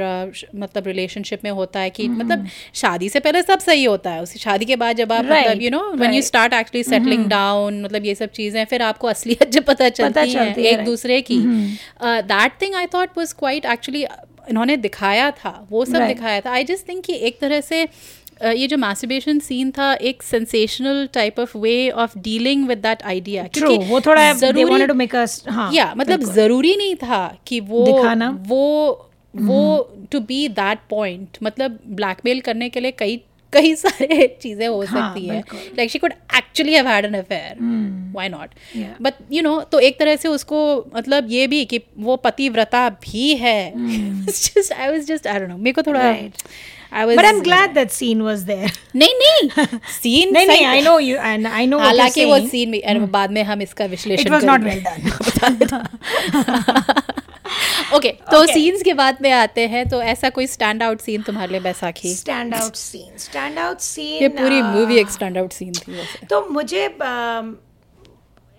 मतलब 0.56 0.86
रिलेशनशिप 0.86 1.44
में 1.44 1.50
होता 1.50 1.80
है 1.80 1.90
कि 1.90 2.08
मतलब 2.08 2.46
शादी 2.74 3.08
से 3.08 3.20
पहले 3.20 3.42
सब 3.42 3.58
सही 3.58 3.84
होता 3.84 4.10
है 4.10 4.13
उसकी 4.22 4.38
शादी 4.38 4.64
के 4.64 4.76
बाद 4.76 4.96
जब 4.96 5.12
आप 5.12 5.24
मतलब 5.24 5.62
you 5.62 5.70
know 5.70 5.82
when 5.92 6.14
you 6.14 6.22
start 6.22 6.52
actually 6.54 6.82
settling 6.84 7.24
down 7.28 7.82
मतलब 7.82 8.04
ये 8.06 8.14
सब 8.14 8.30
चीज़ें 8.32 8.64
फिर 8.64 8.82
आपको 8.82 9.08
असलियत 9.08 9.50
जब 9.50 9.64
पता 9.64 9.88
चलती 9.90 10.20
है 10.20 10.26
चलती 10.26 10.62
है, 10.62 10.68
एक 10.68 10.74
right. 10.74 10.86
दूसरे 10.86 11.20
की। 11.22 11.38
That 12.02 12.60
thing 12.62 12.74
I 12.74 12.86
thought 12.94 13.18
was 13.18 13.32
quite 13.38 13.64
actually 13.72 14.04
इन्होंने 14.50 14.76
दिखाया 14.78 15.30
था 15.32 15.66
वो 15.70 15.84
सब 15.84 15.92
Right. 15.92 16.08
दिखाया 16.08 16.40
था। 16.40 16.50
आई 16.52 16.64
जस्ट 16.64 16.88
थिंक 16.88 17.04
कि 17.04 17.14
एक 17.26 17.38
तरह 17.40 17.60
से 17.60 17.84
uh, 17.86 18.52
ये 18.54 18.66
जो 18.66 18.76
मैस्टरबेशन 18.78 19.38
सीन 19.40 19.70
था 19.70 19.92
एक 20.02 20.22
sensational 20.22 21.08
type 21.14 21.40
of 21.40 21.56
way 21.58 21.88
of 21.90 22.18
dealing 22.18 22.66
with 22.68 22.78
that 22.78 23.02
idea 23.06 23.42
वो 23.88 24.00
थोड़ा 24.00 24.30
वांटेड 24.32 24.88
टू 24.88 24.94
मेक 24.94 25.16
अस 25.16 25.42
हाँ 25.48 25.70
या 25.74 25.92
मतलब 25.96 26.22
ज़रूरी 26.34 26.76
नहीं 26.76 26.94
था 26.96 27.26
कि 27.46 27.60
वो 27.62 27.84
दिखाना। 27.86 28.30
वो 28.48 29.10
वो 29.34 29.60
टू 30.12 30.18
बी 30.22 30.46
दैट 30.50 30.78
पॉइंट 30.90 31.38
मतलब 31.42 31.78
ब्लैकमेल 31.92 32.40
करने 32.40 32.68
के 32.68 32.80
लिए 32.80 32.90
कई 32.98 33.16
कई 33.54 33.74
सारे 33.74 34.26
चीज़ें 34.42 34.66
हो 34.66 34.82
हाँ, 34.82 35.14
सकती 35.14 35.26
है। 35.26 35.40
Like 35.78 35.90
she 35.90 35.98
could 35.98 36.12
actually 36.36 36.74
have 36.74 36.88
had 36.88 37.04
an 37.04 37.14
affair 37.14 37.56
why 38.14 38.28
not 38.28 38.50
but 39.02 39.14
you 39.32 39.42
know 39.42 39.60
तो 39.72 39.80
एक 39.88 39.98
तरह 39.98 40.16
से 40.16 40.28
उसको 40.28 40.60
मतलब 40.96 41.26
ये 41.30 41.46
भी 41.46 41.64
कि 41.64 41.80
वो 41.98 42.16
पतिव्रता 42.28 42.88
भी 43.04 43.34
है। 43.36 43.58
Just 43.76 44.72
I 44.72 44.90
was 44.90 45.06
just 45.06 45.26
I 45.26 45.38
don't 45.38 45.50
know 45.50 45.56
मेरे 45.56 45.72
को 45.72 45.82
थोड़ा. 45.82 46.14
I 46.92 47.04
was 47.06 47.16
But 47.18 47.26
I'm 47.28 47.38
glad 47.46 47.72
that 47.76 47.92
scene 47.94 48.20
was 48.24 48.42
there. 48.48 48.68
नहीं 48.96 49.14
नहीं। 49.20 49.78
सीन 49.94 50.32
नहीं 50.36 50.46
नहीं 50.46 50.66
I 50.66 50.80
know 50.86 50.92
you 51.04 51.16
and 51.30 51.48
I 51.60 51.64
know 51.70 51.80
हालाँकि 51.80 52.24
वो. 52.24 52.38
सीन 52.48 52.70
भी 52.70 52.80
और 52.80 52.98
बाद 53.16 53.30
में 53.32 53.42
हम 53.44 53.62
इसका 53.62 53.84
विश्लेषण 53.94 54.28
It 54.28 54.34
was 54.34 54.44
not 54.44 54.60
well 54.68 54.82
done. 54.84 55.90
Okay 57.96 58.10
तो 58.30 58.44
सीन्स 58.46 58.82
के 58.82 58.94
बाद 58.94 59.18
में 59.22 59.30
आते 59.32 59.66
हैं 59.68 59.88
तो 59.88 60.02
ऐसा 60.02 60.30
कोई 60.30 60.46
स्टैंड 60.46 60.82
आउट 60.82 61.00
सीन 61.00 61.22
तुम्हारे 61.22 61.52
लिए 61.52 61.60
Baisakhi 61.60 62.14
Stand 62.16 62.54
out 62.54 62.76
scene. 62.76 63.12
Stand 63.26 63.58
out 63.66 63.84
scene. 63.88 64.22
ये 64.22 64.28
पूरी 64.28 64.60
uh, 64.60 64.66
मूवी 64.66 64.98
एक 65.00 65.10
स्टैंड 65.10 65.38
आउट 65.38 65.52
सीन 65.52 65.72
थी 65.72 65.92
वैसे 65.92 66.26
तो 66.26 66.46
मुझे 66.50 66.86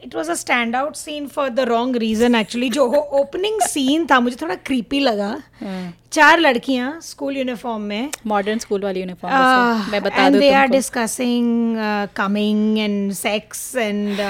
it 0.01 0.15
was 0.15 0.29
a 0.31 0.33
stand 0.35 0.75
out 0.75 0.95
scene 0.95 1.27
for 1.27 1.49
the 1.49 1.59
wrong 1.59 1.95
reason 1.97 2.35
actually 2.35 2.69
जो 2.69 2.85
ओपनिंग 3.19 3.61
सीन 3.61 4.05
था 4.11 4.19
मुझे 4.19 4.35
थोड़ा 4.41 4.55
क्रीपी 4.55 4.99
लगा 4.99 5.29
हाँ। 5.61 5.93
चार 6.11 6.39
लड़कियाँ 6.39 6.99
स्कूल 7.01 7.37
यूनिफॉर्म 7.37 7.81
में 7.81 8.09
मॉडर्न 8.27 8.59
स्कूल 8.59 8.83
वाली 8.83 8.99
यूनिफॉर्म 8.99 9.33
Uh, 9.35 9.91
मैं 9.91 10.01
बता 10.03 10.25
and 10.25 10.35
दूँ 10.35 10.41
they 10.41 10.51
are 10.53 10.67
तुमको 10.67 10.77
discussing 10.77 11.47
uh, 11.77 12.07
coming 12.19 12.61
and 12.79 13.15
sex 13.17 13.63
and 13.87 14.21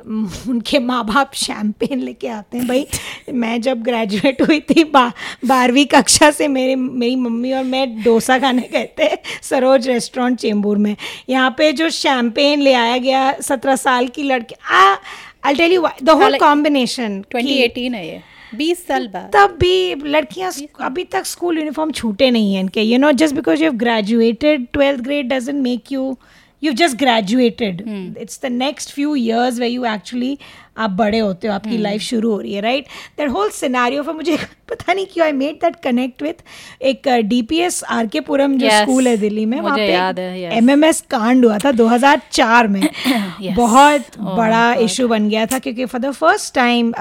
उनके 0.00 0.78
माँ 0.78 1.04
बाप 1.06 1.34
शैम्पेन 1.36 2.00
लेके 2.00 2.28
आते 2.28 2.58
हैं। 2.58 2.66
भाई 2.68 2.86
मैं 3.34 3.60
जब 3.62 3.82
ग्रेजुएट 3.82 4.42
हुई 4.42 4.60
थी 4.60 4.84
बा, 4.84 5.06
बारहवीं 5.44 5.84
कक्षा 5.86 6.30
से 6.30 6.48
मेरे 6.48 6.76
मेरी 6.76 7.16
मम्मी 7.16 7.52
और 7.52 7.64
मैं 7.64 8.02
डोसा 8.02 8.38
खाने 8.38 8.68
गए 8.72 8.88
थे 8.98 9.08
सरोज 9.42 9.88
रेस्टोरेंट 9.88 10.38
चेंबूर 10.38 10.78
में। 10.78 10.94
यहाँ 11.28 11.54
पे 11.58 11.72
जो 11.72 11.88
शैम्पेन 11.90 12.60
ले 12.60 12.72
आया 12.74 12.96
गया 12.98 13.32
सत्रह 13.42 13.76
साल 13.76 14.08
की 14.08 14.22
लड़की 14.22 14.54
आ 14.64 14.96
I 15.44 15.54
tell 15.54 15.72
you 15.72 15.86
the 16.02 16.10
whole 16.22 16.36
combination 16.38 17.22
2018 17.34 17.94
है 17.94 18.06
ये 18.06 18.20
20 18.56 18.78
साल 18.86 19.06
बाद। 19.08 19.30
तब 19.34 19.56
भी 19.60 19.94
लड़कियाँ 20.06 20.50
अभी 20.82 21.04
तक 21.12 21.26
स्कूल 21.26 21.58
यूनिफॉर्म 21.58 21.90
छूटे 21.92 22.30
नहीं 22.30 22.54
हैं 22.54 22.60
इनके 22.60 22.82
you 22.82 22.98
know 22.98 23.12
just 23.12 23.34
because 23.34 23.62
you 23.62 23.70
have 23.70 23.78
graduated 23.78 24.66
twelfth 24.72 25.00
grade 25.00 25.32
doesn't 25.32 25.62
make 25.62 25.92
you 25.92 26.16
you've 26.60 26.76
just 26.76 26.98
graduated. 26.98 27.80
Hmm. 27.80 28.12
It's 28.16 28.36
the 28.38 28.50
next 28.50 28.92
few 28.92 29.14
years 29.14 29.58
where 29.58 29.68
you 29.68 29.84
actually 29.84 30.38
आप 30.76 30.90
बड़े 30.90 31.18
होते 31.18 31.48
हो 31.48 31.54
आपकी 31.54 31.78
लाइफ 31.78 32.00
शुरू 32.02 32.30
हो 32.32 32.40
रही 32.40 32.54
है 32.54 32.60
right 32.60 32.84
that 33.18 33.28
whole 33.30 33.50
scenario 33.50 34.02
for 34.02 34.14
मुझे 34.14 34.36
पता 34.70 34.92
नहीं 34.92 35.06
क्यों 35.06 35.24
I 35.26 35.32
made 35.32 35.54
that 35.54 35.76
connect 35.76 36.22
with 36.22 36.34
एक 36.82 37.08
डीपीएस 37.08 37.84
आर 37.84 38.06
के 38.06 38.20
पुरम 38.20 38.58
जो 38.58 38.70
स्कूल 38.70 39.08
है 39.08 39.16
दिल्ली 39.16 39.44
में 39.46 39.60
वहाँ 39.60 39.76
पे. 39.76 40.56
एमएमएस 40.56 41.00
कांड 41.00 41.44
हुआ 41.44 41.58
था 41.58 41.70
2004 41.72 42.66
में 42.68 42.80
Yes. 43.40 43.56
बहुत 43.56 44.00
Oh 44.00 44.36
बड़ा 44.36 44.74
इशू 44.74 45.08
बन 45.08 45.28
गया 45.28 45.46
था 45.46 45.58
क्योंकि 45.58 45.84
for 45.84 46.00
the 46.00 46.10
first 46.10 46.54
time 46.54 46.92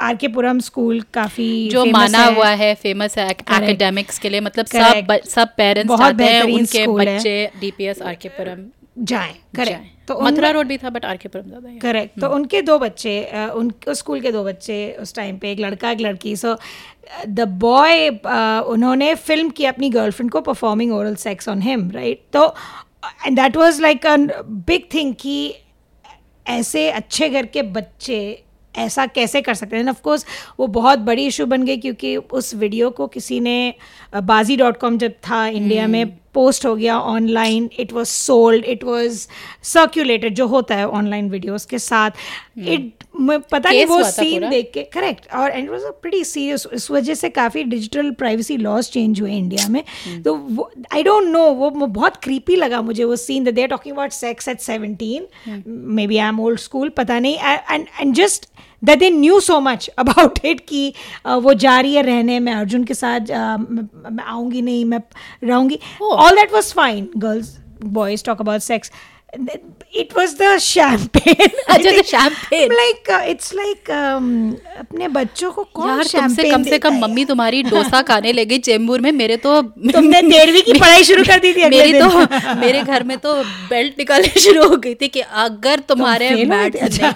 R 0.00 0.16
K 0.16 0.28
Puram 0.28 0.58
school 0.60 1.00
काफ़ी 1.14 1.68
जो 1.68 1.84
माना 1.84 2.18
है। 2.18 2.34
हुआ 2.34 2.48
है 2.48 2.74
फ़ेमस 2.74 3.18
है 3.18 3.30
एकेडमिक्स 3.30 4.18
के 4.18 4.28
लिए 4.28 4.40
मतलब 4.40 4.66
सब 4.66 5.18
सब 5.28 5.48
पेरेंट्स 5.56 5.88
बहुत 5.88 6.18
चाहते 6.18 6.24
हैं 6.24 6.42
उनके 6.42 6.78
है। 6.78 6.86
बच्चे 6.86 7.50
डीपीएस 7.60 8.02
आर 8.02 8.14
के 8.14 8.28
पुरम 8.28 8.79
जाएँ 9.00 9.34
करेक्ट 9.56 10.08
तो 10.08 10.18
मथुरा 10.20 10.50
रोड 10.50 10.66
भी 10.66 10.76
था 10.78 10.90
बट 10.90 11.04
आर 11.04 11.16
के 11.16 11.28
पुरम 11.28 11.46
ज़्यादा 11.48 11.78
करेक्ट। 11.82 12.20
तो 12.20 12.28
उनके 12.34 12.60
दो 12.62 12.78
बच्चे 12.78 13.12
उन 13.54 13.72
उस 13.88 13.98
स्कूल 13.98 14.20
के 14.20 14.32
दो 14.32 14.42
बच्चे 14.44 14.76
उस 15.00 15.14
टाइम 15.14 15.38
पे 15.38 15.50
एक 15.52 15.60
लड़का 15.60 15.90
एक 15.90 16.00
लड़की। 16.00 16.34
सो 16.36 16.56
द 17.28 17.48
बॉय 17.60 18.08
उन्होंने 18.08 19.14
फ़िल्म 19.14 19.50
की 19.50 19.64
अपनी 19.66 19.90
गर्लफ्रेंड 19.90 20.30
को 20.30 20.40
performing 20.40 20.92
oral 20.92 21.14
sex 21.16 21.48
on 21.48 21.62
him 21.62 21.90
right 21.90 22.22
तो 22.32 22.46
and 23.26 23.36
that 23.36 23.56
was 23.56 23.80
like 23.80 24.06
a 24.06 24.16
big 24.42 24.82
thing 24.94 25.14
कि 25.20 25.54
ऐसे 26.46 26.90
अच्छे 26.90 27.28
घर 27.28 27.46
के 27.46 27.62
बच्चे 27.72 28.20
ऐसा 28.74 29.06
कैसे 29.06 29.40
कर 29.40 29.54
सकते 29.54 29.76
हैं? 29.76 29.88
ऑफ़ 29.88 30.00
कोर्स 30.02 30.26
वो 30.60 30.66
बहुत 30.66 30.98
बड़ी 30.98 31.26
इशू 31.26 31.46
बन 31.46 31.64
गई 31.64 31.76
क्योंकि 31.76 32.16
उस 32.16 32.54
वीडियो 32.54 32.90
को 32.90 33.06
किसी 33.06 33.40
ने 33.40 33.74
बाजी 34.14 34.56
डॉट 34.56 34.76
कॉम 34.76 34.98
जब 34.98 35.12
था 35.30 35.46
इंडिया 35.46 35.86
में 35.86 36.06
पोस्ट 36.34 36.66
हो 36.66 36.74
गया 36.76 36.98
online 36.98 37.70
it 37.78 37.92
was 37.92 38.08
sold 38.08 38.64
it 38.64 38.84
was 38.84 39.26
circulated 39.62 40.34
जो 40.34 40.46
होता 40.46 40.74
है 40.74 40.88
ऑनलाइन 40.88 41.30
वीडियोस 41.30 41.64
के 41.64 41.78
साथ 41.78 42.10
इट 42.58 42.99
पता 43.14 43.70
नहीं 43.70 43.84
वो 43.86 44.02
सीन 44.04 44.48
देख 44.50 44.70
के 44.74 44.82
करेक्ट 44.92 45.32
और 45.34 45.50
and 45.50 45.68
was 45.70 45.82
a 45.82 45.90
pretty 46.02 46.22
serious 46.24 46.66
इस 46.74 46.90
वजह 46.90 47.14
से 47.14 47.28
काफ़ी 47.30 47.64
डिजिटल 47.64 48.10
प्राइवेसी 48.18 48.56
लॉज 48.56 48.90
चेंज 48.90 49.20
हुए 49.20 49.32
इंडिया 49.32 49.68
में. 49.68 49.82
तो 50.24 50.34
वो 50.34 50.70
आई 50.94 51.02
डोंट 51.02 51.28
नो 51.28 51.44
वो 51.52 51.70
बहुत 51.70 52.16
क्रीपी 52.22 52.56
लगा 52.56 52.80
मुझे 52.82 53.04
वो 53.04 53.16
scene 53.16 53.44
they 53.44 53.62
are 53.62 53.68
talking 53.68 53.94
about 53.94 54.12
sex 54.12 54.48
at 54.48 54.60
17 54.60 55.20
may 55.58 56.06
be 56.06 56.16
I 56.16 56.28
am 56.28 56.40
old 56.40 56.58
school 56.60 56.88
पता 56.96 57.18
नहीं. 57.18 57.36
And 57.36 57.86
and 58.00 58.14
just 58.14 58.46
that 58.84 58.98
they 58.98 59.10
knew 59.10 59.40
so 59.40 59.60
much 59.60 59.88
about 59.98 60.44
it 60.44 60.60
कि 60.68 60.92
वो 61.26 61.54
जा 61.54 61.78
रही 61.80 61.94
है 61.94 62.02
रहने 62.02 62.38
मैं 62.40 62.54
अर्जुन 62.54 62.84
के 62.84 62.94
साथ 62.94 63.30
मैं 63.30 64.24
आऊँगी 64.24 64.62
नहीं 64.62 64.84
मैं 64.84 65.00
रहूँगी. 65.44 65.78
All 66.02 66.36
that 66.36 66.52
was 66.52 66.72
fine 66.74 67.08
girls 67.16 67.56
boys 67.84 68.24
talk 68.24 68.40
about 68.40 68.60
sex 68.60 68.90
it 69.32 70.12
was 70.14 70.34
the 70.36 70.58
champagne 70.58 71.52
अच्छा, 71.68 71.90
the 71.90 72.02
champagne. 72.02 72.70
like 72.70 73.08
uh, 73.08 73.22
it's 73.24 73.52
like 73.54 73.88
um, 73.90 74.54
अपने 74.78 75.08
बच्चों 75.08 75.50
को 75.52 75.64
कौन 75.74 75.88
यार 75.88 76.04
तुमसे 76.04 76.50
कम 76.50 76.62
से 76.62 76.78
कम 76.78 76.98
मम्मी 77.00 77.24
तुम्हारी 77.24 77.62
डोसा 77.62 78.00
खाने 78.10 78.32
ले 78.32 78.44
गई 78.44 78.58
चेंबूर 78.58 79.00
में 79.00 79.10
मेरे 79.12 79.36
तो 79.36 79.60
तुमने 79.62 80.22
तेरहवीं 80.30 80.62
की 80.62 80.72
पढ़ाई 80.78 81.04
शुरू 81.04 81.24
कर 81.24 81.38
दी 81.38 81.52
थी 81.54 81.68
मेरी। 81.70 82.00
तो 82.00 82.08
मेरे 82.60 82.82
घर 82.82 83.02
में 83.02 83.16
तो 83.18 83.34
बेल्ट 83.70 83.98
निकालनी 83.98 84.40
शुरू 84.40 84.66
हो 84.68 84.76
गई 84.76 84.94
थी 84.94 85.08
कि 85.08 85.20
अगर 85.20 85.78
तुम्हारे? 85.88 86.28
अच्छा। 86.80 87.08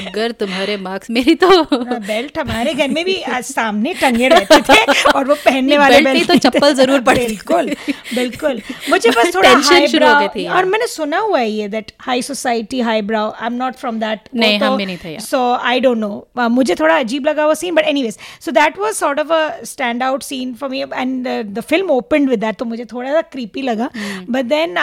अगर 0.00 0.30
तुम्हारे 0.40 0.76
मार्क्स 0.76 1.10
मेरी 1.10 1.34
तो 1.44 1.50
बेल्ट 1.72 2.38
हमारे 2.38 2.74
घर 2.74 2.88
में 2.88 3.04
भी 3.04 3.22
सामने 3.42 3.94
टंगे 3.94 4.28
रहते 4.28 4.60
थे 4.68 5.08
और 5.10 5.28
वो 5.28 5.34
पहनने 5.34 5.78
वाले 5.78 6.00
बेल्ट 6.00 6.28
तो 6.28 6.38
चप्पल 6.48 6.74
ज़रूर 6.74 7.00
पड़ती 7.00 7.22
थी। 7.22 7.26
बिल्कुल 7.26 7.74
बिल्कुल 8.14 8.60
मुझे 8.90 9.10
बस 9.10 9.34
थोड़ा 9.34 9.50
हाई 9.50 9.86
शुरू 9.86 10.06
हो 10.06 10.20
गई 10.20 10.28
थी 10.36 10.46
और 10.48 10.64
मैंने 10.64 10.86
सुना 10.86 11.18
हुआ 11.18 11.40
है 11.46 11.52
ये 11.52 11.68
that 11.68 11.92
high 12.00 12.22
society 12.22 12.80
high 12.80 13.02
brow 13.02 13.30
I 13.30 13.46
am 13.46 13.54
not 13.54 13.74
from 13.76 14.00
that 14.00 14.28
नहीं, 14.34 14.58
हम 14.58 14.76
भी 14.76 14.86
नहीं 14.86 14.98
थे 15.04 15.18
सो 15.20 15.40
आई 15.54 15.80
डोंट 15.80 15.98
नो 15.98 16.48
मुझे 16.50 16.74
थोड़ा 16.74 16.98
अजीब 16.98 17.26
लगा 17.26 17.46
वो 17.46 17.54
scene 17.54 17.74
but 17.74 17.84
anyways 17.86 18.18
so 18.44 18.50
that 18.52 18.78
was 18.78 18.94
sort 18.94 19.20
of 19.20 19.32
a 19.32 19.64
stand 19.64 20.02
out 20.02 20.22
scene 20.22 20.54
for 20.54 20.70
me 20.70 20.80
and 20.82 21.28
the 21.28 21.60
film 21.60 21.90
opened 21.90 22.30
with 22.30 22.40
that 22.40 22.56
तो 22.56 22.64
मुझे 22.64 22.84
थोड़ा 22.92 23.12
सा 23.12 23.20
क्रीपी 23.32 23.62
लगा। 23.62 23.90
But 24.30 24.44
then 24.44 24.76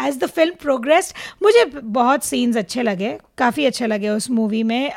as 0.00 0.16
the 0.18 0.26
film 0.26 0.54
progress 0.62 1.12
मुझे 1.42 1.64
बहुत 1.74 2.24
सीन्स 2.24 2.56
अच्छे 2.56 2.82
लगे 2.82 3.16
काफ़ी 3.38 3.66
अच्छे 3.66 3.86
लगे 3.86 4.08
उस 4.08 4.30
मूवी 4.30 4.62
में. 4.62 4.90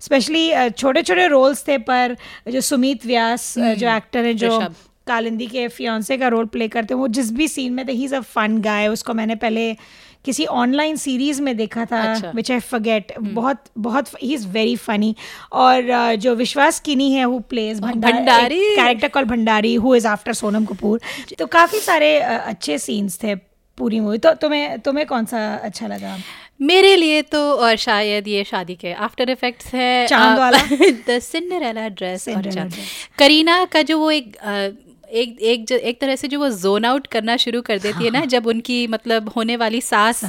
स्पेशली 0.00 0.70
छोटे 0.70 1.02
छोटे 1.02 1.26
रोल्स 1.28 1.66
थे 1.68 1.78
पर 1.88 2.16
जो 2.50 2.60
सुमित 2.62 3.06
व्यास 3.06 3.54
uh, 3.58 3.74
जो 3.74 3.88
एक्टर 3.96 4.24
है 4.24 4.34
जो। 4.34 4.60
कालिंदी 5.06 5.46
के 5.46 5.66
फियांसे 5.68 6.16
का 6.18 6.28
रोल 6.28 6.46
प्ले 6.46 6.68
करते 6.68 6.94
हैं 6.94 7.00
वो 7.00 7.08
जिस 7.08 7.32
भी 7.32 7.48
सीन 7.48 7.72
में 7.72 7.86
थे 7.88 7.92
ही 7.92 8.04
इज़ 8.04 8.14
अ 8.14 8.20
फन 8.20 8.58
गाय 8.62 8.88
उसको 8.88 9.14
मैंने 9.14 9.34
पहले 9.36 9.72
किसी 10.24 10.44
ऑनलाइन 10.46 10.96
सीरीज़ 10.96 11.40
में 11.42 11.56
देखा 11.56 11.84
था। 11.84 12.32
विच 12.34 12.50
आई 12.50 12.60
फॉरगेट 12.60 13.12
बहुत 13.20 13.64
बहुत 13.78 14.08
ही 14.22 14.32
इज़ 14.34 14.46
वेरी 14.48 14.76
फनी 14.76 15.14
और 15.52 16.14
जो 16.16 16.34
विश्वास 16.34 16.80
किनी 16.80 17.10
है 17.12 17.24
who 17.24 17.38
plays 17.50 17.80
Bhandari. 17.80 18.60
Character 18.76 19.08
call 19.08 19.24
Bhandari 19.24 19.74
who 19.74 19.94
is 19.94 20.06
after 20.08 20.32
Sonam 20.32 20.64
Kapoor 20.64 21.00
तो 21.38 21.46
काफ़ी 21.46 21.80
सारे 21.80 22.18
uh, 22.20 22.40
अच्छे 22.46 22.78
सीन्स 22.78 23.18
थे 23.22 23.34
पूरी 23.78 24.00
मूवी 24.00 24.18
तो 24.18 24.32
तुम्हें 24.40 24.78
तुम्हें 24.80 25.06
कौन 25.06 25.24
सा 25.26 25.38
अच्छा 25.54 25.86
लगा? 25.86 26.16
मेरे 26.60 26.94
लिए 26.96 27.22
तो 27.22 27.38
और 27.54 27.76
शायद 27.76 28.28
ये 28.28 28.44
शादी 28.44 28.74
के 28.74 28.92
आफ्टर 29.06 29.30
इफेक्ट्स 29.30 29.66
है 29.74 30.06
चाँद 30.06 30.38
वाला? 30.38 30.58
द 31.08 31.18
सिंडरेला 31.22 31.88
ड्रेस 31.90 32.28
और 32.28 32.50
करीना 33.18 33.64
का 33.64 33.82
जो 33.82 33.98
वो 33.98 34.10
एक 34.10 34.36
अ, 34.36 34.68
एक 35.14 35.40
एक 35.42 35.64
ज- 35.66 35.72
एक 35.72 36.00
तरह 36.00 36.16
से 36.16 36.28
जो 36.28 36.38
वो 36.38 36.48
जोन 36.50 36.84
आउट 36.84 37.06
करना 37.06 37.36
शुरू 37.36 37.60
कर 37.62 37.78
देती 37.78 37.94
हाँ। 37.94 38.02
है। 38.04 38.10
ना 38.10 38.24
जब 38.24 38.46
उनकी 38.46 38.86
मतलब 38.86 39.28
होने 39.36 39.56
वाली 39.56 39.80
सास 39.80 40.24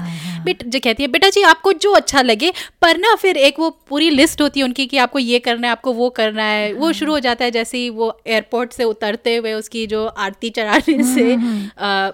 बेट 0.45 0.63
जो 0.63 0.79
कहती 0.79 1.03
है 1.03 1.09
बेटा 1.09 1.29
जी 1.29 1.41
आपको 1.41 1.73
जो 1.73 1.91
अच्छा 1.91 2.21
लगे। 2.21 2.51
पर 2.81 2.97
ना 2.97 3.15
फिर 3.15 3.37
एक 3.37 3.59
वो 3.59 3.69
पूरी 3.89 4.09
लिस्ट 4.09 4.41
होती 4.41 4.59
है 4.59 4.63
उनकी 4.63 4.85
कि 4.85 4.97
आपको 4.97 5.19
ये 5.19 5.39
करना 5.39 5.67
है 5.67 5.71
आपको 5.71 5.93
वो 5.93 6.09
करना 6.09 6.43
है। 6.43 6.71
हाँ। 6.71 6.79
वो 6.79 6.91
शुरू 6.93 7.11
हो 7.11 7.19
जाता 7.19 7.45
है 7.45 7.51
जैसे 7.51 7.77
ही 7.77 7.89
वो 7.89 8.21
एयरपोर्ट 8.27 8.71
से 8.73 8.83
उतरते 8.83 9.35
हुए 9.35 9.53
उसकी 9.53 9.87
जो 9.87 10.05
आरती 10.05 10.49
चढ़ाने 10.49 11.03
से 11.15 11.33
अ, 11.77 12.11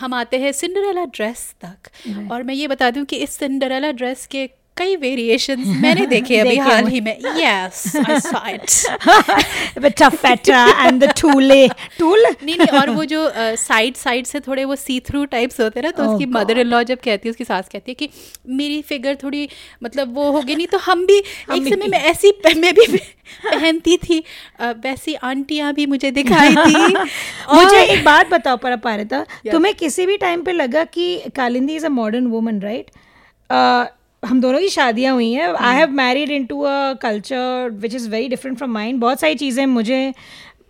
हम 0.00 0.14
आते 0.14 0.38
हैं 0.38 0.52
सिंडरेला 0.52 1.04
ड्रेस 1.04 1.54
तक। 1.64 1.90
और 2.32 2.42
मैं 2.42 2.54
ये 2.54 2.66
बता 2.68 2.90
दूँ 2.90 3.04
कि 3.04 3.16
इस 3.16 3.30
सिंडरेला 3.30 3.90
ड्रेस 3.92 4.26
के 4.26 4.48
कई 4.76 4.94
वेरिएशंस 4.96 5.66
मैंने 5.82 6.06
देखे 6.06 6.38
अभी 6.40 6.56
हाल 6.56 6.86
ही। 6.86 7.00
में। 7.00 7.16
यस 7.36 7.96
आई 7.96 8.18
सॉ 8.20 8.40
इट 8.48 9.80
बेटा 9.80 10.08
फेटा 10.08 10.64
एंड 10.86 11.04
द 11.04 11.12
टूले 11.20 11.68
टूल 11.98 12.24
नहीं 12.26 12.56
नहीं 12.58 12.78
और 12.80 12.90
वो 12.90 13.04
जो 13.04 13.28
साइड 13.36 13.94
uh, 13.94 14.00
साइड 14.00 14.26
से 14.26 14.40
थोड़े 14.40 14.64
वो 14.64 14.76
सी 14.76 14.98
थ्रू 15.00 15.24
टाइप्स 15.24 15.60
होते 15.60 15.80
हैं 15.80 15.84
ना 15.86 15.90
तो 15.90 16.02
Oh 16.02 16.14
उसकी 16.14 16.26
मदर 16.26 16.58
इन 16.58 16.66
लॉ 16.66 16.82
जब 16.82 16.98
कहती 17.04 17.28
है 17.28 17.30
उसकी 17.30 17.44
सास 17.44 17.68
कहती 17.68 17.90
है 17.90 17.94
कि 17.94 18.08
मेरी 18.48 18.80
फिगर 18.82 19.14
थोड़ी 19.22 19.48
मतलब 19.82 20.14
वो 20.14 20.30
होगी 20.30 20.54
नहीं 20.56 20.66
तो 20.66 20.78
हम 20.78 21.06
भी 21.06 21.18
एक 21.18 21.62
भी- 21.64 21.74
समय 21.74 21.88
में 21.88 21.98
ऐसी 21.98 22.32
मैं 22.56 22.74
भी 22.74 22.86
पहनती 23.44 23.96
थी। 23.96 24.22
अ, 24.60 24.70
वैसी 24.70 25.14
आंटियाँ 25.14 25.72
भी 25.74 25.86
मुझे 25.86 26.10
दिखाई 26.10 26.54
थी। 26.56 26.94
और 27.48 27.64
मुझे 27.64 27.82
एक 27.82 28.04
बात 28.04 28.30
बताओ 28.30 28.56
पर 28.56 28.76
पारिता 28.76 29.24
तुम्हें 29.52 29.74
किसी 29.74 30.06
भी 30.06 30.16
टाइम 30.16 30.42
पे 30.42 30.52
लगा 30.52 30.84
कि 30.84 31.06
Kalindi 31.36 31.76
is 31.76 31.86
a 31.86 31.88
modern 31.88 32.26
woman 32.26 32.60
right 32.60 32.90
हम 34.22 34.40
दोनों 34.40 34.58
की 34.60 34.68
शादियाँ 34.68 35.14
हुई 35.14 35.30
हैं। 35.32 35.48
I 35.48 35.76
have 35.76 35.90
married 35.92 36.30
into 36.46 36.60
a 36.60 36.92
culture 37.02 37.70
which 37.72 37.94
is 37.94 38.08
very 38.10 38.28
different 38.28 38.56
from 38.58 38.70
mind 38.70 39.00
बहुत 39.00 39.20
सारी 39.20 39.34
चीज़ें 39.34 39.64
मुझे 39.66 40.12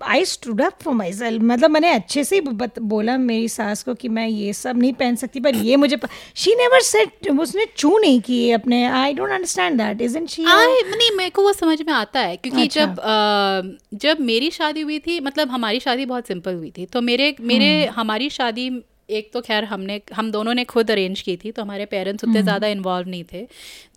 I 0.03 0.24
stood 0.24 0.61
up 0.62 0.76
for 0.82 0.94
myself 1.12 1.42
मतलब 1.42 1.70
मैंने 1.70 1.90
अच्छे 1.92 2.22
से 2.24 2.40
बोला 2.40 3.16
मेरी 3.18 3.48
सास 3.48 3.82
को 3.82 3.94
कि 3.94 4.09
मैं 4.09 4.26
ये 4.28 4.53
सब 4.53 4.78
नहीं 4.78 4.92
पहन 4.92 5.16
सकती 5.16 5.40
पर 5.40 5.55
ये 5.57 5.76
मुझे 5.76 5.96
शी 6.34 6.55
नेवर 6.55 6.80
सेट 6.80 7.28
उसने 7.40 7.66
चू 7.76 7.98
नहीं 7.98 8.20
की 8.20 8.51
अपने। 8.51 8.84
I 8.84 9.14
don't 9.14 9.30
understand 9.30 9.76
that 9.78 10.01
is 10.03 10.16
in 10.18 10.26
she 10.26 10.44
नहीं 10.44 11.11
मेरे 11.16 11.30
को 11.30 11.42
वो 11.42 11.53
समझ 11.53 11.80
में 11.82 11.92
आता 11.92 12.20
है 12.20 12.36
क्योंकि 12.36 12.62
अच्छा। 12.62 12.84
जब 12.84 12.98
अ, 13.01 13.96
जब 13.96 14.20
मेरी 14.20 14.51
शादी 14.51 14.80
हुई 14.80 14.98
थी 14.98 15.20
मतलब 15.20 15.51
हमारी 15.51 15.80
शादी 15.80 16.07
बहुत 16.07 16.26
सिंपल 16.26 16.55
हुई 16.55 16.72
थी 16.78 16.86
तो 16.86 17.01
मेरे 17.01 17.34
मेरे 17.42 17.84
हमारी 17.94 18.30
शादी 18.30 18.70
एक 19.11 19.30
तो 19.32 19.40
खैर 19.40 19.64
हमने 19.64 20.00
हम 20.14 20.30
दोनों 20.30 20.54
ने 20.54 20.64
खुद 20.66 20.90
अरेंज 20.90 21.20
की 21.20 21.36
थी 21.36 21.50
तो 21.52 21.62
हमारे 21.62 21.84
पेरेंट्स 21.88 22.24
उतने 22.24 22.42
ज़्यादा 22.42 22.66
इन्वॉल्व 22.68 23.08
नहीं 23.08 23.24
थे। 23.32 23.46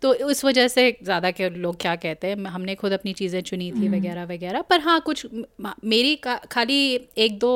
तो 0.02 0.12
उस 0.26 0.44
वजह 0.44 0.68
से 0.68 0.90
ज़्यादा 1.02 1.30
के 1.30 1.48
लोग 1.50 1.76
क्या 1.80 1.94
कहते 1.96 2.28
हैं 2.28 2.46
हमने 2.48 2.74
खुद 2.74 2.92
अपनी 2.92 3.12
चीज़ें 3.14 3.40
चुनी 3.42 3.70
थी 3.72 3.88
वगैरह 3.90 4.24
वगैरह। 4.26 4.62
पर 4.70 4.80
हाँ 4.80 5.00
कुछ 5.00 5.26
मेरी 5.86 6.14
खाली 6.52 6.78
एक 7.18 7.38
दो 7.38 7.52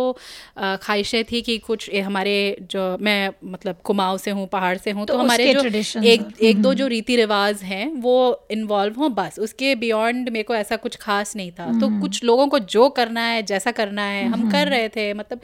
ख्वाहिशें 0.59 1.25
थी 1.25 1.43
कि 1.43 1.59
कुछ 1.61 1.91
हमारे 1.97 2.37
जो 2.71 2.87
मैं 3.01 3.31
मतलब 3.47 3.81
कुमाऊँ 3.85 4.19
से 4.19 4.31
हूँ 4.31 4.47
पहाड़ 4.49 4.77
से 4.79 4.91
हूँ 4.91 5.07
तो 5.07 5.15
तो, 5.15 5.19
हमारे 5.19 5.53
जो 5.55 6.01
एक 6.05 6.27
एक 6.43 6.63
दो 6.63 6.75
जो 6.75 6.87
रीति 6.89 7.17
रिवाज 7.17 7.63
हैं 7.65 7.87
वो 8.01 8.17
इन्वॉल्व 8.51 8.95
हों 8.95 9.15
बस। 9.15 9.39
उसके 9.41 9.75
बियॉन्ड 9.77 10.29
मेरे 10.29 10.43
को 10.43 10.55
ऐसा 10.55 10.77
कुछ 10.79 10.97
खास 10.99 11.37
नहीं 11.37 11.51
था। 11.53 11.67
तो 11.81 11.89
कुछ 12.01 12.23
लोगों 12.25 12.47
को 12.49 12.59
जो 12.69 12.89
करना 12.91 13.21
है 13.23 13.43
जैसा 13.45 13.71
करना 13.73 14.03
है 14.05 14.25
हम 14.29 14.51
कर 14.51 14.69
रहे 14.69 14.89
थे 14.89 15.13
मतलब 15.15 15.41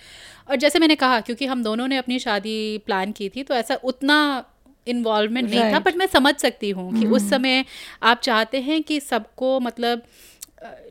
और 0.51 0.57
जैसे 0.57 0.79
मैंने 0.79 0.95
कहा 0.95 1.21
क्योंकि 1.21 1.47
हम 1.47 1.63
दोनों 1.63 1.89
ने 1.89 1.97
अपनी 1.97 2.19
शादी 2.19 2.79
प्लान 2.79 3.13
की 3.13 3.29
थी 3.29 3.43
तो 3.43 3.55
ऐसा 3.55 3.75
उतना 3.85 4.45
इन्वॉल्वमेंट 4.87 5.51
नहीं 5.51 5.73
था. 5.73 5.79
बट 5.79 5.97
मैं 5.97 6.07
समझ 6.07 6.37
सकती 6.37 6.71
हूँ 6.71 7.01
कि 7.01 7.07
उस 7.07 7.31
समय 7.31 7.65
आप 8.03 8.21
चाहते 8.21 8.61
हैं 8.61 8.83
कि 8.83 9.01
सबको 9.01 9.61
मतलब 9.61 10.03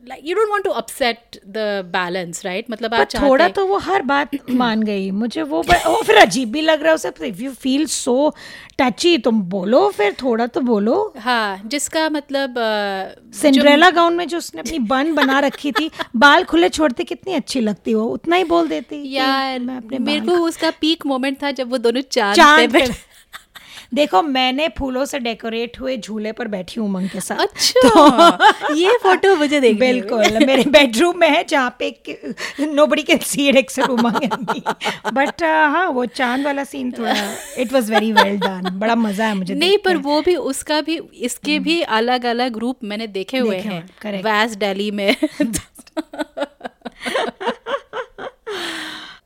like 0.08 0.20
you 0.24 0.34
don't 0.36 0.50
want 0.50 0.64
to 0.64 0.70
upset 0.70 1.36
the 1.46 1.58
balance 1.92 2.44
right 2.44 2.66
मतलब 2.70 2.94
आप 2.94 3.06
चाहते 3.06 3.28
थोड़ा 3.28 3.48
तो 3.48 3.66
वो 3.66 3.78
हर 3.78 4.02
बात 4.02 4.30
मान 4.50 4.82
गई। 4.82 5.10
मुझे 5.10 5.42
वो 5.42 5.62
वो 5.86 6.02
फिर 6.02 6.16
अजीब 6.16 6.50
भी 6.52 6.60
लग 6.60 6.80
रहा 6.80 6.88
है 6.88 6.94
उसे। 6.94 7.08
If 7.28 7.40
you 7.42 7.52
feel 7.52 7.86
so 7.86 8.34
touchy 8.78 9.16
तुम 9.18 9.40
बोलो 9.42 9.88
फिर 9.90 10.12
थोड़ा 10.22 10.46
तो 10.46 10.60
बोलो। 10.60 11.14
हाँ 11.18 11.60
जिसका 11.66 12.08
मतलब 12.10 12.54
जो- 12.58 13.34
सिंड्रेला 13.34 13.90
गाउन 13.90 14.14
में 14.14 14.26
जो 14.28 14.38
उसने 14.38 14.60
अपनी 14.60 14.78
बन 14.78 15.14
बना 15.14 15.38
रखी 15.38 15.72
थी 15.72 15.90
बाल 16.16 16.44
खुले 16.44 16.68
छोड़ते 16.68 17.04
कितनी 17.04 17.34
अच्छी 17.34 17.60
लगती 17.60 17.94
वो 17.94 18.04
उतना 18.08 18.36
ही 18.36 18.44
बोल 18.44 18.68
देती 18.68 19.02
यार 19.14 19.58
मैं 19.58 19.76
अपने 19.76 19.98
मेरे 19.98 20.20
को 20.26 20.36
उसका 20.46 20.70
पीक 20.80 21.06
मोमेंट 21.06 21.42
था 21.42 21.50
जब 21.50 21.70
वो 21.70 21.78
दोनों 21.78 22.00
चाँद 22.00 22.36
पे 22.58 22.66
बैठे। 22.66 23.13
देखो 23.94 24.22
मैंने 24.22 24.68
फूलों 24.68 25.04
से 25.04 25.18
डेकोरेट 25.18 25.80
हुए 25.80 25.96
झूले 25.96 26.32
पर 26.32 26.48
बैठी 26.48 26.80
हूँ 26.80 26.88
उमंग 26.88 27.08
के 27.08 27.20
साथ। 27.20 27.36
अच्छा। 27.36 27.88
तो, 27.88 28.74
ये 28.74 28.96
फ़ोटो 29.02 29.34
मुझे 29.36 29.60
देख 29.60 29.78
बिल्कुल 29.78 30.46
मेरे 30.46 30.64
बेडरूम 30.70 31.18
में 31.18 31.28
है 31.30 31.44
जहाँ 31.44 31.76
पे 31.78 31.90
nobody 32.86 33.02
can 33.02 33.18
see 33.18 33.48
it 33.48 33.56
except 33.56 33.90
Umang 33.90 34.28
but 35.12 35.42
हाँ 35.42 35.88
वो 35.88 36.06
चाँद 36.06 36.44
वाला 36.44 36.64
सीन 36.64 36.92
थोड़ा 36.92 37.14
it 37.58 37.72
was 37.72 37.92
very 37.92 38.12
well 38.12 38.38
done 38.38 38.70
बड़ा 38.78 38.94
मज़ा 38.94 39.26
है 39.26 39.34
मुझे 39.34 39.54
नहीं 39.54 39.78
पर 39.78 39.96
वो 39.96 40.20
भी 40.22 40.36
उसका 40.36 40.80
भी 40.80 41.00
इसके 41.14 41.58
भी 41.58 41.80
अलग 41.82 42.24
अलग 42.26 42.56
रूप 42.56 42.78
मैंने 42.84 43.06
देखे 43.06 43.38
हुए 43.38 43.56
हैं. 43.56 44.22
वैस 44.22 44.56
डेली 44.56 44.90
में। 44.90 45.16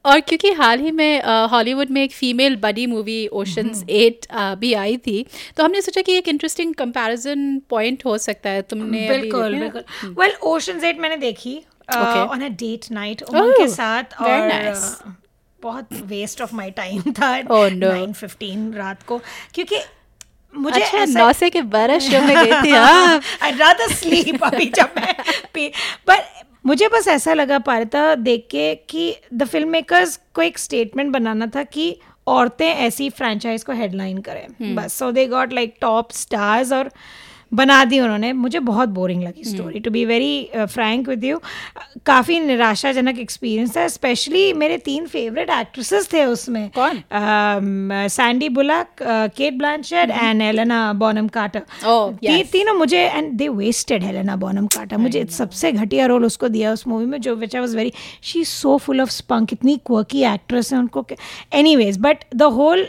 और 0.08 0.20
क्योंकि 0.20 0.50
हाल 0.52 0.80
ही 0.80 0.90
में 0.90 1.22
हॉलीवुड 1.50 1.90
में 1.90 2.02
एक 2.02 2.12
female 2.12 2.56
buddy 2.56 2.86
movie 2.86 3.26
Ocean's 3.40 3.84
eight 3.90 4.26
भी 4.58 4.72
आई 4.74 4.96
थी। 4.96 5.24
तो 5.56 5.64
हमने 5.64 5.80
सोचा 5.82 6.00
कि 6.00 6.12
एक 6.12 6.28
इंटरेस्टिंग 6.28 6.74
कंपैरिजन 6.74 7.60
पॉइंट 7.70 8.04
हो 8.04 8.18
सकता 8.18 8.50
है 8.50 8.62
तुमने 8.62 9.08
बिल्कुल 9.08 9.58
बिल्कुल। 9.58 9.84
वेल 10.18 10.32
ओशन 10.42 10.84
एट 10.84 11.00
मैंने 11.00 11.16
देखी 11.16 11.56
on 11.96 12.42
a 12.44 12.48
date 12.48 12.90
night 12.90 13.22
Umang 13.22 13.52
के 13.52 13.64
Oh, 13.64 13.74
साथ 13.74 14.20
और 14.20 14.50
nice. 14.50 14.84
बहुत 15.60 15.88
वेस्ट 16.06 16.42
ऑफ़ 16.42 16.54
माय 16.54 16.70
टाइम 16.70 17.00
था 17.12 17.30
Oh, 17.42 17.68
no. 17.72 17.92
रात 18.76 19.02
को। 19.02 19.20
क्योंकि 19.54 19.78
मुझे 20.54 20.80
अच्छा 20.80 20.98
ऐसा 20.98 21.18
नौ 21.20 21.32
से 21.32 21.50
के 21.50 21.62
बारह 21.72 21.98
शो 21.98 22.20
में 22.20 22.36
गई 22.36 22.52
थी 22.62 22.72
आई 22.72 23.50
रादर 23.50 23.94
स्लीप 23.94 24.44
अभी 24.44 24.64
जब 24.76 24.90
मैं 24.96 25.14
पर 26.06 26.16
मुझे 26.64 26.88
बस 26.88 27.08
ऐसा 27.08 27.34
लगा 27.34 27.58
पा 27.58 27.78
रहा 27.78 27.84
था 27.94 28.14
देख 28.14 28.46
के 28.50 28.74
कि 28.90 29.14
द 29.34 29.44
फ़िल्म 29.44 29.68
मेकर्स 29.68 30.18
को 30.34 30.42
एक 30.42 30.58
स्टेटमेंट 30.58 31.12
बनाना 31.12 31.46
था 31.46 31.62
कि 31.62 31.96
औरतें 32.26 32.66
ऐसी 32.66 33.08
फ्रेंचाइज 33.10 33.62
को 33.62 33.72
हेडलाइन 33.72 34.18
करें। 34.18 34.74
बस 34.74 34.92
so 34.92 35.10
they 35.12 35.26
got 35.26 35.52
like 35.52 35.74
top 35.80 36.12
stars 36.12 36.72
और 36.72 36.90
बना 37.52 37.84
दी 37.84 38.00
उन्होंने। 38.00 38.32
मुझे 38.34 38.58
बहुत 38.60 38.88
बोरिंग 38.88 39.22
लगी 39.22 39.44
story 39.44 39.80
to 39.80 39.90
be 39.90 40.04
very 40.04 40.48
frank 40.56 41.08
with 41.08 41.24
you 41.24 41.40
काफ़ी 42.06 42.38
निराशाजनक 42.40 43.18
एक्सपीरियंस 43.18 43.76
था 43.76 43.86
स्पेशली 43.88 44.52
मेरे 44.54 44.78
तीन 44.80 45.06
फेवरेट 45.06 45.50
एक्ट्रेसेस 45.50 46.12
थे 46.12 46.24
उसमें। 46.26 46.68
कौन? 46.74 47.02
Sandy 48.08 48.48
Bullock 48.50 49.02
Cate 49.36 49.58
Blanchett 49.58 50.10
and 50.10 50.42
Elena 50.42 50.92
Bonham 50.94 51.28
Carter 51.28 51.62
Oh, 51.84 52.12
तीनों 52.52 52.74
मुझे 52.74 52.98
and 52.98 53.32
they 53.32 53.48
wasted 53.48 54.02
Helena 54.04 54.36
Bonham 54.36 54.66
Carter 54.66 54.96
मुझे 54.96 55.24
सबसे 55.30 55.72
घटिया 55.72 56.06
रोल 56.06 56.24
उसको 56.24 56.48
दिया 56.48 56.72
उस 56.72 56.86
मूवी 56.88 57.06
में 57.06 57.20
जो 57.20 57.34
which 57.36 57.54
I 57.56 57.60
was 57.60 57.76
very 57.76 57.92
she 58.22 58.44
so 58.44 58.76
full 58.78 59.00
of 59.00 59.10
spunk 59.10 59.52
इतनी 59.52 59.76
क्वर्की 59.86 60.22
एक्ट्रेस 60.24 60.72
है 60.72 60.78
उनको। 60.78 61.06
एनीवेज 61.52 61.98
बट 61.98 62.24
द 62.34 62.42
होल 62.42 62.86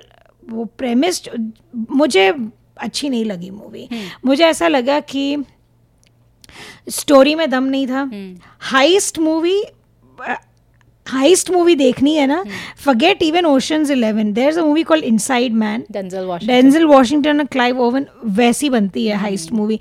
वो 0.49 0.66
प्रेमिस 0.78 1.22
मुझे 1.91 2.32
अच्छी 2.82 3.10
नहीं 3.10 3.26
लगी 3.26 3.50
मूवी 3.50 3.88
मुझे 4.26 4.44
ऐसा 4.44 4.68
लगा 4.68 5.00
कि 5.00 5.38
स्टोरी 6.90 7.36
में 7.36 7.50
दम 7.50 7.64
नहीं 7.64 7.88
था। 7.88 8.10
हाइस्ट 8.60 9.20
मूवी 9.20 9.64
हाइस्ट 11.08 11.50
मूवी 11.52 11.76
देखनी 11.76 12.14
है 12.16 12.26
ना। 12.28 12.44
Forget 12.86 13.24
even 13.24 13.46
Ocean's 13.46 13.92
11 13.92 14.34
there 14.34 14.50
is 14.50 14.60
a 14.60 14.64
movie 14.64 14.84
called 14.84 15.04
Inside 15.04 15.54
Man 15.54 15.84
Denzel 15.92 16.26
Washington 16.26 16.62
Denzel 16.62 16.86
Washington 16.86 17.40
और 17.40 17.46
क्लाइव 17.46 17.80
ओवन 17.82 18.06
वैसी 18.26 18.70
बनती 18.70 19.08
है 19.08 19.16
heist 19.16 19.52
movie 19.52 19.80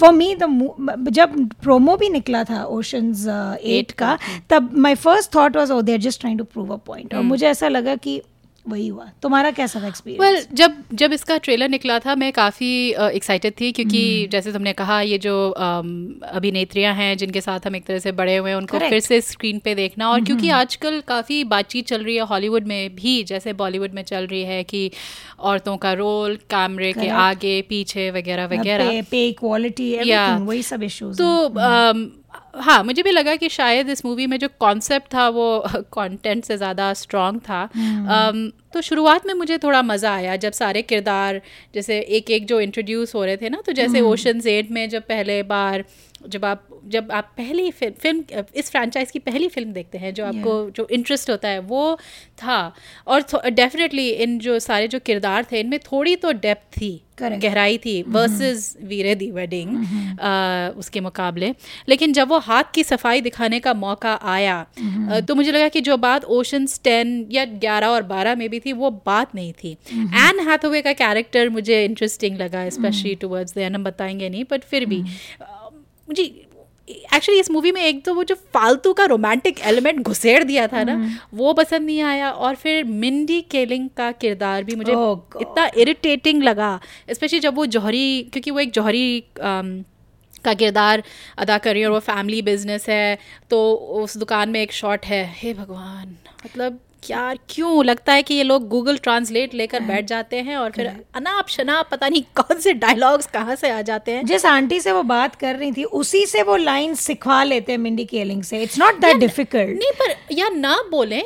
for 0.00 0.12
me 0.12 0.34
the 0.34 1.08
जब 1.10 1.48
प्रोमो 1.62 1.96
भी 1.96 2.08
निकला 2.08 2.44
था 2.44 2.62
ओशंस 2.64 3.26
एट 3.62 3.90
का 3.90 4.18
तब 4.50 4.70
my 4.78 4.94
first 4.94 5.34
thought 5.34 5.56
was 5.56 5.72
oh 5.72 5.80
they 5.82 5.92
are 5.92 5.98
just 5.98 6.20
trying 6.20 6.38
to 6.38 6.44
prove 6.44 6.72
a 6.72 6.76
point 6.76 7.14
और 7.14 7.22
मुझे 7.22 7.46
ऐसा 7.46 7.68
लगा 7.68 7.94
कि 7.96 8.20
वही 8.66 8.88
हुआ। 8.88 9.10
तुम्हारा 9.22 9.50
कैसा 9.50 9.82
था 9.82 9.88
एक्सपीरियंस 9.88 10.34
वेल 10.34 10.46
जब 10.52 10.74
जब 10.92 11.12
इसका 11.12 11.36
ट्रेलर 11.36 11.68
निकला 11.68 11.98
था 11.98 12.14
मैं 12.14 12.32
काफ़ी 12.32 12.90
एक्साइटेड 12.90 13.54
uh, 13.54 13.60
थी 13.60 13.72
क्योंकि 13.72 14.28
जैसे 14.32 14.52
तुमने 14.52 14.72
कहा 14.72 15.00
ये 15.00 15.18
जो 15.18 15.50
अम, 15.50 16.14
अभिनेत्रियाँ 16.32 16.94
हैं 16.94 17.16
जिनके 17.16 17.40
साथ 17.40 17.60
हम 17.66 17.76
एक 17.76 17.84
तरह 17.84 17.98
से 17.98 18.12
बड़े 18.12 18.36
हुए 18.36 18.50
हैं 18.50 18.56
उनको 18.56 18.70
Correct. 18.70 18.90
फिर 18.90 19.00
से 19.00 19.20
स्क्रीन 19.20 19.58
पे 19.58 19.74
देखना। 19.74 20.10
और 20.10 20.24
क्योंकि 20.24 20.50
आजकल 20.50 21.00
काफ़ी 21.00 21.44
बातचीत 21.44 21.86
चल 21.86 22.04
रही 22.04 22.16
है 22.16 22.22
हॉलीवुड 22.22 22.66
में 22.66 22.94
भी 22.94 23.24
जैसे 23.24 23.52
बॉलीवुड 23.52 23.92
में 23.92 24.02
चल 24.02 24.26
रही 24.26 24.42
है 24.42 24.64
कि 24.64 24.90
औरतों 25.38 25.76
का 25.76 25.92
रोल 25.92 26.36
कैमरे 26.36 26.92
Correct. 26.92 27.08
के 27.08 27.14
आगे 27.14 27.62
पीछे 27.62 28.10
वगैरह 28.10 28.46
वगैरह। 28.46 28.88
पे 28.88 29.02
पे 29.02 29.32
क्वालिटी. 29.32 30.14
वही 30.44 30.62
सब 30.62 30.82
इश्यूज़ 30.82 31.18
तो 31.18 31.48
हाँ 32.54 32.84
मुझे 32.84 33.02
भी 33.02 33.10
लगा 33.10 33.36
कि 33.36 33.48
शायद 33.48 33.88
इस 33.88 34.04
मूवी 34.04 34.26
में 34.26 34.38
जो 34.38 34.48
कॉन्सेप्ट 34.60 35.14
था 35.14 35.28
वो 35.28 35.64
कंटेंट 35.76 36.44
से 36.44 36.56
ज़्यादा 36.56 36.94
स्ट्रॉन्ग 36.94 37.40
था। 37.40 37.68
Um, 37.68 38.52
तो 38.72 38.80
शुरुआत 38.80 39.26
में 39.26 39.34
मुझे 39.34 39.58
थोड़ा 39.58 39.82
मज़ा 39.82 40.14
आया 40.14 40.36
जब 40.36 40.52
सारे 40.52 40.82
किरदार 40.82 41.40
जैसे 41.74 42.00
एक 42.00 42.30
एक 42.30 42.46
जो 42.46 42.60
इंट्रोड्यूस 42.60 43.14
हो 43.14 43.24
रहे 43.24 43.36
थे 43.36 43.48
ना 43.48 43.62
तो 43.66 43.72
जैसे 43.72 44.00
ओशन 44.00 44.40
एट 44.46 44.70
में 44.70 44.88
जब 44.88 45.02
पहले 45.02 45.42
बार 45.42 45.84
जब 46.26 46.44
आप 46.44 46.66
जब 46.86 47.12
आप 47.12 47.32
पहली 47.36 47.70
फ़िल्म 47.70 47.94
फ़िल्म 47.94 48.44
इस 48.54 48.70
फ्रेंचाइज 48.70 49.10
की 49.10 49.18
पहली 49.18 49.48
फ़िल्म 49.48 49.72
देखते 49.72 49.98
हैं 49.98 50.12
जो 50.14 50.24
आपको 50.26 50.62
yeah. 50.62 50.76
जो 50.76 50.86
इंटरेस्ट 50.90 51.30
होता 51.30 51.48
है 51.48 51.58
वो 51.58 51.98
था। 52.38 52.60
और 53.06 53.50
डेफिनेटली 53.50 54.08
इन 54.08 54.38
जो 54.38 54.58
सारे 54.58 54.88
जो 54.88 54.98
किरदार 54.98 55.46
थे 55.52 55.60
इनमें 55.60 55.78
थोड़ी 55.82 56.16
तो 56.16 56.32
डेप्थ 56.32 56.76
थी 56.76 57.00
Correct. 57.18 57.42
गहराई 57.42 57.78
थी 57.78 58.02
वर्सेस 58.08 58.76
वीरे 58.82 59.14
दी 59.14 59.30
वेडिंग 59.30 59.70
उसके 60.78 61.00
मुकाबले। 61.00 61.52
लेकिन 61.88 62.12
जब 62.12 62.28
वो 62.28 62.38
हाथ 62.38 62.64
की 62.74 62.84
सफ़ाई 62.84 63.20
दिखाने 63.20 63.60
का 63.60 63.74
मौका 63.74 64.14
आया 64.24 64.58
अ, 65.10 65.20
तो 65.20 65.34
मुझे 65.34 65.52
लगा 65.52 65.68
कि 65.68 65.80
जो 65.80 65.96
बात 65.96 66.24
ओशंस 66.24 66.80
टेन 66.84 67.26
या 67.30 67.44
ग्यारह 67.44 67.86
और 67.86 68.02
बारह 68.02 68.34
में 68.34 68.48
भी 68.50 68.60
थी 68.60 68.72
वो 68.72 68.90
बात 69.06 69.34
नहीं 69.34 69.52
थी। 69.52 69.76
एन 69.92 70.38
हैथवे 70.48 70.82
का 70.82 70.92
कैरेक्टर 70.92 71.48
मुझे 71.48 71.84
इंटरेस्टिंग 71.84 72.36
लगा 72.36 72.68
स्पेशली 72.70 73.14
टुवर्ड्स 73.14 73.54
द 73.54 73.58
एंड 73.58 73.74
हम 73.76 73.84
बताएँगे 73.84 74.28
नहीं 74.28 74.44
बट 74.50 74.64
फिर 74.64 74.86
भी 74.86 75.02
मुझे 76.08 76.22
एक्चुअली 77.14 77.40
इस 77.40 77.50
मूवी 77.50 77.70
में 77.72 77.80
एक 77.82 78.04
तो 78.04 78.14
वो 78.14 78.22
जो 78.24 78.34
फालतू 78.54 78.92
का 78.92 79.04
रोमांटिक 79.04 79.58
एलिमेंट 79.60 80.00
घुसेड़ 80.00 80.42
दिया 80.44 80.66
था 80.66 80.84
ना 80.84 80.94
वो 81.34 81.52
पसंद 81.52 81.86
नहीं 81.86 82.00
आया 82.02 82.30
और 82.30 82.54
फिर 82.54 82.84
मिंडी 82.84 83.40
केलिंग 83.50 83.88
का 83.96 84.10
किरदार 84.12 84.64
भी 84.64 84.76
मुझे 84.76 84.92
Oh 84.92 85.40
इतना 85.40 85.68
इरिटेटिंग 85.76 86.42
लगा 86.42 86.80
स्पेशली 87.12 87.40
जब 87.40 87.54
वो 87.54 87.66
जौहरी 87.66 88.22
क्योंकि 88.32 88.50
वो 88.50 88.60
एक 88.60 88.70
जौहरी 88.70 89.20
अम, 89.42 89.82
का 90.44 90.54
किरदार 90.54 91.02
अदा 91.38 91.58
कर 91.58 91.72
रही 91.72 91.80
है 91.82 91.88
और 91.88 91.92
वो 91.92 92.00
फैमिली 92.00 92.42
बिज़नेस 92.42 92.88
है 92.88 93.18
तो 93.50 93.72
उस 94.02 94.16
दुकान 94.16 94.48
में 94.48 94.60
एक 94.60 94.72
शॉट 94.72 95.06
है 95.06 95.24
हे 95.36 95.54
भगवान 95.54 96.16
मतलब 96.46 96.80
यार 97.10 97.38
क्यों? 97.48 97.84
लगता 97.84 98.12
है 98.12 98.22
कि 98.22 98.34
ये 98.34 98.42
लोग 98.42 98.68
गूगल 98.68 98.96
ट्रांसलेट 98.96 99.54
लेकर 99.54 99.80
बैठ 99.80 100.04
जाते 100.04 100.36
हैं 100.36 100.56
और 100.56 100.70
फिर 100.70 100.86
अनाप 101.14 101.48
शनाप 101.48 101.88
पता 101.90 102.08
नहीं 102.08 102.22
कौन 102.22 102.60
से 102.60 102.72
डायलॉग्स 102.72 103.26
कहाँ 103.26 103.56
से 103.56 103.70
आ 103.70 103.82
जाते 103.82 104.12
हैं। 104.12 104.26
जिस 104.26 104.46
आंटी 104.46 104.80
से 104.80 104.92
वो 104.92 105.02
बात 105.02 105.34
कर 105.34 105.56
रही 105.56 105.72
थी 105.72 105.84
उसी 105.84 106.26
से 106.26 106.42
वो 106.42 106.56
लाइन 106.56 106.94
सिखवा 106.94 107.44
लेते 107.44 107.72
हैं 107.72 107.78
मिंडी 107.78 108.04
केलिंग 108.04 108.42
से। 108.42 108.62
इट्स 108.62 108.78
नॉट 108.78 109.00
दैट 109.00 109.16
डिफ़िकल्ट 109.16 109.78
नहीं 109.78 109.92
पर 109.92 110.34
यार 110.34 110.52
ना 110.52 110.82
बोले। 110.90 111.22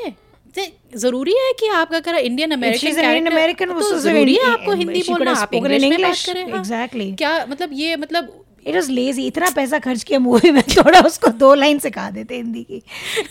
ज़रूरी 0.96 1.32
है 1.32 1.52
कि 1.52 1.68
आपका 1.68 1.96
अगर 1.96 2.14
इंडियन 2.14 2.50
अमेरिकन 2.50 3.26
अमेरिकन 3.26 3.66
तो 3.66 3.98
ज़रूरी 3.98 4.34
है 4.34 4.50
आपको 4.52 4.72
हिंदी 4.72 5.00
बोलना 5.00 5.32
आप 5.32 5.54
इंग्लिश 5.54 5.82
में 5.82 6.02
बात. 6.02 6.16
करें 6.26 6.52
हाँ। 6.52 7.14
क्या 7.14 7.46
मतलब 7.48 7.70
ये 7.72 7.96
मतलब 7.96 8.41
इट 8.66 8.74
वाज 8.74 8.88
लेजी 8.90 9.26
इतना 9.26 9.50
पैसा 9.56 9.78
खर्च 9.78 10.02
किया 10.02 10.18
मूवी 10.18 10.50
में 10.50 10.62
थोड़ा 10.76 11.00
उसको 11.00 11.28
दो 11.38 11.54
लाइन 11.54 11.78
सिखा 11.78 12.08
देते 12.10 12.36
हिंदी 12.36 12.62
की। 12.70 12.82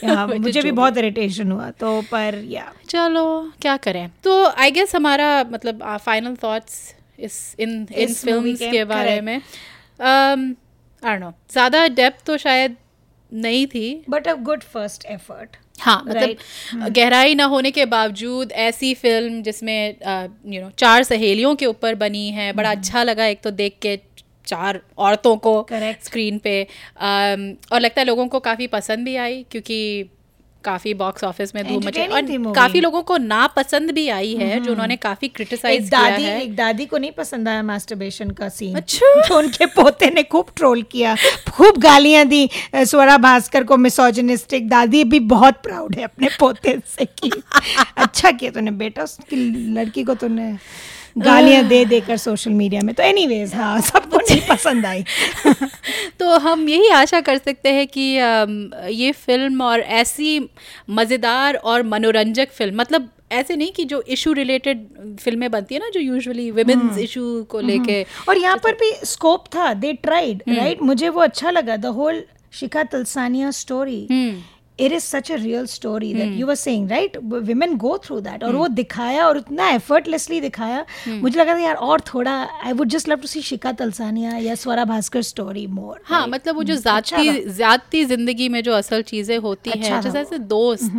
मुझे 0.39 0.61
भी 0.61 0.71
बहुत 0.71 0.97
इरिटेशन 0.97 1.51
हुआ 1.51 1.69
तो 1.79 2.01
पर 2.11 2.41
या 2.49 2.71
चलो 2.89 3.25
क्या 3.61 3.77
करें? 3.77 4.09
तो 4.23 4.43
आई 4.45 4.71
गेस 4.71 4.95
हमारा 4.95 5.43
मतलब 5.51 5.83
फाइनल 6.05 6.35
थॉट्स 6.43 6.93
इस 7.19 7.55
इन 7.59 7.87
इन 7.95 8.13
movie 8.13 8.57
के, 8.61 8.83
बारे 8.85 9.19
में. 9.21 9.35
आई 11.03 11.17
नो 11.17 11.33
ज़्यादा 11.51 11.87
डेप्थ 11.87 12.25
तो 12.25 12.37
शायद 12.37 12.75
नहीं 13.31 13.65
थी. 13.67 14.03
But 14.09 14.27
a 14.27 14.33
good 14.43 14.63
first 14.63 15.05
effort 15.05 15.57
हाँ 15.81 16.03
मतलब 16.07 16.89
गहराई 16.89 17.35
ना 17.35 17.45
होने 17.45 17.71
के 17.71 17.85
बावजूद 17.85 18.51
ऐसी 18.51 18.93
फ़िल्म 18.93 19.41
जिसमें 19.43 19.95
यू 20.53 20.61
नो 20.61 20.69
चार 20.77 21.03
सहेलियों 21.03 21.55
के 21.55 21.65
ऊपर 21.65 21.95
बनी 21.95 22.29
है 22.31 22.51
बड़ा 22.53 22.71
अच्छा 22.71 23.03
लगा 23.03 23.25
एक 23.25 23.41
तो 23.41 23.51
देख 23.51 23.77
के 23.81 23.95
चार 24.45 24.81
औरतों 24.97 25.37
को 25.37 25.67
Correct. 25.71 26.03
स्क्रीन 26.03 26.37
पे 26.37 26.67
um, 26.95 27.71
और 27.73 27.79
लगता 27.79 28.01
है 28.01 28.05
लोगों 28.07 28.27
को 28.27 28.39
काफ़ी 28.39 28.67
पसंद 28.67 29.05
भी 29.05 29.15
आई 29.15 29.45
क्योंकि 29.51 30.09
काफ़ी 30.63 30.93
बॉक्स 30.93 31.23
ऑफ़िस 31.23 31.55
में 31.55 31.67
धूम 31.67 31.83
मची 31.85 32.01
और 32.01 32.53
काफ़ी 32.53 32.79
लोगों 32.81 33.01
को 33.01 33.17
ना 33.17 33.47
पसंद 33.47 33.91
भी 33.91 34.09
आई 34.09 34.35
है 34.35 34.59
जो 34.59 34.71
उन्होंने 34.71 34.95
काफ़ी 34.95 35.27
क्रिटिसाइज 35.27 35.89
किया 35.89 36.01
है। 36.01 36.43
एक 36.43 36.55
दादी 36.55 36.85
को 36.85 36.97
नहीं 36.97 37.11
पसंद 37.11 37.47
आया 37.47 37.63
मास्टरबेशन 37.63 38.29
का 38.29 38.49
सीन 38.49 38.75
अच्छा। 38.75 39.21
तो 39.27 39.37
उनके 39.37 39.65
पोते 39.65 40.09
ने 40.09 40.23
खूब 40.23 40.51
ट्रोल 40.55 40.81
किया 40.81 41.15
खूब 41.51 41.77
गालियाँ 41.77 42.25
दी 42.25 42.49
स्वरा 42.75 43.17
भास्कर 43.17 43.63
को 43.63 43.77
मिसोजिनिस्टिक 43.77 44.69
दादी 44.69 45.03
भी 45.03 45.19
बहुत 45.19 45.61
प्राउड 45.63 45.95
है 45.95 46.03
अपने 46.03 46.29
पोते 46.39 46.79
से 46.97 47.05
कि 47.05 47.31
अच्छा 47.97 48.31
किया 48.31 48.51
तूने 48.51 48.71
बेटा 48.71 49.03
उसकी 49.03 49.35
लड़की 49.73 50.03
को 50.03 50.15
तूने 50.15 50.57
गालियाँ 51.17 51.63
दे 51.63 51.83
देकर 51.85 52.17
सोशल 52.17 52.51
मीडिया 52.51 52.81
में। 52.81 52.93
तो 52.95 53.03
एनीवेज 53.03 53.55
हाँ 53.55 53.79
सबको 53.81 54.17
नहीं 54.17 54.41
पसंद 54.49 54.85
आई। 54.85 55.03
तो 56.19 56.37
हम 56.37 56.69
यही 56.69 56.89
आशा 56.89 57.21
कर 57.21 57.37
सकते 57.37 57.69
हैं 57.69 57.87
कि 57.87 58.01
ये 58.93 59.11
फ़िल्म 59.11 59.61
और 59.61 59.79
ऐसी 59.79 60.49
मज़ेदार 60.89 61.55
और 61.55 61.83
मनोरंजक 61.83 62.51
फ़िल्म 62.51 62.81
मतलब 62.81 63.09
ऐसे 63.31 63.55
नहीं 63.55 63.71
कि 63.71 63.83
जो 63.85 64.01
इशू 64.07 64.33
रिलेटेड 64.33 64.87
फ़िल्में 65.19 65.51
बनती 65.51 65.75
है 65.75 65.81
ना 65.81 65.89
जो 65.89 65.99
यूजुअली 65.99 66.49
विमेन्स 66.51 66.97
इशू 66.97 67.43
को 67.43 67.59
लेके 67.59 68.05
और 68.29 68.37
यहाँ 68.37 68.57
पर 68.57 68.71
भी 68.71 68.91
स्कोप 69.05 69.45
था 69.55 69.73
दे 69.73 69.93
ट्राइड 69.93 70.43
राइट 70.49 70.81
मुझे 70.81 71.09
वो 71.09 71.21
अच्छा 71.21 71.51
लगा 71.51 71.75
the 71.75 71.85
whole 71.85 72.23
Shikha 72.53 72.83
Talsania 72.83 73.51
story 73.51 74.07
it 74.81 74.91
is 74.91 75.03
such 75.03 75.31
a 75.31 75.35
real 75.35 75.65
story 75.67 76.13
that 76.13 76.33
you 76.39 76.47
were 76.47 76.55
saying 76.55 76.89
right 76.91 77.17
women 77.23 77.75
go 77.77 77.97
through 78.05 78.19
that 78.21 78.43
और 78.43 78.55
वो 78.55 78.67
दिखाया 78.69 79.27
और 79.27 79.37
उतना 79.37 79.69
एफर्टलेसली 79.69 80.39
दिखाया। 80.41 80.85
मुझे 81.09 81.39
लगा 81.39 81.53
था 81.55 81.59
यार 81.59 81.75
और 81.75 82.01
थोड़ा 82.13 82.33
I 82.65 82.73
would 82.73 82.87
just 82.89 83.09
love 83.09 83.19
to 83.21 83.27
see 83.27 83.41
Shikha 83.41 83.71
Talsania 83.73 84.35
या 84.37 84.55
स्वरा 84.55 84.85
भास्कर 84.85 85.21
स्टोरी 85.23 85.65
मोर 85.69 85.99
हाँ 86.05 86.25
मतलब 86.27 86.55
वो 86.55 86.63
जो 86.63 86.75
जाती 86.77 87.53
जाती 87.53 88.03
ज़िंदगी 88.05 88.49
में 88.49 88.61
जो 88.63 88.73
असल 88.73 89.01
चीज़ें 89.03 89.37
होती 89.37 89.71
अच्छा 89.71 89.95
हैं 89.95 90.11
जैसे 90.11 90.37
दोस्त। 90.49 90.91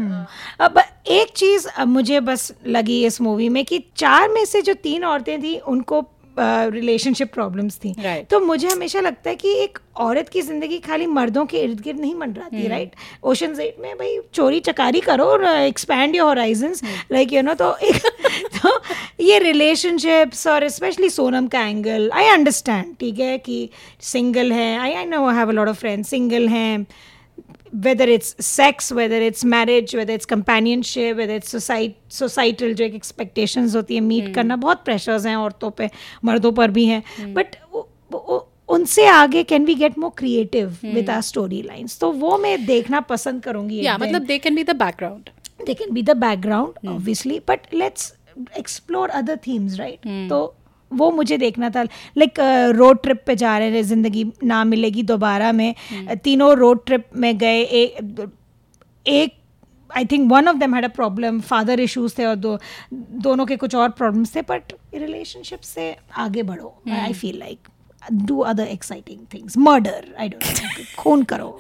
अब 0.61 0.83
एक 1.11 1.31
चीज़ 1.37 1.67
मुझे 1.89 2.21
बस 2.23 2.53
लगी 2.67 3.05
इस 3.07 3.21
मूवी 3.21 3.49
में 3.49 3.65
कि 3.65 3.79
चार 3.97 4.29
में 4.29 4.45
से 4.45 4.63
जो 4.63 4.75
तीन 4.83 5.05
औरतें 5.05 5.43
थी 5.43 5.57
उनको 5.69 6.01
रिलेशनशिप 6.39 7.33
प्रॉब्लम्स 7.33 7.77
थी। 7.77 7.93
Right. 7.95 8.31
तो 8.31 8.41
मुझे 8.41 8.69
हमेशा 8.69 9.01
लगता 9.01 9.31
है 9.31 9.37
कि 9.37 9.55
एक 9.63 9.79
औरत 9.97 10.29
की 10.29 10.43
ज़िंदगी 10.43 10.79
खाली 10.79 11.07
मर्दों 11.07 11.45
के 11.47 11.59
इर्द 11.59 11.81
गिर्द 11.81 12.01
नहीं 12.01 12.15
मंडराती 12.15 12.69
राइट 12.69 12.93
ओशन 13.23 13.61
एट 13.61 13.77
में 13.81 13.95
भाई 13.99 14.19
चोरी 14.35 14.61
चकारी 14.61 15.01
करो 15.01 15.25
और 15.25 15.45
expand 15.47 16.17
your 16.17 16.27
horizons 16.27 16.83
like 17.13 17.33
you 17.33 17.43
know 17.43 17.55
तो 17.55 17.77
एक 17.83 18.03
तो 18.63 18.81
ये 19.21 19.39
रिलेशनशिप्स 19.39 20.47
और 20.47 20.69
स्पेशली 20.69 21.11
सोनम 21.11 21.47
का 21.47 21.61
एंगल 21.61 22.11
आई 22.15 22.29
अंडरस्टैंड 22.29 22.95
ठीक 23.01 23.19
है 23.19 23.39
कि 23.39 23.69
सिंगल 24.01 24.53
है 24.53 24.79
I 24.79 24.93
I 24.93 25.05
know 25.05 25.29
have 25.29 25.49
a 25.49 25.53
lot 25.53 25.69
of 25.69 25.77
friends 25.77 26.09
single 26.09 26.49
हैं। 26.49 26.87
Whether 27.73 28.07
it's 28.09 28.35
sex 28.47 28.93
whether 28.93 29.19
it's 29.23 29.45
marriage 29.45 29.95
whether 29.95 30.15
it's 30.15 30.27
companionship 30.27 31.17
whether 31.17 31.37
it's 31.41 31.49
society 31.49 31.95
societal 32.09 32.75
जो 32.75 32.85
एक 32.85 32.95
expectations 32.95 33.77
होती 33.77 33.95
है 33.95 34.01
मीट 34.01 34.35
करना 34.35 34.57
बहुत 34.57 34.85
pressures 34.89 35.27
हैं 35.27 35.37
औरतों 35.37 35.71
पे 35.71 35.91
मर्दों 36.25 36.53
पर 36.53 36.71
भी 36.71 36.87
हैं 36.87 37.03
बट 37.35 37.57
उनसे 38.69 39.07
आगे 39.07 39.43
can 39.43 39.65
we 39.65 39.75
get 39.75 39.99
more 39.99 40.11
creative 40.19 40.77
with 40.85 41.11
our 41.11 41.21
storylines 41.63 41.99
तो 41.99 42.13
वो 42.13 42.39
मैं 42.39 42.65
देखना 42.67 43.01
पसंद 43.01 43.43
करूँगी 43.43 43.85
या। 43.85 43.99
मतलब 43.99 44.23
they 44.23 44.39
can 44.39 44.55
be 44.55 44.65
the 44.65 44.77
background 44.77 45.31
they 45.67 45.75
can 45.75 45.93
be 45.95 46.03
the 46.03 46.15
background 46.15 46.79
obviously 46.93 47.39
but 47.51 47.67
let's 47.73 48.07
explore 48.57 49.09
other 49.19 49.37
themes 49.47 49.79
right 49.81 50.07
तो 50.29 50.39
वो 50.93 51.11
मुझे 51.11 51.39
देखना 51.39 51.71
था। 51.71 51.83
लाइक 52.19 52.41
रोड 52.77 53.03
ट्रिप 53.03 53.23
पे 53.27 53.37
जा 53.37 53.57
रहे 53.59 53.71
हैं 53.71 53.83
ज़िंदगी 53.85 54.25
ना 54.45 54.63
मिलेगी 54.65 55.03
दोबारा 55.03 55.53
में। 55.53 55.75
तीनों 56.25 56.55
रोड 56.57 56.85
ट्रिप 56.87 57.09
में 57.17 57.37
गए 57.39 57.63
एक 57.63 58.31
एक 59.07 59.35
I 59.91 60.05
think 60.13 60.31
one 60.33 60.49
of 60.49 60.57
them 60.57 60.75
had 60.75 60.85
a 60.85 60.89
problem 60.95 61.41
father 61.43 61.81
issues 61.81 62.15
थे 62.19 62.25
और 62.27 62.37
दो 62.37 62.59
दोनों 62.93 63.47
के 63.47 63.57
कुछ 63.57 63.75
और 63.75 63.89
प्रॉब्लम्स 63.93 64.35
थे 64.37 64.43
बट 64.51 64.73
रिलेशनशिप 64.95 65.61
से 65.65 65.95
आगे 66.19 66.43
बढ़ो 66.43 66.75
I 66.93 67.13
feel 67.13 67.39
like 67.39 67.69
do 68.13 68.39
other 68.51 68.67
exciting 68.67 69.19
things 69.35 69.57
murder 69.59 70.15
I 70.21 70.29
don't 70.29 70.97
खून 70.99 71.23
करो। 71.25 71.57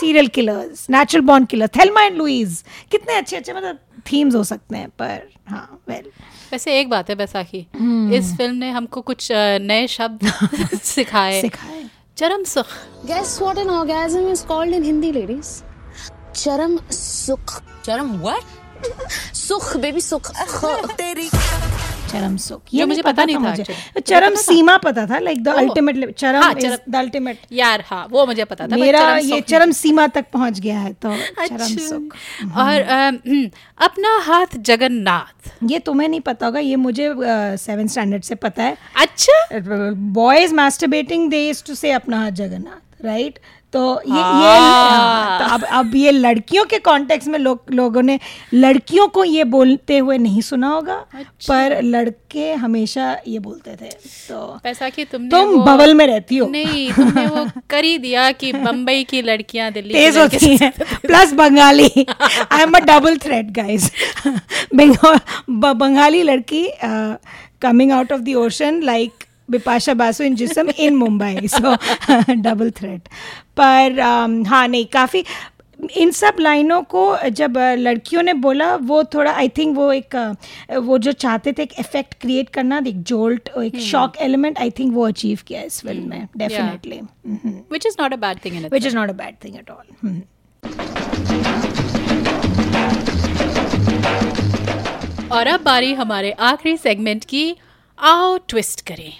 Serial 0.00 0.26
killers 0.34 0.86
natural 0.90 1.24
born 1.26 1.44
killer 1.44 1.68
Thelma 1.76 2.02
and 2.02 2.16
Louise 2.16 2.62
कितने 2.90 3.14
अच्छे 3.14 3.36
अच्छे 3.36 3.52
मतलब 3.52 3.78
थीम्स 4.12 4.34
हो 4.34 4.42
सकते 4.44 4.76
हैं 4.76 4.88
पर 4.98 5.28
हाँ 5.48 5.82
वेल 5.88 6.10
वैसे 6.52 6.78
एक 6.80 6.88
बात 6.90 7.10
है 7.10 7.14
बैसाखी। 7.16 7.66
हम्म। 7.78 8.12
इस 8.14 8.36
फ़िल्म 8.36 8.54
ने 8.56 8.70
हमको 8.70 9.00
कुछ 9.00 9.28
नए 9.62 9.86
शब्द 9.86 10.30
सिखाए। 10.84 11.42
चरम 12.16 12.44
सुख। 12.44 12.66
Guess 13.06 13.38
what 13.42 13.58
an 13.58 13.70
orgasm 13.70 14.28
is 14.28 14.44
called 14.46 14.74
in 14.74 14.82
Hindi 14.84 15.12
ladies 15.12 15.50
चरम 16.34 16.78
सुख। 16.92 17.60
चरम 17.84 18.16
व्हाट 18.20 18.42
सुख 19.34 19.76
बेबी 19.76 20.00
सुख। 20.00 20.30
तेरी 20.98 21.28
चरम 22.12 22.36
सुख। 22.36 22.62
ये 22.74 22.84
मुझे 22.84 23.02
पता 23.02 23.24
नहीं 23.24 23.36
था 23.36 23.40
मुझे। 23.40 23.64
चरम 24.00 24.34
सीमा 24.34 24.76
पता 24.76 25.06
था 25.06 25.18
लाइक 25.18 25.42
द 25.44 25.48
अल्टीमेट 25.48 26.14
चरम 26.18 26.42
हाँ, 26.42 26.54
चरम- 26.54 26.88
द 26.88 26.96
अल्टीमेट 26.96 27.38
यार 27.52 27.84
हाँ 27.86 28.06
वो 28.10 28.26
मुझे 28.26 28.44
पता 28.44 28.66
था 28.66 28.76
मेरा 28.76 29.16
ये 29.16 29.40
चरम 29.40 29.70
सीमा 29.72 30.06
तक 30.06 30.24
पहुँच 30.32 30.60
गया 30.60 30.78
है 30.80 30.92
तो 30.92 31.14
चरम 31.16 31.54
अच्छा। 31.54 31.66
सुख। 31.88 32.16
और 32.56 32.82
हम्म, 32.82 33.50
अपना 33.78 34.18
हाथ 34.18 34.56
जगन्नाथ। 34.56 35.50
ये 35.70 35.78
तुम्हें 35.78 36.08
नहीं 36.08 36.20
पता 36.20 36.46
होगा 36.46 36.60
ये 36.60 36.76
मुझे 36.76 37.14
सेवन 37.56 37.86
स्टैंडर्ड 37.86 38.22
से 38.22 38.34
पता 38.34 38.62
है। 38.62 38.76
अच्छा? 38.96 39.48
बॉयज़ 39.90 40.54
मास्टरबेटिंग 40.54 41.30
दे 41.30 41.52
टू 41.66 41.74
से 41.74 41.90
अपना 41.92 42.20
हाथ 42.20 42.30
जगन्नाथ। 42.30 42.89
राइट? 43.04 43.38
तो 43.74 43.80
ये 44.06 44.14
ये 44.14 44.20
हाँ। 44.20 45.38
तो 45.38 45.44
अब 45.54 45.64
अब 45.72 45.94
ये 45.96 46.10
लड़कियों 46.10 46.64
के 46.64 46.78
कॉन्टेक्स्ट 46.78 47.28
में 47.28 47.38
लोग 47.38 47.70
लोगों 47.70 48.02
ने 48.02 48.18
लड़कियों 48.54 49.06
को 49.08 49.24
ये 49.24 49.44
बोलते 49.52 49.98
हुए 49.98 50.16
नहीं 50.18 50.40
सुना 50.40 50.68
होगा 50.68 50.94
अच्छा। 50.94 51.48
पर 51.48 51.82
लड़के 51.82 52.52
हमेशा 52.52 53.16
ये 53.28 53.38
बोलते 53.38 53.76
थे 53.82 53.90
तो 54.28 54.40
पैसा 54.64 54.88
कि 54.88 55.04
तुमने 55.04 55.28
तुम 55.30 55.62
बबल 55.64 55.94
में 55.94 56.06
रहती 56.06 56.36
हो। 56.36 56.48
नहीं 56.48 56.90
तुमने 56.92 57.26
वो 57.26 57.46
कर 57.70 57.84
ही 57.84 57.96
दिया 57.98 58.30
कि 58.32 58.52
बम्बई 58.52 59.04
की 59.04 59.22
लड़कियाँ 59.22 59.70
दिल्ली 59.72 59.94
तेज 59.94 60.18
होती 60.18 60.56
हैं। 60.56 60.72
Plus 61.06 61.32
Bengali. 61.32 62.06
I 62.52 62.62
am 62.62 62.72
a 62.72 62.80
double 62.90 63.16
threat 63.18 63.50
guys 63.60 63.90
Bengali 64.74 66.22
लड़की 66.22 66.68
coming 67.62 67.92
out 67.92 68.12
of 68.12 68.20
the 68.20 68.34
ocean 68.36 68.82
like 68.82 69.24
Bipasha 69.50 69.94
Basu 69.94 70.24
in 70.24 70.34
Jism 70.34 70.70
in 70.78 70.96
Mumbai 70.96 71.48
so 71.48 71.74
double 72.34 72.70
threat 72.70 73.08
पर 73.56 73.92
um, 73.92 74.46
हाँ 74.48 74.66
नहीं 74.68 74.84
काफ़ी 74.86 75.24
इन 75.96 76.10
सब 76.10 76.36
लाइनों 76.40 76.82
को 76.82 77.02
जब 77.28 77.54
लड़कियों 77.78 78.22
ने 78.22 78.32
बोला 78.34 78.74
वो 78.76 79.02
थोड़ा 79.04 79.32
आई 79.32 79.48
थिंक 79.48 79.76
वो 79.76 79.92
एक 79.92 80.16
वो 80.82 80.98
जो 80.98 81.12
चाहते 81.12 81.52
थे 81.52 81.62
एक 81.62 81.72
इफ़ेक्ट 81.78 82.14
क्रिएट 82.20 82.48
करना 82.48 82.82
एक 82.86 83.02
जोल्ट 83.02 83.48
एक 83.62 83.78
शॉक 83.80 84.16
एलिमेंट 84.20 84.58
आई 84.58 84.70
थिंक 84.70 84.92
वो 84.94 85.06
अचीव 85.06 85.38
किया 85.46 85.62
इस 85.62 85.80
फ़िल्म 85.80 86.08
में 86.08 86.26
definitely 86.36 87.00
which 87.72 87.86
is 87.86 87.96
not 88.00 88.12
a 88.12 88.16
bad 88.16 88.44
thing 88.44 88.68
is 88.80 88.94
not 88.94 89.10
a 89.10 89.14
bad 89.14 89.40
thing 89.40 89.56
at 89.58 89.70
all. 89.70 89.84
Hmm. 90.04 90.20
और 95.32 95.46
अब 95.46 95.62
बारी 95.62 95.92
हमारे 95.94 96.30
आखिरी 96.42 96.76
सेगमेंट 96.76 97.24
की 97.24 97.56
आओ 97.98 98.36
ट्विस्ट 98.48 98.80
करें। 98.86 99.12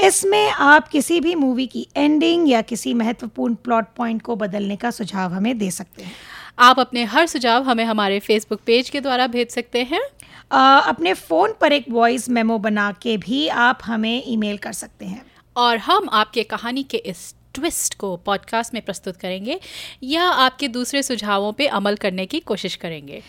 इसमें 0.00 0.50
आप 0.50 0.88
किसी 0.88 1.20
भी 1.20 1.34
मूवी 1.34 1.66
की 1.66 1.88
एंडिंग 1.96 2.50
या 2.50 2.62
किसी 2.62 2.94
महत्वपूर्ण 2.94 3.54
प्लॉट 3.54 3.86
पॉइंट 3.96 4.22
को 4.22 4.36
बदलने 4.36 4.76
का 4.76 4.90
सुझाव 4.90 5.32
हमें 5.32 5.58
दे 5.58 5.70
सकते 5.70 6.02
हैं। 6.02 6.12
आप 6.58 6.80
अपने 6.80 7.04
हर 7.04 7.26
सुझाव 7.26 7.62
हमें 7.62 7.84
हमारे 7.84 8.20
फेसबुक 8.20 8.60
पेज 8.66 8.90
के 8.90 9.00
द्वारा 9.00 9.26
भेज 9.26 9.50
सकते 9.50 9.82
हैं। 9.82 10.02
अ, 10.50 10.84
अपने 10.88 11.14
फ़ोन 11.14 11.54
पर 11.60 11.72
एक 11.72 11.84
वॉइस 11.90 12.28
मेमो 12.28 12.58
बना 12.58 12.92
के 13.02 13.16
भी 13.16 13.48
आप 13.48 13.78
हमें 13.84 14.22
ईमेल 14.26 14.56
कर 14.56 14.72
सकते 14.72 15.04
हैं। 15.04 15.26
और 15.56 15.78
हम 15.78 16.08
आपके 16.12 16.42
कहानी 16.42 16.82
के 16.82 16.96
इस 16.96 17.34
ट्विस्ट 17.54 17.94
को 17.94 18.16
पॉडकास्ट 18.16 18.74
में 18.74 18.82
प्रस्तुत 18.82 19.16
करेंगे 19.16 19.60
या 20.02 20.22
आपके 20.22 20.68
दूसरे 20.68 21.02
सुझावों 21.02 21.52
पे 21.52 21.66
अमल 21.66 21.96
करने 21.96 22.26
की 22.26 22.40
कोशिश 22.40 22.76
करेंगे। 22.76 23.22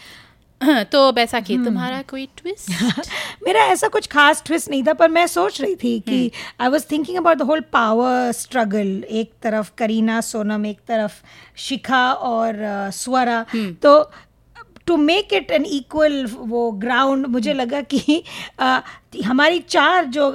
तो 0.92 1.12
बैसाखी 1.12 1.58
तुम्हारा 1.66 2.02
कोई 2.10 2.26
ट्विस्ट 2.38 3.10
मेरा 3.46 3.64
ऐसा 3.72 3.88
कुछ 3.96 4.08
खास 4.08 4.42
ट्विस्ट 4.46 4.70
नहीं 4.70 4.84
था 4.84 4.94
पर 5.02 5.10
मैं 5.10 5.26
सोच 5.28 5.60
रही 5.62 5.76
थी 5.84 6.00
कि 6.08 6.20
I 6.62 6.70
was 6.70 6.86
thinking 6.92 7.18
about 7.18 7.38
the 7.38 7.42
whole 7.50 7.62
power 7.74 8.32
struggle 8.32 9.04
एक 9.22 9.32
तरफ़ 9.44 9.72
करीना 9.78 10.20
सोनम 10.30 10.66
एक 10.66 10.80
तरफ़ 10.88 11.14
शिखा 11.66 12.04
और 12.30 12.56
स्वरा 12.94 13.46
तो 13.84 13.94
to 14.88 14.98
make 14.98 15.34
it 15.34 15.52
an 15.52 15.66
equal 15.66 16.26
वो 16.54 16.70
ग्राउंड 16.86 17.26
मुझे 17.36 17.54
लगा 17.54 17.82
कि 17.94 18.24
अ, 18.60 18.82
हमारी 19.26 19.60
चार 19.70 20.06
जो 20.18 20.30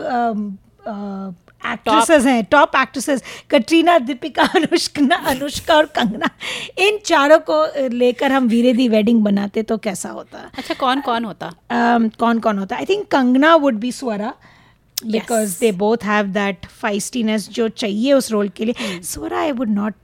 एक्ट्रेसेस 1.62 2.26
हैं 2.26 2.42
टॉप 2.50 2.76
एक्ट्रेसेस 2.76 3.22
कटरीना 3.50 3.98
दीपिका 4.00 4.44
अनुष्का 4.56 5.16
अनुष्का 5.30 5.76
और 5.76 5.86
कंगना। 5.96 6.30
इन 6.78 6.98
चारों 7.04 7.38
को 7.50 7.88
लेकर 7.88 8.32
हम 8.32 8.48
वीरे 8.48 8.72
दी 8.72 8.88
वेडिंग 8.88 9.22
बनाते 9.24 9.62
तो 9.62 9.76
कैसा 9.78 10.08
होता? 10.10 10.50
अच्छा 10.58 10.74
कौन 10.74 11.00
कौन 11.00 11.24
होता? 11.24 11.50
um, 11.50 12.16
कौन 12.18 12.38
कौन 12.38 12.58
होता? 12.58 12.76
I 12.76 12.84
think 12.84 13.06
Kangana 13.08 13.54
would 13.56 13.78
be 13.80 13.92
Swara 13.92 14.32
because 14.96 15.58
they 15.60 15.72
both 15.74 16.04
have 16.04 16.26
that 16.28 16.66
feistiness 16.80 17.48
जो 17.50 17.68
चाहिए 17.70 18.12
उस 18.12 18.30
रोल 18.32 18.48
के 18.48 18.64
लिए। 18.64 19.00
Swara 19.02 19.40
I 19.40 19.52
would 19.52 19.68
not 19.70 19.94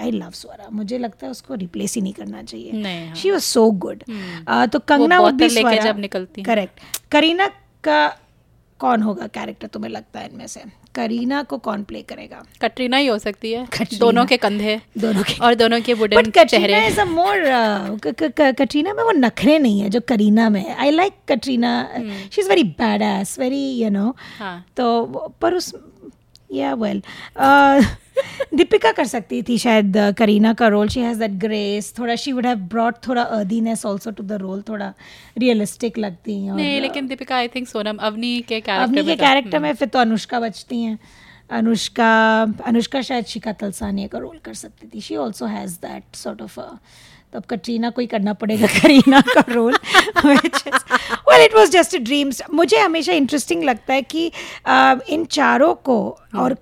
I 0.00 0.10
love 0.10 0.30
Swara. 0.34 0.68
मुझे 0.72 0.98
लगता 0.98 1.26
है 1.26 1.30
उसको 1.30 1.54
रिप्लेस 1.54 1.94
ही 1.94 2.02
नहीं 2.02 2.12
करना 2.12 2.42
चाहिए। 2.42 3.14
शी 3.16 3.30
वॉज़ 3.30 3.42
सो 3.42 3.70
गुड 3.86 4.02
तो 4.72 4.78
कंगना 4.78 5.20
वुड 5.20 5.34
बी 5.34 5.48
स्वरा। 5.50 5.76
जब 5.76 5.98
निकलती 5.98 6.42
करेक्ट 6.42 6.80
करीना 7.12 7.46
का 7.84 8.06
कौन 8.80 9.02
होगा 9.02 9.26
कैरेक्टर 9.26 9.66
तुम्हें 9.66 9.90
लगता 9.90 10.20
है 10.20 10.28
इनमें 10.28 10.46
से? 10.46 10.60
करीना 10.94 11.42
को 11.42 11.58
कौन 11.58 11.82
प्ले 11.84 12.00
करेगा? 12.02 12.42
कटरीना 12.62 12.96
ही 12.96 13.06
हो 13.06 13.18
सकती 13.18 13.52
है। 13.52 13.64
कटरीना। 13.66 13.98
दोनों 13.98 14.24
के 14.26 14.36
कंधे। 14.36 14.80
दोनों 14.98 15.22
के 15.22 15.34
और 15.38 15.54
दोनों 15.54 15.80
के 15.80 15.94
वुडन 15.94 16.30
चेहरे। 16.44 16.86
इज़ 16.86 17.00
अ 17.00 17.04
मोर 17.04 17.36
कटरीना 18.06 18.94
में 18.94 19.02
वो 19.02 19.12
नखरे 19.12 19.58
नहीं 19.58 19.80
है 19.80 19.90
जो 19.90 20.00
करीना 20.08 20.48
में 20.50 20.60
है। 20.60 20.76
I 20.76 20.90
like 20.90 21.14
Katrina. 21.28 21.72
She 22.32 22.40
is 22.40 22.48
very 22.48 22.64
bad 22.80 23.02
ass 23.02 23.38
very 23.38 23.64
you 23.74 23.90
know 23.90 24.14
हाँ। 24.38 24.64
तो 24.76 25.04
पर 25.40 25.54
उस 25.54 25.72
या 26.52 26.74
वेल 26.74 27.02
दीपिका 28.54 28.92
कर 28.92 29.04
सकती 29.04 29.42
थी 29.42 29.58
शायद 29.58 29.96
uh, 29.96 30.16
करीना 30.18 30.52
का 30.54 30.68
role 30.68 30.88
she 30.88 31.00
has 31.00 31.18
that 31.18 31.30
grace 31.30 31.94
थोड़ा 31.98 32.16
शी 32.16 32.32
वुड 32.32 32.46
हैव 32.46 32.58
ब्रॉट 32.58 32.94
थोड़ा 33.08 33.22
ordinariness 33.22 33.86
also 33.86 34.10
to 34.10 34.22
the 34.22 34.32
role 34.32 34.62
थोड़ा 34.68 34.92
रियलिस्टिक 35.38 35.98
लगती 35.98 36.44
हैं 36.44 36.54
नहीं 36.54 36.76
uh, 36.76 36.82
लेकिन 36.82 37.06
दीपिका 37.06 37.36
आई 37.36 37.48
थिंक 37.48 37.68
सोनम 37.68 37.96
अवनी 37.96 38.40
के 38.40 38.60
कैरेक्टर 38.60 38.82
अवनी 38.82 39.04
के 39.04 39.16
कैरेक्टर 39.16 39.58
में 39.58 39.72
फिर 39.74 39.88
तो 39.88 39.98
अनुष्का 39.98 40.40
बचती 40.40 40.82
हैं. 40.82 40.98
अनुष्का 41.50 42.42
अनुष्का 42.66 43.02
शायद 43.02 43.24
शिका 43.24 43.52
तलसानिया 43.52 44.08
का 44.08 44.18
रोल 44.18 44.38
कर 44.44 44.54
सकती 44.54 44.86
थी. 44.86 45.00
She 45.00 45.16
also 45.16 45.46
has 45.46 45.74
that 45.76 46.16
sort 46.16 46.42
of 46.42 46.60
तो 47.32 47.38
अब 47.38 47.44
कटरीना 47.44 47.90
को 47.90 48.00
ही 48.00 48.06
करना 48.06 48.32
पड़ेगा 48.32 48.66
करीना 48.80 49.20
का 49.20 49.44
role 49.48 49.76
well 50.26 51.44
it 51.44 51.54
was 51.54 51.70
just 51.70 51.96
dreams 51.96 52.42
मुझे 52.52 52.78
हमेशा 52.78 53.12
इंटरेस्टिंग 53.12 53.64
लगता 53.64 53.94
है 53.94 54.02
कि 54.02 54.30
uh, 54.68 55.00
इन 55.08 55.24
चारों 55.24 55.74
को 55.74 56.18
और 56.36 56.56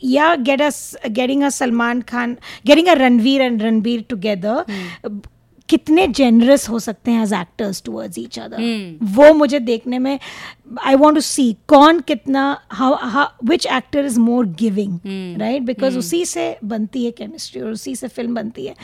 yeah 0.00 0.36
get 0.36 0.60
us 0.60 0.96
getting 1.12 1.42
a 1.42 1.50
salman 1.50 2.02
khan 2.02 2.38
getting 2.64 2.88
a 2.88 2.94
ranveer 2.94 3.40
and 3.40 3.60
ranbir 3.60 4.06
together 4.08 4.64
mm. 4.68 5.24
कितने 5.68 6.06
जेनरस 6.16 6.68
हो 6.68 6.78
सकते 6.78 7.10
हैं 7.10 7.22
as 7.22 7.32
actors 7.32 7.82
towards 7.86 8.18
each 8.18 8.38
other 8.38 8.62
वो 9.16 9.32
मुझे 9.34 9.58
देखने 9.60 9.98
में 9.98 10.18
आई 10.84 10.94
वॉन्ट 10.94 11.16
टू 11.16 11.20
सी 11.20 11.52
कौन 11.68 12.00
कितना 12.08 12.42
how 12.72 13.26
which 13.48 13.66
actor 13.66 14.06
is 14.06 14.18
more 14.20 14.46
giving 14.60 14.98
right 15.40 15.62
because 15.62 15.98
उसी 15.98 16.24
से 16.24 16.46
बनती 16.64 17.04
है 17.04 17.10
केमिस्ट्री 17.10 17.60
और 17.60 17.70
उसी 17.70 17.94
से 17.96 18.08
फ़िल्म 18.08 18.34
बनती 18.34 18.66
है. 18.66 18.74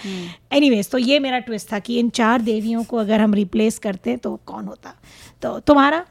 एनीवेज 0.53 0.91
तो 0.91 0.99
ये 0.99 1.19
मेरा 1.19 1.39
ट्विस्ट 1.39 1.73
था 1.73 1.79
कि 1.79 1.99
इन 1.99 2.09
चार 2.11 2.43
देवियों 2.43 2.85
को 2.85 2.97
अगर 2.97 3.21
हम 3.21 3.35
रिप्लेस 3.35 3.79
करते 3.79 4.17
तो 4.17 4.35
कौन 4.47 4.65
होता? 4.65 4.95
तो 5.43 5.59
तुम्हारा? 5.61 6.05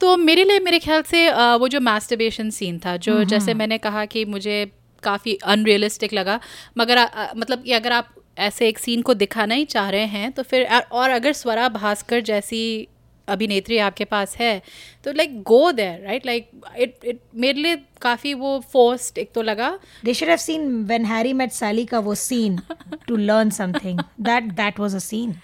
तो 0.00 0.16
मेरे 0.16 0.44
लिए 0.44 0.58
मेरे 0.60 0.78
ख्याल 0.78 1.02
से 1.02 1.28
वो 1.58 1.68
जो 1.68 1.80
मास्टरबेशन 1.80 2.50
सीन 2.50 2.78
था 2.78 2.96
जो 2.98 3.22
जैसे 3.24 3.54
मैंने 3.54 3.78
कहा 3.78 4.04
कि 4.04 4.24
मुझे 4.24 4.64
काफ़ी 5.02 5.34
अनरियलिस्टिक 5.44 6.12
लगा 6.12 6.38
मगर 6.78 6.96
अ, 6.96 7.32
मतलब 7.36 7.62
कि 7.62 7.72
अगर 7.72 7.92
आप 7.92 8.08
ऐसे 8.38 8.68
एक 8.68 8.78
सीन 8.78 9.02
को 9.02 9.14
दिखाना 9.14 9.54
ही 9.54 9.64
चाह 9.64 9.90
रहे 9.90 10.06
हैं 10.06 10.30
तो 10.32 10.42
फिर 10.42 10.68
और 10.92 11.10
अगर 11.10 11.32
स्वरा 11.32 11.68
भास्कर 11.68 12.20
जैसी 12.20 12.88
अभिनेत्री 13.28 13.78
आपके 13.78 14.04
पास 14.04 14.36
है 14.36 14.60
तो 15.08 15.12
like 15.12 15.42
go 15.42 15.72
there 15.72 16.00
right 16.04 16.26
like 16.26 16.50
it 16.78 16.94
it 17.04 17.18
मेरे 17.34 17.60
लिए 17.60 17.76
काफ़ी 18.02 18.34
वो 18.34 18.58
फोर्स्ड 18.72 19.18
एक 19.18 19.30
तो 19.34 19.42
लगा। 19.42 19.78
They 20.04 20.14
should 20.14 20.28
have 20.28 20.36
seen 20.36 20.84
when 20.84 21.04
Harry 21.04 21.32
Met 21.32 21.52
Sally 21.52 21.84
का 21.84 21.98
वो 21.98 22.14
scene 22.14 22.58
to 23.08 23.16
learn 23.16 23.50
something 23.50 23.98
that 24.20 24.42
that 24.42 24.80
was 24.80 24.94
a 24.94 24.98
scene 24.98 25.34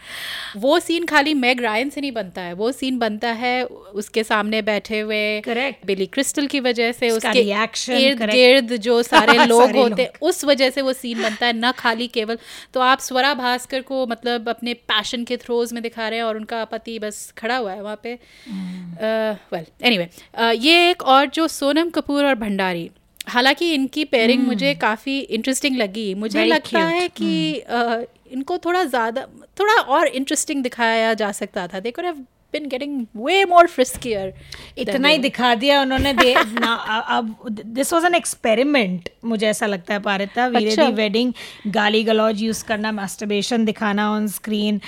वो 0.56 0.78
सीन 0.80 1.06
खाली 1.06 1.34
मैग 1.34 1.60
रायन 1.60 1.90
से 1.90 2.00
नहीं 2.00 2.12
बनता 2.12 2.42
है। 2.42 2.52
वो 2.52 2.72
सीन 2.72 2.98
बनता 2.98 3.28
है 3.28 3.64
उसके 3.64 4.24
सामने 4.24 4.62
बैठे 4.62 5.00
हुए 5.00 5.40
Correct. 5.40 5.86
बिली 5.86 6.06
क्रिस्टल 6.06 6.46
की 6.46 6.60
वजह 6.60 6.92
से 6.92 7.10
उसके 7.10 7.44
reaction, 7.44 7.90
इर्द 7.90 8.22
गिर्द 8.22 8.76
जो 8.76 9.02
सारे 9.12 9.46
लोग 9.46 9.62
सारे 9.62 9.80
होते 9.80 10.02
लोग। 10.02 10.28
उस 10.28 10.44
वजह 10.44 10.70
से 10.70 10.82
वो 10.82 10.92
सीन 10.92 11.22
बनता 11.22 11.46
है 11.46 11.52
ना 11.52 11.72
खाली 11.72 12.06
केवल। 12.08 12.38
तो 12.74 12.80
आप 12.80 13.00
स्वरा 13.00 13.34
भास्कर 13.34 13.80
को 13.80 14.06
मतलब 14.06 14.48
अपने 14.48 14.74
पैशन 14.74 15.24
के 15.24 15.36
थ्रोज 15.36 15.72
में 15.72 15.82
दिखा 15.82 16.08
रहे 16.08 16.18
हैं 16.18 16.24
और 16.24 16.36
उनका 16.36 16.64
पति 16.64 16.98
बस 16.98 17.34
खड़ा 17.38 17.56
हुआ 17.56 17.72
है 17.72 17.82
वहाँ 17.82 18.00
पे। 18.02 18.18
वेल 19.54 19.66
एनीवे 19.82 20.08
ये 20.66 20.90
एक 20.90 21.02
और 21.14 21.26
जो 21.34 21.48
सोनम 21.48 21.90
कपूर 21.90 22.24
और 22.24 22.34
भंडारी 22.34 22.90
हालाँकि 23.28 23.72
इनकी 23.74 24.04
पेयरिंग 24.04 24.46
मुझे 24.46 24.74
काफ़ी 24.80 25.18
इंटरेस्टिंग 25.18 25.76
लगी। 25.76 26.14
मुझे 26.14 26.38
Very 26.38 26.50
लगता 26.50 26.78
cute. 26.78 26.92
है 26.92 27.08
कि 27.08 27.58
अ, 27.58 28.02
इनको 28.32 28.58
थोड़ा 28.58 28.84
ज़्यादा 28.84 29.26
थोड़ा 29.60 29.74
और 29.96 30.06
इंटरेस्टिंग 30.06 30.62
दिखाया 30.62 31.12
जा 31.14 31.30
सकता 31.32 31.66
था। 31.66 31.80
देखो 31.80 32.02
could 32.02 32.04
have 32.04 32.24
been 32.54 32.66
getting 32.68 33.04
way 33.24 33.44
more 33.50 33.66
friskier 33.74 34.32
इतना 34.78 35.08
ही 35.08 35.18
दिखा 35.18 35.54
दिया 35.54 35.80
उन्होंने 35.82 36.12
दे 36.14 36.34
ना 36.64 36.72
अब 37.18 37.34
दिस 37.50 37.92
वाज 37.92 38.04
एन 38.04 38.14
एक्सपेरिमेंट 38.14 39.08
मुझे 39.24 39.46
ऐसा 39.46 39.66
लगता 39.66 39.94
है 39.94 40.00
पारिता 40.00 40.46
वीरे। 40.56 40.76
दी 40.76 40.90
वेडिंग 40.94 41.32
गाली 41.74 42.02
गलौज 42.04 42.42
यूज़ 42.42 42.64
करना 42.64 42.92
मास्टरबेशन 42.92 43.64
दिखाना 43.64 44.10
on 44.12 44.26
screen 44.30 44.80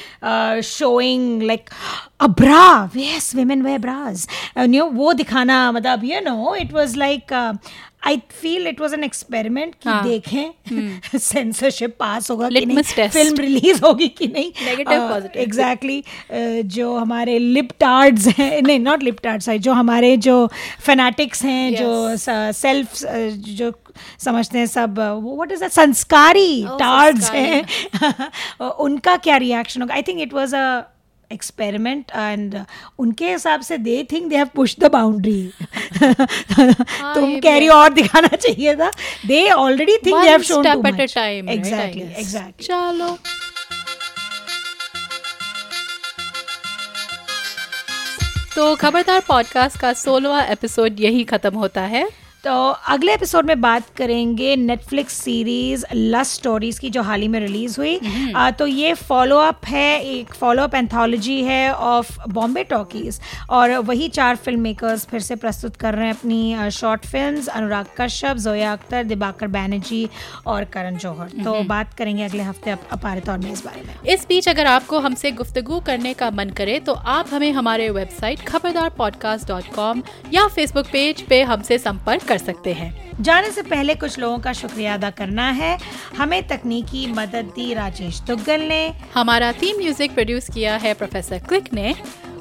showing 0.64 1.42
like 1.42 1.70
a 2.20 2.26
bra 2.40 2.66
yes 2.96 3.34
women 3.36 3.62
wear 3.64 3.78
bras 3.78 4.26
and 4.56 4.74
you 4.74 4.80
know, 4.80 4.92
वो 4.94 5.12
दिखाना 5.12 5.56
मतलब 5.72 6.04
you 6.04 6.20
know 6.24 6.54
it 6.56 6.72
was 6.72 6.96
like 6.96 7.32
I 8.06 8.16
feel 8.42 8.66
it 8.66 8.80
was 8.80 8.94
an 8.94 9.04
experiment 9.04 9.74
कि 9.74 9.88
हाँ। 9.88 10.04
देखें 10.04 11.18
सेंसरशिप 11.18 11.96
पास 12.00 12.30
होगा 12.30 12.48
कि 12.48 12.66
नहीं 12.66 13.08
फ़िल्म 13.08 13.36
रिलीज़ 13.36 13.80
होगी 13.84 14.08
कि 14.08 14.26
नहीं। 14.26 14.52
Negative, 14.52 15.10
positive. 15.10 15.36
एग्जैक्टली 15.36 16.02
जो 16.62 16.96
हमारे 16.96 17.38
लिप 17.38 17.68
टार्ड्स 17.80 18.26
हैं 18.26 18.62
नहीं 18.62 18.80
नॉट 18.80 19.02
लिप 19.02 19.20
टार्ड्स 19.22 19.48
है 19.48 19.58
जो 19.58 19.72
हमारे 19.72 20.16
जो 20.16 20.46
फैनेटिक्स 20.80 21.44
हैं 21.44 21.74
जो 21.74 22.16
सेल्फ 22.52 23.02
जो 23.48 23.72
समझते 24.18 24.58
हैं 24.58 24.66
सब 24.66 24.98
what 24.98 25.52
is 25.52 25.60
that 25.60 25.70
sanskari 25.70 26.64
Oh, 26.64 26.78
tards 26.78 27.30
हैं। 27.30 27.66
उनका 28.78 29.16
क्या 29.16 29.36
रिएक्शन 29.36 29.80
होगा? 29.80 29.94
I 29.94 30.02
think 30.02 30.20
it 30.20 30.34
was 30.34 30.54
a 30.54 30.82
experiment 31.32 32.10
and 32.10 32.54
उनके 32.98 33.30
हिसाब 33.32 33.60
से 33.60 33.78
they 33.78 34.02
think 34.12 34.28
they 34.30 34.36
have 34.36 34.48
push 34.54 34.76
the 34.80 34.90
boundary 34.92 35.52
तुम 36.02 37.38
हो। 37.68 37.78
और 37.78 37.92
दिखाना 37.92 38.28
चाहिए 38.28 38.74
था. 38.76 38.90
They 39.26 39.48
already 39.50 39.96
think 39.96 40.22
they 40.22 40.28
have 40.28 40.42
shown 40.42 40.72
too 40.72 40.82
much 40.82 41.16
exactly 41.18 42.02
exactly 42.02 42.66
चलो। 42.66 43.16
तो 48.54 48.74
खबरदार 48.76 49.20
पॉडकास्ट 49.28 49.80
का 49.80 49.92
सोलवा 49.92 50.42
एपिसोड 50.42 51.00
यही 51.00 51.24
खत्म 51.24 51.54
होता 51.54 51.82
है। 51.94 52.08
तो 52.46 52.68
अगले 52.88 53.14
एपिसोड 53.14 53.46
में 53.46 53.60
बात 53.60 53.82
करेंगे 53.96 54.56
नेटफ्लिक्स 54.56 55.12
सीरीज़ 55.14 55.84
लस्ट 55.94 56.32
स्टोरीज 56.32 56.78
की 56.78 56.90
जो 56.90 57.02
हाल 57.02 57.20
ही 57.20 57.28
में 57.28 57.40
रिलीज़ 57.40 57.80
हुई। 57.80 58.00
आ, 58.36 58.50
तो 58.50 58.66
ये 58.66 58.94
फॉलो 58.94 59.38
अप 59.38 59.60
है 59.64 60.04
एक 60.04 60.34
फॉलो 60.34 60.62
अप 60.62 60.74
एंथोलॉजी 60.74 61.42
है 61.42 61.74
ऑफ़ 61.74 62.18
बॉम्बे 62.28 62.64
टॉकीज 62.64 63.20
और 63.50 63.70
वही 63.70 64.08
चार 64.08 64.36
फ़िल्म 64.36 64.60
मेकर्स 64.60 65.06
फिर 65.06 65.20
से 65.20 65.36
प्रस्तुत 65.36 65.76
कर 65.76 65.94
रहे 65.94 66.06
हैं 66.06 66.14
अपनी 66.14 66.70
शॉर्ट 66.70 67.06
फ़िल्म 67.06 67.46
अनुराग 67.52 67.86
कश्यप 68.00 68.36
जोया 68.36 68.72
अख्तर 68.72 69.04
दिबाकर 69.04 69.46
बैनर्जी 69.46 70.08
और 70.46 70.64
करण 70.64 70.96
जौहर। 70.96 71.28
तो 71.44 71.52
बात 71.64 71.94
करेंगे 71.94 72.22
अगले 72.24 72.42
हफ़्ते 72.42 72.70
अप- 72.70 72.92
अपारित 72.92 73.28
और 73.28 73.38
में 73.38 73.52
इस 73.52 73.64
बारे 73.64 73.82
में। 73.82 74.14
इस 74.14 74.26
बीच 74.28 74.48
अगर 74.48 74.66
आपको 74.66 74.98
हमसे 74.98 75.30
गुफ्तगू 75.30 75.80
करने 75.80 76.14
का 76.14 76.30
मन 76.30 76.50
करे 76.50 76.80
तो 76.80 76.92
आप 76.92 77.26
हमें 77.32 77.52
हमारे 77.52 77.90
वेबसाइट 77.90 78.40
खबरदार 78.40 78.90
या 80.34 80.48
फेसबुक 80.48 80.86
पेज 80.92 81.22
पे 81.22 81.42
हमसे 81.42 81.78
संपर्क 81.78 82.22
कर 82.22 82.35
कर 82.36 82.44
सकते 82.44 82.72
हैं। 82.72 83.22
जाने 83.22 83.50
से 83.50 83.62
पहले 83.64 83.94
कुछ 83.94 84.18
लोगों 84.18 84.38
का 84.38 84.52
शुक्रिया 84.52 84.94
अदा 84.94 85.10
करना 85.10 85.50
है। 85.52 85.76
हमें 86.16 86.42
तकनीकी 86.48 87.06
मदद 87.12 87.52
दी 87.56 87.72
राजेश 87.74 88.20
दुग्गल 88.20 88.60
ने। 88.68 88.82
हमारा 89.14 89.52
थीम 89.52 89.76
म्यूज़िक 89.76 90.14
प्रोड्यूस 90.14 90.48
किया 90.54 90.76
है 90.76 90.94
प्रोफेसर 90.94 91.38
क्लिक 91.48 91.72
ने। 91.74 91.94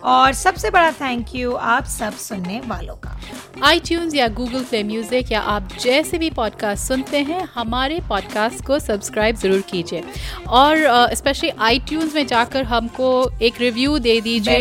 और 0.06 0.34
सबसे 0.34 0.70
बड़ा 0.70 0.92
थैंक 0.92 1.36
यू 1.36 1.52
आप 1.52 1.86
सब 1.86 2.18
सुनने 2.18 2.60
वालों 2.66 2.96
का। 2.96 3.18
आई 3.64 3.82
या 4.16 4.28
गूगल 4.28 4.64
प्ले 4.64 4.84
म्यूज़िक 4.84 5.32
या 5.32 5.40
आप 5.42 5.70
जैसे 5.82 6.18
भी 6.18 6.30
पॉडकास्ट 6.30 6.88
सुनते 6.88 7.20
हैं 7.20 7.42
हमारे 7.54 8.00
पॉडकास्ट 8.10 8.66
को 8.66 8.80
सब्सक्राइब 8.80 9.36
ज़रूर 9.36 9.62
कीजिए। 9.62 10.04
और 10.48 11.14
स्पेशली 11.16 11.50
uh, 11.50 11.60
आई 11.60 11.82
में 12.16 12.28
जाकर 12.28 12.64
हमको 12.64 13.10
एक 13.42 13.54
रिव्यू 13.60 13.98
दे 14.00 14.20
दीजिए। 14.22 14.58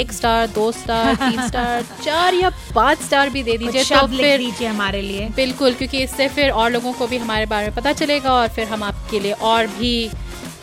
एक 0.00 0.12
स्टार 0.12 0.46
दो 0.46 0.70
स्टार 0.72 1.14
तीन 1.14 1.46
स्टार 1.48 1.82
चार 2.04 2.34
या 2.34 2.50
पाँच 2.74 3.02
स्टार 3.02 3.30
भी 3.30 3.42
दे 3.42 3.56
दीजिए 3.58 3.84
तो 3.84 4.06
फिर 4.06 4.38
दीजिए 4.38 4.68
हमारे 4.68 5.02
लिए। 5.02 5.28
बिल्कुल 5.36 5.74
क्योंकि 5.74 6.02
इससे 6.02 6.28
फिर 6.28 6.50
और 6.50 6.70
लोगों 6.70 6.92
को 6.92 7.06
भी 7.06 7.18
हमारे 7.18 7.46
बारे 7.46 7.66
में 7.66 7.76
पता 7.76 7.92
चलेगा 7.92 8.32
और 8.32 8.48
फिर 8.48 8.68
हम 8.68 8.82
आपके 8.82 9.20
लिए 9.20 9.32
और 9.32 9.66
भी 9.66 10.10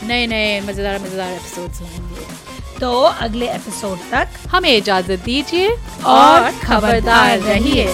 नए 0.03 0.27
नए 0.27 0.59
मज़ेदार 0.61 0.99
मज़ेदार 0.99 1.33
एपिसोड्स 1.33 1.81
लाएँगे। 1.81 2.44
तो 2.79 2.91
अगले 3.01 3.47
एपिसोड 3.49 3.97
तक 4.11 4.27
हमें 4.51 4.75
इजाज़त 4.75 5.23
दीजिए 5.25 5.69
और 6.05 6.51
खबरदार 6.63 7.39
रहिए। 7.39 7.87